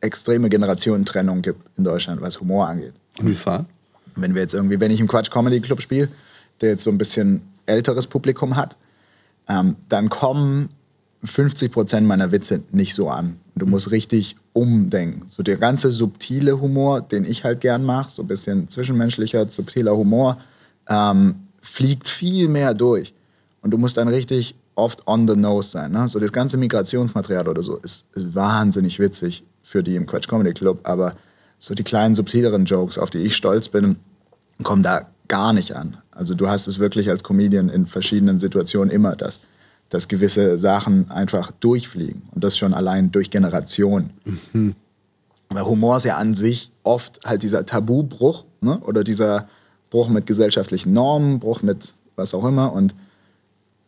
extreme 0.00 0.48
Generationentrennung 0.48 1.42
gibt 1.42 1.60
in 1.76 1.84
Deutschland, 1.84 2.20
was 2.20 2.40
Humor 2.40 2.66
angeht. 2.68 2.94
Inwiefern? 3.18 3.66
Wenn 4.16 4.34
wir 4.34 4.42
jetzt 4.42 4.54
irgendwie, 4.54 4.78
wenn 4.80 4.90
ich 4.90 5.00
im 5.00 5.08
Quatsch 5.08 5.30
Comedy 5.30 5.60
Club 5.60 5.82
spiele, 5.82 6.08
der 6.64 6.72
jetzt 6.72 6.84
so 6.84 6.90
ein 6.90 6.98
bisschen 6.98 7.42
älteres 7.66 8.06
Publikum 8.06 8.56
hat, 8.56 8.76
ähm, 9.48 9.76
dann 9.88 10.08
kommen 10.08 10.70
50 11.22 11.72
Prozent 11.72 12.06
meiner 12.06 12.32
Witze 12.32 12.62
nicht 12.72 12.94
so 12.94 13.08
an. 13.08 13.38
Du 13.54 13.66
musst 13.66 13.90
richtig 13.90 14.36
umdenken. 14.52 15.26
So 15.28 15.42
der 15.42 15.56
ganze 15.56 15.90
subtile 15.90 16.60
Humor, 16.60 17.00
den 17.00 17.24
ich 17.24 17.44
halt 17.44 17.60
gern 17.60 17.84
mache, 17.84 18.10
so 18.10 18.22
ein 18.22 18.28
bisschen 18.28 18.68
zwischenmenschlicher, 18.68 19.48
subtiler 19.48 19.96
Humor, 19.96 20.38
ähm, 20.88 21.36
fliegt 21.60 22.08
viel 22.08 22.48
mehr 22.48 22.74
durch. 22.74 23.14
Und 23.62 23.70
du 23.70 23.78
musst 23.78 23.96
dann 23.96 24.08
richtig 24.08 24.54
oft 24.74 25.06
on 25.06 25.26
the 25.28 25.36
nose 25.36 25.70
sein. 25.70 25.92
Ne? 25.92 26.08
So 26.08 26.18
das 26.18 26.32
ganze 26.32 26.56
Migrationsmaterial 26.56 27.48
oder 27.48 27.62
so 27.62 27.76
ist, 27.76 28.04
ist 28.14 28.34
wahnsinnig 28.34 28.98
witzig 28.98 29.44
für 29.62 29.82
die 29.82 29.96
im 29.96 30.06
Quatsch 30.06 30.28
Comedy 30.28 30.52
Club, 30.52 30.80
aber 30.82 31.14
so 31.58 31.74
die 31.74 31.84
kleinen 31.84 32.14
subtileren 32.14 32.64
Jokes, 32.66 32.98
auf 32.98 33.10
die 33.10 33.18
ich 33.18 33.36
stolz 33.36 33.68
bin, 33.68 33.96
kommen 34.62 34.82
da 34.82 35.06
gar 35.28 35.52
nicht 35.52 35.74
an. 35.74 35.96
Also 36.14 36.34
du 36.34 36.48
hast 36.48 36.66
es 36.66 36.78
wirklich 36.78 37.10
als 37.10 37.22
Comedian 37.22 37.68
in 37.68 37.86
verschiedenen 37.86 38.38
Situationen 38.38 38.90
immer, 38.90 39.16
dass, 39.16 39.40
dass 39.88 40.08
gewisse 40.08 40.58
Sachen 40.58 41.10
einfach 41.10 41.50
durchfliegen. 41.52 42.22
Und 42.32 42.44
das 42.44 42.56
schon 42.56 42.74
allein 42.74 43.10
durch 43.10 43.30
Generationen. 43.30 44.10
Weil 45.48 45.64
Humor 45.64 45.98
ist 45.98 46.04
ja 46.04 46.16
an 46.16 46.34
sich 46.34 46.70
oft 46.82 47.20
halt 47.24 47.42
dieser 47.42 47.66
Tabubruch 47.66 48.44
ne? 48.60 48.78
oder 48.80 49.04
dieser 49.04 49.48
Bruch 49.90 50.08
mit 50.08 50.26
gesellschaftlichen 50.26 50.92
Normen, 50.92 51.38
Bruch 51.38 51.62
mit 51.62 51.94
was 52.16 52.34
auch 52.34 52.44
immer. 52.44 52.72
Und 52.72 52.94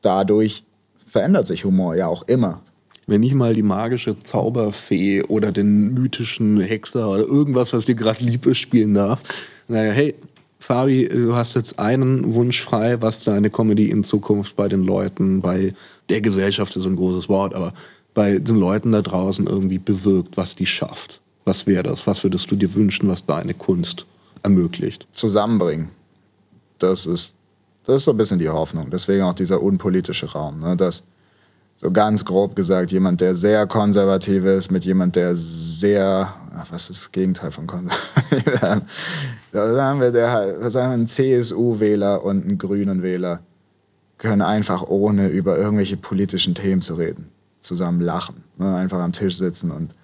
dadurch 0.03 0.65
verändert 1.07 1.47
sich 1.47 1.65
Humor 1.65 1.97
ja 1.97 2.07
auch 2.07 2.23
immer. 2.25 2.61
Wenn 3.09 3.23
ich 3.23 3.35
mal 3.35 3.55
die 3.55 3.63
magische 3.63 4.21
Zauberfee 4.23 5.23
oder 5.23 5.53
den 5.53 5.95
mythischen 5.95 6.61
Hexer 6.61 7.09
oder 7.09 7.23
irgendwas, 7.23 7.73
was 7.73 7.85
dir 7.85 7.95
gerade 7.95 8.25
lieb 8.25 8.47
ist, 8.47 8.59
spielen 8.59 8.95
darf, 8.95 9.23
ich, 9.69 9.75
hey, 9.75 10.15
Fabi, 10.59 11.09
du 11.09 11.35
hast 11.35 11.55
jetzt 11.55 11.79
einen 11.79 12.35
Wunsch 12.35 12.63
frei, 12.63 13.01
was 13.01 13.25
deine 13.25 13.51
Comedy 13.51 13.91
in 13.91 14.05
Zukunft 14.05 14.57
bei 14.57 14.69
den 14.69 14.83
Leuten, 14.83 15.41
bei 15.41 15.75
der 16.09 16.21
Gesellschaft 16.21 16.75
ist 16.77 16.83
so 16.83 16.89
ein 16.89 16.97
großes 16.97 17.29
Wort, 17.29 17.55
aber 17.55 17.73
bei 18.15 18.39
den 18.39 18.57
Leuten 18.57 18.93
da 18.93 19.03
draußen 19.03 19.47
irgendwie 19.47 19.79
bewirkt, 19.79 20.37
was 20.37 20.55
die 20.55 20.67
schafft. 20.67 21.21
Was 21.45 21.67
wäre 21.67 21.83
das? 21.85 22.07
Was 22.07 22.25
würdest 22.25 22.51
du 22.51 22.57
dir 22.57 22.75
wünschen, 22.75 23.09
was 23.09 23.25
deine 23.27 23.55
Kunst 23.55 24.07
ermöglicht? 24.43 25.07
zusammenbringen. 25.13 25.91
Das 26.79 27.07
ist, 27.07 27.35
das 27.85 27.97
ist 27.97 28.05
so 28.05 28.11
ein 28.13 28.17
bisschen 28.17 28.39
die 28.39 28.49
Hoffnung. 28.49 28.91
Deswegen 28.91 29.23
auch 29.23 29.35
dieser 29.35 29.63
unpolitische 29.63 30.27
Raum. 30.27 30.61
Ne? 30.61 30.77
Dass 30.77 31.03
so 31.77 31.91
ganz 31.91 32.25
grob 32.25 32.57
gesagt, 32.57 32.91
jemand, 32.91 33.21
der 33.21 33.35
sehr 33.35 33.67
konservativ 33.67 34.45
ist, 34.45 34.71
mit 34.71 34.85
jemand, 34.85 35.15
der 35.15 35.37
sehr, 35.37 36.35
ach, 36.57 36.67
was 36.71 36.89
ist 36.91 37.05
das 37.05 37.13
Gegenteil 37.13 37.51
von 37.51 37.67
konservativ? 37.67 38.61
da 39.53 39.75
sagen 39.75 40.01
wir, 40.01 40.11
der, 40.11 40.57
was 40.61 40.73
sagen 40.73 40.91
wir, 40.91 40.99
ein 40.99 41.07
CSU-Wähler 41.07 42.25
und 42.25 42.45
einen 42.45 42.59
grünen 42.59 43.03
Wähler 43.03 43.41
können 44.17 44.41
einfach 44.43 44.85
ohne 44.85 45.29
über 45.29 45.59
irgendwelche 45.59 45.99
politischen 45.99 46.55
Themen 46.55 46.81
zu 46.81 46.95
reden, 46.95 47.29
zusammen 47.61 48.01
lachen. 48.01 48.43
Ne? 48.57 48.75
Einfach 48.75 49.01
am 49.01 49.13
Tisch 49.13 49.37
sitzen 49.37 49.71
und 49.71 49.95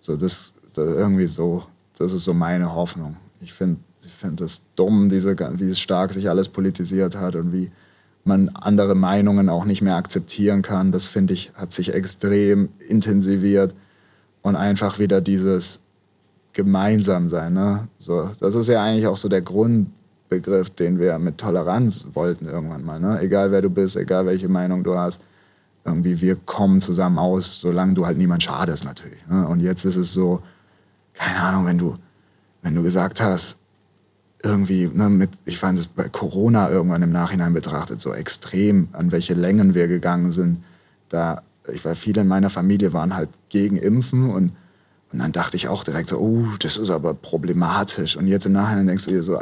so, 0.00 0.16
das, 0.16 0.54
das 0.74 0.92
irgendwie 0.92 1.28
so, 1.28 1.62
das 1.96 2.12
ist 2.12 2.24
so 2.24 2.34
meine 2.34 2.74
Hoffnung. 2.74 3.16
Ich 3.40 3.52
finde 3.52 3.78
ich 4.04 4.12
find 4.12 4.40
das 4.40 4.62
dumm, 4.74 5.08
diese, 5.08 5.36
wie 5.60 5.74
stark 5.76 6.12
sich 6.12 6.28
alles 6.28 6.48
politisiert 6.48 7.16
hat 7.16 7.36
und 7.36 7.52
wie 7.52 7.70
man 8.24 8.50
andere 8.50 8.94
Meinungen 8.94 9.48
auch 9.48 9.64
nicht 9.64 9.82
mehr 9.82 9.96
akzeptieren 9.96 10.62
kann. 10.62 10.92
Das 10.92 11.06
finde 11.06 11.34
ich, 11.34 11.52
hat 11.54 11.72
sich 11.72 11.94
extrem 11.94 12.68
intensiviert 12.88 13.74
und 14.42 14.56
einfach 14.56 14.98
wieder 14.98 15.20
dieses 15.20 15.82
gemeinsam 16.52 17.28
sein. 17.28 17.54
Ne? 17.54 17.88
So, 17.98 18.30
das 18.40 18.54
ist 18.54 18.68
ja 18.68 18.82
eigentlich 18.82 19.06
auch 19.06 19.16
so 19.16 19.28
der 19.28 19.42
Grundbegriff, 19.42 20.70
den 20.70 20.98
wir 20.98 21.18
mit 21.18 21.38
Toleranz 21.38 22.06
wollten 22.12 22.46
irgendwann 22.46 22.84
mal. 22.84 23.00
Ne? 23.00 23.20
Egal 23.20 23.50
wer 23.50 23.62
du 23.62 23.70
bist, 23.70 23.96
egal 23.96 24.26
welche 24.26 24.48
Meinung 24.48 24.84
du 24.84 24.96
hast, 24.96 25.20
irgendwie 25.84 26.20
wir 26.20 26.36
kommen 26.36 26.80
zusammen 26.80 27.18
aus, 27.18 27.60
solange 27.60 27.94
du 27.94 28.06
halt 28.06 28.18
niemand 28.18 28.42
schadest 28.42 28.84
natürlich. 28.84 29.26
Ne? 29.28 29.48
Und 29.48 29.60
jetzt 29.60 29.84
ist 29.84 29.96
es 29.96 30.12
so, 30.12 30.42
keine 31.14 31.40
Ahnung, 31.40 31.66
wenn 31.66 31.78
du, 31.78 31.96
wenn 32.62 32.74
du 32.74 32.82
gesagt 32.82 33.20
hast, 33.20 33.58
irgendwie, 34.42 34.88
ne, 34.88 35.08
mit, 35.08 35.30
ich 35.44 35.58
fand 35.58 35.78
es 35.78 35.86
bei 35.86 36.08
Corona 36.08 36.70
irgendwann 36.70 37.02
im 37.02 37.12
Nachhinein 37.12 37.52
betrachtet 37.52 38.00
so 38.00 38.12
extrem, 38.12 38.88
an 38.92 39.12
welche 39.12 39.34
Längen 39.34 39.74
wir 39.74 39.88
gegangen 39.88 40.32
sind. 40.32 40.64
Da, 41.08 41.42
ich 41.72 41.84
war, 41.84 41.94
viele 41.94 42.22
in 42.22 42.28
meiner 42.28 42.50
Familie 42.50 42.92
waren 42.92 43.14
halt 43.14 43.30
gegen 43.48 43.76
Impfen 43.76 44.30
und, 44.30 44.52
und 45.12 45.18
dann 45.18 45.32
dachte 45.32 45.56
ich 45.56 45.68
auch 45.68 45.84
direkt 45.84 46.08
so, 46.08 46.18
oh, 46.18 46.46
das 46.58 46.76
ist 46.76 46.90
aber 46.90 47.14
problematisch. 47.14 48.16
Und 48.16 48.26
jetzt 48.26 48.46
im 48.46 48.52
Nachhinein 48.52 48.86
denkst 48.86 49.04
du 49.04 49.10
dir 49.10 49.22
so, 49.22 49.38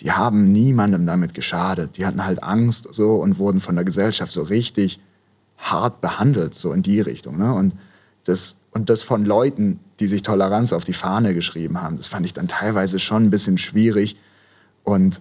die 0.00 0.12
haben 0.12 0.52
niemandem 0.52 1.06
damit 1.06 1.34
geschadet. 1.34 1.96
Die 1.96 2.06
hatten 2.06 2.24
halt 2.24 2.42
Angst 2.42 2.88
so 2.90 3.16
und 3.16 3.38
wurden 3.38 3.60
von 3.60 3.76
der 3.76 3.84
Gesellschaft 3.84 4.32
so 4.32 4.42
richtig 4.42 5.00
hart 5.58 6.00
behandelt, 6.00 6.54
so 6.54 6.72
in 6.72 6.82
die 6.82 7.00
Richtung. 7.00 7.38
Ne? 7.38 7.52
Und, 7.54 7.74
das, 8.24 8.56
und 8.72 8.90
das 8.90 9.02
von 9.02 9.24
Leuten, 9.24 9.80
die 10.00 10.06
sich 10.06 10.22
Toleranz 10.22 10.72
auf 10.72 10.84
die 10.84 10.92
Fahne 10.92 11.32
geschrieben 11.32 11.80
haben, 11.80 11.96
das 11.96 12.06
fand 12.06 12.26
ich 12.26 12.34
dann 12.34 12.48
teilweise 12.48 12.98
schon 12.98 13.24
ein 13.24 13.30
bisschen 13.30 13.58
schwierig. 13.58 14.16
Und 14.86 15.20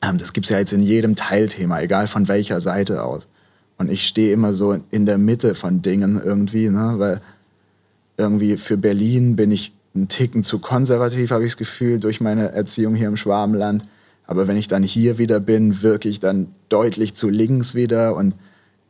ähm, 0.00 0.16
das 0.16 0.32
gibt 0.32 0.46
es 0.46 0.50
ja 0.50 0.58
jetzt 0.58 0.72
in 0.72 0.80
jedem 0.80 1.16
Teilthema, 1.16 1.80
egal 1.80 2.06
von 2.06 2.28
welcher 2.28 2.60
Seite 2.60 3.02
aus. 3.02 3.26
Und 3.78 3.90
ich 3.90 4.06
stehe 4.06 4.32
immer 4.32 4.52
so 4.52 4.78
in 4.90 5.06
der 5.06 5.18
Mitte 5.18 5.54
von 5.54 5.82
Dingen 5.82 6.20
irgendwie, 6.22 6.68
ne? 6.68 6.94
weil 6.96 7.20
irgendwie 8.16 8.56
für 8.56 8.76
Berlin 8.76 9.34
bin 9.36 9.50
ich 9.50 9.74
einen 9.94 10.08
Ticken 10.08 10.44
zu 10.44 10.60
konservativ, 10.60 11.30
habe 11.30 11.44
ich 11.44 11.52
das 11.52 11.56
Gefühl, 11.56 11.98
durch 11.98 12.20
meine 12.20 12.52
Erziehung 12.52 12.94
hier 12.94 13.08
im 13.08 13.16
Schwabenland. 13.16 13.84
Aber 14.24 14.46
wenn 14.46 14.56
ich 14.56 14.68
dann 14.68 14.84
hier 14.84 15.18
wieder 15.18 15.40
bin, 15.40 15.82
wirke 15.82 16.08
ich 16.08 16.20
dann 16.20 16.54
deutlich 16.68 17.14
zu 17.14 17.28
links 17.28 17.74
wieder. 17.74 18.14
Und 18.14 18.36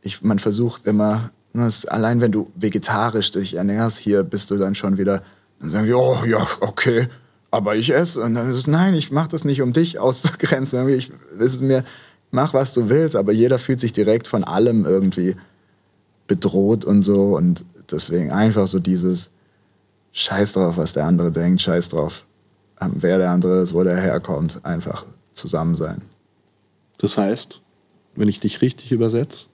ich, 0.01 0.21
man 0.21 0.37
versucht 0.39 0.85
immer, 0.85 1.31
Das, 1.53 1.85
allein 1.85 2.21
wenn 2.21 2.31
du 2.31 2.51
vegetarisch 2.55 3.31
dich 3.31 3.55
ernährst, 3.55 3.97
hier 3.97 4.23
bist 4.23 4.51
du 4.51 4.57
dann 4.57 4.75
schon 4.75 4.99
wieder, 4.99 5.23
dann 5.59 5.69
sagen 5.71 5.85
die, 5.87 5.93
oh 5.93 6.23
ja, 6.25 6.47
okay, 6.59 7.07
aber 7.51 7.75
ich 7.75 7.93
esse. 7.93 8.21
Und 8.21 8.35
dann 8.35 8.49
ist 8.49 8.55
es, 8.55 8.67
nein, 8.67 8.93
ich 8.93 9.11
mache 9.11 9.29
das 9.29 9.45
nicht, 9.45 9.61
um 9.61 9.73
dich 9.73 9.99
auszugrenzen. 9.99 10.87
Ich, 10.89 11.11
ist 11.39 11.61
mir, 11.61 11.83
mach, 12.31 12.53
was 12.53 12.73
du 12.73 12.89
willst, 12.89 13.15
aber 13.15 13.31
jeder 13.31 13.59
fühlt 13.59 13.79
sich 13.79 13.93
direkt 13.93 14.27
von 14.27 14.43
allem 14.43 14.85
irgendwie 14.85 15.35
bedroht 16.27 16.85
und 16.85 17.01
so. 17.01 17.35
Und 17.37 17.63
deswegen 17.91 18.31
einfach 18.31 18.67
so 18.67 18.79
dieses 18.79 19.29
Scheiß 20.11 20.53
drauf, 20.53 20.77
was 20.77 20.93
der 20.93 21.05
andere 21.05 21.31
denkt, 21.31 21.61
Scheiß 21.61 21.89
drauf, 21.89 22.25
ähm, 22.81 22.93
wer 22.95 23.17
der 23.17 23.31
andere 23.31 23.61
ist, 23.61 23.73
wo 23.73 23.83
der 23.83 23.97
herkommt, 23.97 24.63
einfach 24.65 25.05
zusammen 25.33 25.75
sein. 25.75 26.01
Das 26.97 27.17
heißt, 27.17 27.61
wenn 28.15 28.27
ich 28.27 28.39
dich 28.39 28.61
richtig 28.61 28.91
übersetze, 28.91 29.45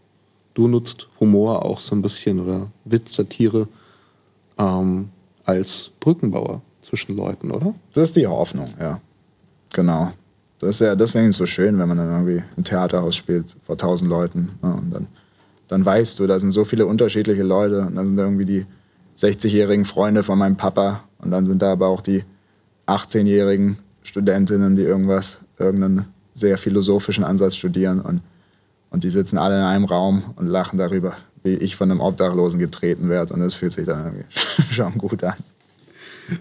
du 0.54 0.68
nutzt 0.68 1.10
Humor 1.20 1.66
auch 1.66 1.80
so 1.80 1.96
ein 1.96 2.02
bisschen 2.02 2.40
oder 2.40 2.72
Witz, 2.86 3.14
Satire 3.16 3.68
ähm, 4.58 5.10
als 5.44 5.92
Brückenbauer 6.00 6.62
zwischen 6.84 7.16
Leuten, 7.16 7.52
oder? 7.52 7.74
Das 7.94 8.10
ist 8.10 8.16
die 8.16 8.28
Hoffnung, 8.28 8.74
ja. 8.80 9.00
Genau. 9.74 10.14
Das 10.60 10.76
ist 10.76 10.80
ja 10.80 10.96
deswegen 10.96 11.32
so 11.34 11.46
schön, 11.46 11.78
wenn 11.78 11.90
man 11.90 11.98
dann 11.98 12.10
irgendwie 12.10 12.44
im 12.56 12.64
Theaterhaus 12.64 13.16
spielt 13.16 13.56
vor 13.64 13.78
tausend 13.78 14.10
Leuten. 14.10 14.52
Ja, 14.62 14.72
und 14.72 14.92
dann, 14.92 15.08
dann 15.68 15.86
weißt 15.86 16.20
du, 16.20 16.28
da 16.28 16.40
sind 16.40 16.52
so 16.52 16.64
viele 16.64 16.86
unterschiedliche 16.86 17.44
Leute. 17.44 17.82
Und 17.82 17.96
dann 17.96 18.08
sind 18.08 18.18
da 18.18 18.24
irgendwie 18.24 18.46
die 18.46 18.66
60-jährigen 19.18 19.84
Freunde 19.84 20.24
von 20.24 20.40
meinem 20.40 20.56
Papa. 20.56 21.04
Und 21.18 21.32
dann 21.32 21.46
sind 21.46 21.62
da 21.62 21.74
aber 21.74 21.88
auch 21.88 22.00
die 22.00 22.24
18-jährigen 22.88 23.78
Studentinnen, 24.04 24.76
die 24.76 24.84
irgendwas, 24.84 25.40
irgendeinen 25.60 26.06
sehr 26.34 26.58
philosophischen 26.58 27.26
Ansatz 27.26 27.56
studieren. 27.56 28.00
Und, 28.00 28.22
und 28.90 29.04
die 29.04 29.10
sitzen 29.10 29.38
alle 29.38 29.58
in 29.58 29.64
einem 29.64 29.86
Raum 29.86 30.24
und 30.38 30.48
lachen 30.48 30.78
darüber, 30.78 31.14
wie 31.44 31.56
ich 31.56 31.76
von 31.76 31.92
einem 31.92 32.00
Obdachlosen 32.00 32.60
getreten 32.60 33.10
werde. 33.10 33.34
Und 33.34 33.42
das 33.42 33.54
fühlt 33.54 33.74
sich 33.74 33.86
dann 33.86 34.06
irgendwie 34.06 34.26
schon 34.72 34.98
gut 34.98 35.26
an. 35.26 35.36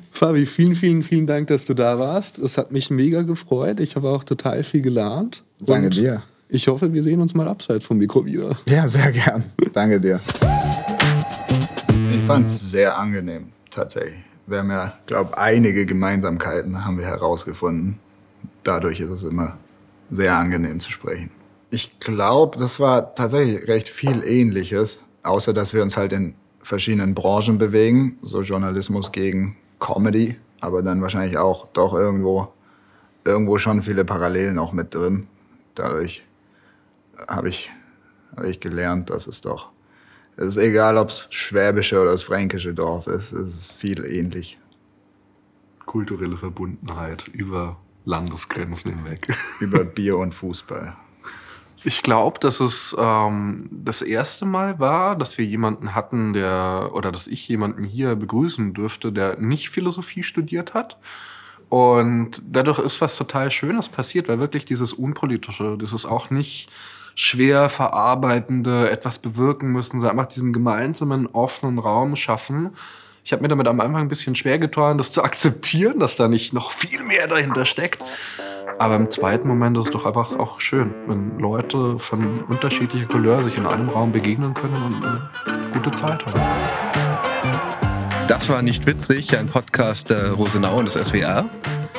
Fabi, 0.11 0.47
vielen, 0.47 0.75
vielen, 0.75 1.03
vielen 1.03 1.27
Dank, 1.27 1.49
dass 1.49 1.65
du 1.65 1.75
da 1.75 1.99
warst. 1.99 2.39
Es 2.39 2.59
hat 2.59 2.73
mich 2.73 2.91
mega 2.91 3.23
gefreut. 3.23 3.81
Ich 3.81 3.97
habe 3.97 4.09
auch 4.09 4.25
total 4.25 4.65
viel 4.65 4.83
gelernt. 4.83 5.45
Danke 5.61 5.91
dir. 5.91 6.23
Ich 6.49 6.69
hoffe, 6.69 6.93
wir 6.93 7.03
sehen 7.03 7.21
uns 7.21 7.35
mal 7.35 7.49
abseits 7.49 7.85
vom 7.85 7.99
Mikro 7.99 8.27
wieder. 8.27 8.59
Ja, 8.67 8.87
sehr 8.87 9.11
gern. 9.11 9.45
Danke 9.73 9.99
dir. 10.01 10.21
Ich 12.13 12.21
fand 12.27 12.47
es 12.47 12.71
sehr 12.71 12.99
angenehm, 12.99 13.49
tatsächlich. 13.71 14.21
Wir 14.47 14.59
haben 14.59 14.71
ja, 14.71 14.93
glaube 15.07 15.39
einige 15.39 15.87
Gemeinsamkeiten 15.87 16.85
haben 16.85 16.99
wir 16.99 17.07
herausgefunden. 17.07 17.99
Dadurch 18.65 19.01
ist 19.01 19.11
es 19.11 19.23
immer 19.23 19.57
sehr 20.11 20.37
angenehm 20.37 20.79
zu 20.79 20.91
sprechen. 20.91 21.31
Ich 21.71 21.99
glaube, 22.01 22.59
das 22.59 22.79
war 22.81 23.15
tatsächlich 23.15 23.67
recht 23.67 23.89
viel 23.89 24.23
Ähnliches, 24.23 25.03
außer 25.23 25.55
dass 25.55 25.73
wir 25.73 25.83
uns 25.83 25.97
halt 25.97 26.13
in 26.13 26.35
verschiedenen 26.63 27.15
Branchen 27.15 27.57
bewegen, 27.57 28.19
so 28.21 28.43
Journalismus 28.43 29.11
gegen 29.11 29.57
Comedy, 29.83 30.39
aber 30.61 30.83
dann 30.83 31.03
wahrscheinlich 31.03 31.37
auch 31.37 31.67
doch 31.73 31.95
irgendwo, 31.95 32.53
irgendwo 33.25 33.59
schon 33.59 33.83
viele 33.83 34.05
Parallelen 34.05 34.59
auch 34.59 34.73
mit 34.73 34.95
drin. 34.95 35.27
Dadurch 35.75 36.25
habe 37.29 37.49
ich, 37.49 37.71
hab 38.37 38.45
ich 38.45 38.61
gelernt, 38.61 39.11
dass 39.11 39.27
es 39.27 39.41
doch, 39.41 39.73
es 40.37 40.45
ist 40.45 40.57
egal, 40.57 40.97
ob 40.97 41.09
es 41.09 41.27
schwäbische 41.31 42.01
oder 42.01 42.13
das 42.13 42.23
fränkische 42.23 42.73
Dorf 42.73 43.07
ist, 43.07 43.33
es 43.33 43.55
ist 43.55 43.73
viel 43.73 44.05
ähnlich. 44.05 44.59
Kulturelle 45.85 46.39
Verbundenheit 46.39 47.29
über 47.29 47.77
Landesgrenzen 48.05 48.93
hinweg. 48.93 49.27
Über 49.61 49.85
Bier 49.85 50.17
und 50.17 50.33
Fußball. 50.35 50.97
Ich 51.85 52.03
glaube, 52.03 52.39
dass 52.39 52.61
es 52.61 52.97
ähm, 52.99 53.69
das 53.73 54.03
erste 54.03 54.45
Mal 54.45 54.79
war, 54.79 55.17
dass 55.17 55.37
wir 55.37 55.45
jemanden 55.45 55.95
hatten, 55.95 56.33
der 56.33 56.91
oder 56.93 57.11
dass 57.11 57.27
ich 57.27 57.49
jemanden 57.49 57.83
hier 57.83 58.15
begrüßen 58.15 58.73
dürfte, 58.73 59.13
der 59.13 59.39
nicht 59.39 59.69
Philosophie 59.71 60.23
studiert 60.23 60.75
hat. 60.75 60.99
Und 61.69 62.43
dadurch 62.47 62.79
ist 62.79 63.01
was 63.01 63.17
total 63.17 63.51
Schönes 63.51 63.89
passiert, 63.89 64.29
weil 64.29 64.39
wirklich 64.39 64.65
dieses 64.65 64.93
Unpolitische, 64.93 65.79
dieses 65.81 66.07
auch 66.07 66.31
nicht 66.31 66.71
schwer 67.15 67.69
verarbeitende, 67.69 68.91
etwas 68.91 69.19
bewirken 69.19 69.73
müssen, 69.73 70.01
sondern 70.01 70.19
einfach 70.19 70.33
diesen 70.33 70.53
gemeinsamen 70.53 71.27
offenen 71.27 71.79
Raum 71.79 72.15
schaffen. 72.17 72.71
Ich 73.25 73.33
habe 73.33 73.43
mir 73.43 73.49
damit 73.49 73.69
am 73.69 73.81
Anfang 73.81 74.03
ein 74.03 74.09
bisschen 74.09 74.35
schwer 74.35 74.59
getan, 74.59 74.99
das 74.99 75.13
zu 75.13 75.23
akzeptieren, 75.23 75.99
dass 75.99 76.17
da 76.17 76.29
nicht 76.29 76.53
noch 76.53 76.73
viel 76.73 77.05
mehr 77.05 77.27
dahinter 77.27 77.65
steckt. 77.65 78.03
Aber 78.79 78.97
im 78.97 79.11
zweiten 79.11 79.47
Moment 79.47 79.77
ist 79.79 79.87
es 79.87 79.91
doch 79.91 80.07
einfach 80.07 80.39
auch 80.39 80.61
schön, 80.61 80.95
wenn 81.07 81.39
Leute 81.39 81.99
von 81.99 82.43
unterschiedlicher 82.45 83.07
Couleur 83.07 83.43
sich 83.43 83.57
in 83.57 83.67
einem 83.67 83.89
Raum 83.89 84.13
begegnen 84.13 84.55
können 84.55 84.75
und 84.75 85.05
eine 85.05 85.71
gute 85.73 85.95
Zeit 85.95 86.27
haben. 86.27 86.41
Das 88.29 88.49
war 88.49 88.63
nicht 88.63 88.87
witzig, 88.87 89.37
ein 89.39 89.47
Podcast 89.47 90.11
der 90.11 90.33
Rosenau 90.33 90.79
und 90.79 90.87
des 90.87 90.95
SWR. 90.95 91.45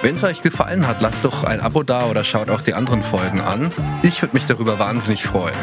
Wenn 0.02 0.16
es 0.16 0.24
euch 0.24 0.42
gefallen 0.44 0.86
hat, 0.86 1.02
lasst 1.02 1.24
doch 1.24 1.46
ein 1.46 1.62
Abo 1.62 1.84
da 1.84 2.08
oder 2.08 2.24
schaut 2.26 2.50
auch 2.50 2.62
die 2.62 2.74
anderen 2.74 3.04
Folgen 3.04 3.40
an. 3.40 3.72
Ich 4.04 4.22
würde 4.22 4.34
mich 4.34 4.46
darüber 4.46 4.78
wahnsinnig 4.80 5.24
freuen. 5.24 5.56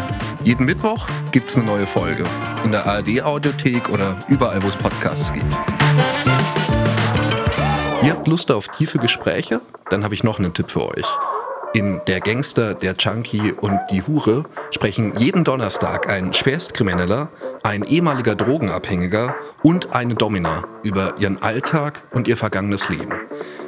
Jeden 0.42 0.64
Mittwoch 0.64 1.08
gibt 1.32 1.50
es 1.50 1.56
eine 1.56 1.66
neue 1.66 1.86
Folge. 1.86 2.24
In 2.64 2.72
der 2.72 2.86
ARD-Audiothek 2.86 3.90
oder 3.90 4.16
überall, 4.28 4.62
wo 4.62 4.68
es 4.68 4.76
Podcasts 4.76 5.32
gibt. 5.32 5.54
Ihr 8.02 8.12
habt 8.12 8.28
Lust 8.28 8.50
auf 8.50 8.68
tiefe 8.68 8.98
Gespräche? 8.98 9.60
Dann 9.90 10.04
habe 10.04 10.14
ich 10.14 10.24
noch 10.24 10.38
einen 10.38 10.54
Tipp 10.54 10.70
für 10.70 10.86
euch. 10.86 11.06
In 11.74 12.00
Der 12.06 12.20
Gangster, 12.20 12.74
der 12.74 12.94
Junkie 12.98 13.52
und 13.52 13.78
die 13.90 14.02
Hure 14.02 14.44
sprechen 14.70 15.16
jeden 15.18 15.44
Donnerstag 15.44 16.08
ein 16.08 16.32
Schwerstkrimineller, 16.32 17.28
ein 17.62 17.84
ehemaliger 17.84 18.34
Drogenabhängiger 18.34 19.36
und 19.62 19.94
eine 19.94 20.14
Domina 20.14 20.64
über 20.82 21.14
ihren 21.18 21.42
Alltag 21.42 22.02
und 22.12 22.26
ihr 22.26 22.38
vergangenes 22.38 22.88
Leben. 22.88 23.12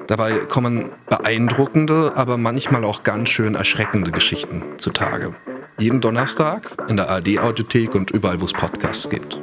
Dabei 0.07 0.33
kommen 0.33 0.91
beeindruckende, 1.11 2.13
aber 2.17 2.39
manchmal 2.39 2.85
auch 2.85 3.03
ganz 3.03 3.29
schön 3.29 3.55
erschreckende 3.55 4.13
Geschichten 4.13 4.63
zutage. 4.79 5.35
Jeden 5.79 6.01
Donnerstag 6.01 6.75
in 6.89 6.97
der 6.97 7.11
ARD-Audiothek 7.11 7.95
und 7.95 8.11
überall, 8.11 8.41
wo 8.41 8.47
es 8.47 8.53
Podcasts 8.53 9.09
gibt. 9.09 9.41